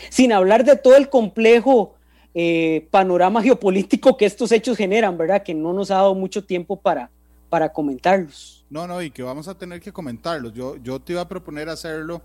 Sin 0.10 0.34
hablar 0.34 0.66
de 0.66 0.78
todo 0.78 0.96
el 0.96 1.10
complejo 1.10 1.94
eh, 2.34 2.88
panorama 2.90 3.44
geopolítico 3.44 4.18
que 4.18 4.26
estos 4.26 4.52
hechos 4.52 4.78
generan, 4.78 5.16
¿verdad? 5.16 5.44
Que 5.44 5.54
no 5.54 5.74
nos 5.74 5.92
ha 5.92 5.98
dado 5.98 6.16
mucho 6.16 6.44
tiempo 6.44 6.78
para, 6.78 7.12
para 7.50 7.74
comentarlos. 7.74 8.66
No, 8.70 8.88
no, 8.88 9.02
y 9.02 9.12
que 9.12 9.24
vamos 9.24 9.48
a 9.48 9.58
tener 9.58 9.82
que 9.82 9.92
comentarlos. 9.92 10.54
Yo, 10.54 10.78
yo 10.78 11.00
te 11.00 11.14
iba 11.14 11.22
a 11.22 11.28
proponer 11.28 11.70
hacerlo 11.70 12.22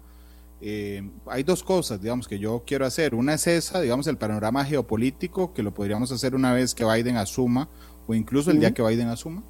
eh, 0.67 1.03
hay 1.27 1.43
dos 1.43 1.63
cosas, 1.63 2.01
digamos, 2.01 2.27
que 2.27 2.39
yo 2.39 2.63
quiero 2.67 2.87
hacer. 2.87 3.15
Una 3.15 3.35
es 3.35 3.47
esa, 3.47 3.83
digamos, 3.83 4.07
el 4.07 4.17
panorama 4.17 4.65
geopolítico, 4.65 5.53
que 5.53 5.63
lo 5.63 5.75
podríamos 5.75 6.11
hacer 6.11 6.35
una 6.35 6.55
vez 6.55 6.75
que 6.75 6.87
Biden 6.87 7.19
asuma, 7.19 7.69
o 8.07 8.15
incluso 8.15 8.51
el 8.51 8.61
día 8.61 8.73
que 8.73 8.83
Biden 8.83 9.09
asuma. 9.09 9.43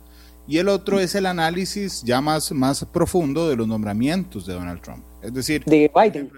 Y 0.49 0.59
el 0.59 0.69
otro 0.69 0.99
es 0.99 1.15
el 1.15 1.27
análisis 1.27 2.03
ya 2.03 2.21
más, 2.21 2.51
más 2.51 2.85
profundo 2.87 3.49
de 3.49 3.55
los 3.55 3.69
nombramientos 3.69 4.45
de 4.45 4.55
Donald 4.55 4.81
Trump. 4.81 5.05
Es 5.23 5.33
decir, 5.33 5.65
de 5.65 5.89
Biden. 5.95 6.33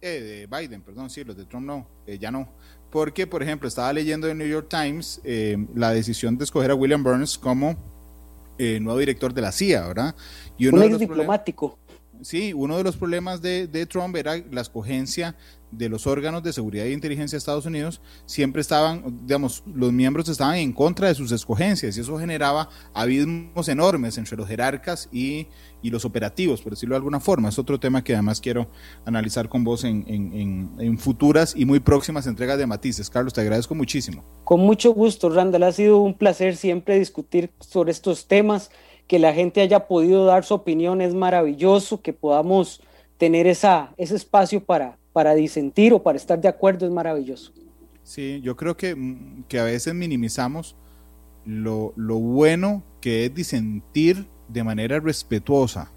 Eh, 0.00 0.46
de 0.48 0.58
Biden, 0.58 0.80
perdón, 0.80 1.10
sí, 1.10 1.22
los 1.22 1.36
de 1.36 1.44
Trump 1.44 1.66
no, 1.66 1.86
eh, 2.06 2.18
ya 2.18 2.30
no. 2.30 2.48
Porque, 2.90 3.26
por 3.26 3.42
ejemplo, 3.42 3.68
estaba 3.68 3.92
leyendo 3.92 4.26
en 4.28 4.38
New 4.38 4.48
York 4.48 4.68
Times 4.70 5.20
la 5.74 5.90
decisión 5.90 6.38
de 6.38 6.44
escoger 6.44 6.70
a 6.70 6.74
William 6.74 7.02
Burns 7.02 7.36
como 7.36 7.76
eh, 8.58 8.80
nuevo 8.80 8.98
director 8.98 9.32
de 9.32 9.42
la 9.42 9.52
CIA, 9.52 9.86
¿verdad? 9.88 10.14
Y 10.56 10.66
uno 10.66 10.78
Un 10.78 10.82
ex 10.84 10.98
diplomático. 10.98 11.78
Sí, 12.22 12.52
uno 12.52 12.76
de 12.76 12.84
los 12.84 12.96
problemas 12.96 13.40
de, 13.40 13.68
de, 13.68 13.86
Trump 13.86 14.16
era 14.16 14.36
la 14.50 14.60
escogencia 14.60 15.36
de 15.70 15.88
los 15.88 16.06
órganos 16.06 16.42
de 16.42 16.52
seguridad 16.52 16.86
e 16.86 16.92
inteligencia 16.92 17.36
de 17.36 17.38
Estados 17.38 17.66
Unidos. 17.66 18.00
Siempre 18.26 18.60
estaban, 18.60 19.26
digamos, 19.26 19.62
los 19.66 19.92
miembros 19.92 20.28
estaban 20.28 20.56
en 20.56 20.72
contra 20.72 21.08
de 21.08 21.14
sus 21.14 21.32
escogencias 21.32 21.96
y 21.96 22.00
eso 22.00 22.18
generaba 22.18 22.68
abismos 22.94 23.68
enormes 23.68 24.18
entre 24.18 24.36
los 24.36 24.48
jerarcas 24.48 25.08
y, 25.12 25.48
y 25.82 25.90
los 25.90 26.04
operativos, 26.04 26.62
por 26.62 26.72
decirlo 26.72 26.94
de 26.94 26.98
alguna 26.98 27.20
forma. 27.20 27.48
Es 27.48 27.58
otro 27.58 27.78
tema 27.78 28.02
que 28.02 28.14
además 28.14 28.40
quiero 28.40 28.68
analizar 29.04 29.48
con 29.48 29.64
vos 29.64 29.84
en, 29.84 30.04
en, 30.08 30.70
en, 30.78 30.98
futuras 30.98 31.54
y 31.56 31.64
muy 31.64 31.80
próximas 31.80 32.26
entregas 32.26 32.58
de 32.58 32.66
Matices. 32.66 33.10
Carlos, 33.10 33.32
te 33.34 33.40
agradezco 33.40 33.74
muchísimo. 33.74 34.24
Con 34.44 34.60
mucho 34.60 34.92
gusto, 34.92 35.28
Randall. 35.30 35.62
Ha 35.62 35.72
sido 35.72 35.98
un 35.98 36.14
placer 36.14 36.56
siempre 36.56 36.98
discutir 36.98 37.50
sobre 37.60 37.92
estos 37.92 38.26
temas 38.26 38.70
que 39.08 39.18
la 39.18 39.32
gente 39.32 39.62
haya 39.62 39.88
podido 39.88 40.26
dar 40.26 40.44
su 40.44 40.54
opinión 40.54 41.00
es 41.00 41.14
maravilloso, 41.14 42.02
que 42.02 42.12
podamos 42.12 42.82
tener 43.16 43.46
esa, 43.46 43.94
ese 43.96 44.14
espacio 44.14 44.62
para, 44.62 44.98
para 45.18 45.34
disentir 45.34 45.92
o 45.92 46.00
para 46.00 46.16
estar 46.16 46.40
de 46.40 46.46
acuerdo 46.46 46.86
es 46.86 46.92
maravilloso. 46.92 47.50
Sí, 48.04 48.40
yo 48.40 48.56
creo 48.56 48.76
que, 48.76 48.94
mm, 48.94 49.46
que 49.48 49.58
a 49.58 49.64
veces 49.64 49.92
minimizamos 49.92 50.76
lo, 51.44 51.92
lo, 51.96 52.20
bueno 52.20 52.84
que 53.00 53.24
es 53.24 53.34
disentir 53.34 54.26
de 54.46 54.62
manera 54.62 55.00
respetuosa. 55.00 55.90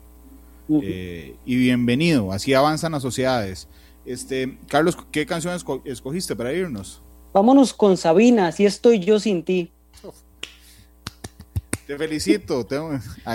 Eh, 0.81 1.35
y 1.45 1.55
bienvenido, 1.55 2.31
así 2.31 2.55
avanzan 2.55 2.93
las 2.93 3.03
sociedades. 3.03 3.67
Este, 4.07 4.57
Carlos, 4.67 4.97
¿qué 5.11 5.27
canción 5.27 5.55
escogiste 5.85 6.35
para 6.35 6.51
irnos? 6.51 6.99
Vámonos 7.31 7.75
con 7.75 7.97
Sabina, 7.97 8.47
así 8.47 8.65
estoy 8.65 9.01
yo 9.01 9.19
sin 9.19 9.43
ti. 9.43 9.71
Te 11.91 11.97
felicito. 11.97 12.65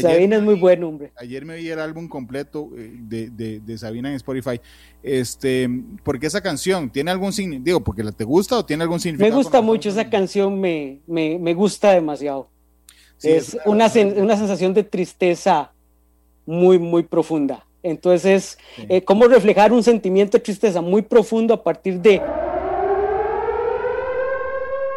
Sabina 0.00 0.36
es 0.36 0.42
muy 0.42 0.54
buen 0.54 0.82
hombre. 0.84 1.12
Ayer 1.16 1.44
me 1.44 1.56
vi 1.56 1.68
el 1.68 1.78
álbum 1.78 2.08
completo 2.08 2.70
eh, 2.74 2.94
de, 2.98 3.60
de, 3.60 3.78
Sabina 3.78 4.08
en 4.08 4.14
Spotify. 4.14 4.58
Este, 5.02 5.68
¿por 6.02 6.18
qué 6.18 6.26
esa 6.26 6.40
canción? 6.40 6.88
¿Tiene 6.88 7.10
algún 7.10 7.34
significado? 7.34 7.64
Digo, 7.64 7.80
¿porque 7.80 8.02
te 8.12 8.24
gusta 8.24 8.56
o 8.56 8.64
tiene 8.64 8.84
algún 8.84 9.00
significado? 9.00 9.30
Me 9.30 9.36
gusta 9.36 9.60
mucho 9.60 9.90
esa 9.90 10.08
canción, 10.08 10.58
me, 10.58 11.00
me, 11.06 11.38
me 11.38 11.52
gusta 11.52 11.92
demasiado. 11.92 12.48
es, 13.22 13.58
una, 13.66 13.92
una 14.16 14.36
sensación 14.38 14.72
de 14.72 14.82
tristeza 14.82 15.72
muy, 16.46 16.78
muy 16.78 17.02
profunda. 17.02 17.66
Entonces, 17.82 18.56
eh, 18.88 19.02
¿cómo 19.02 19.28
reflejar 19.28 19.72
un 19.72 19.82
sentimiento 19.82 20.38
de 20.38 20.42
tristeza 20.42 20.80
muy 20.80 21.02
profundo 21.02 21.52
a 21.52 21.62
partir 21.62 22.00
de 22.00 22.22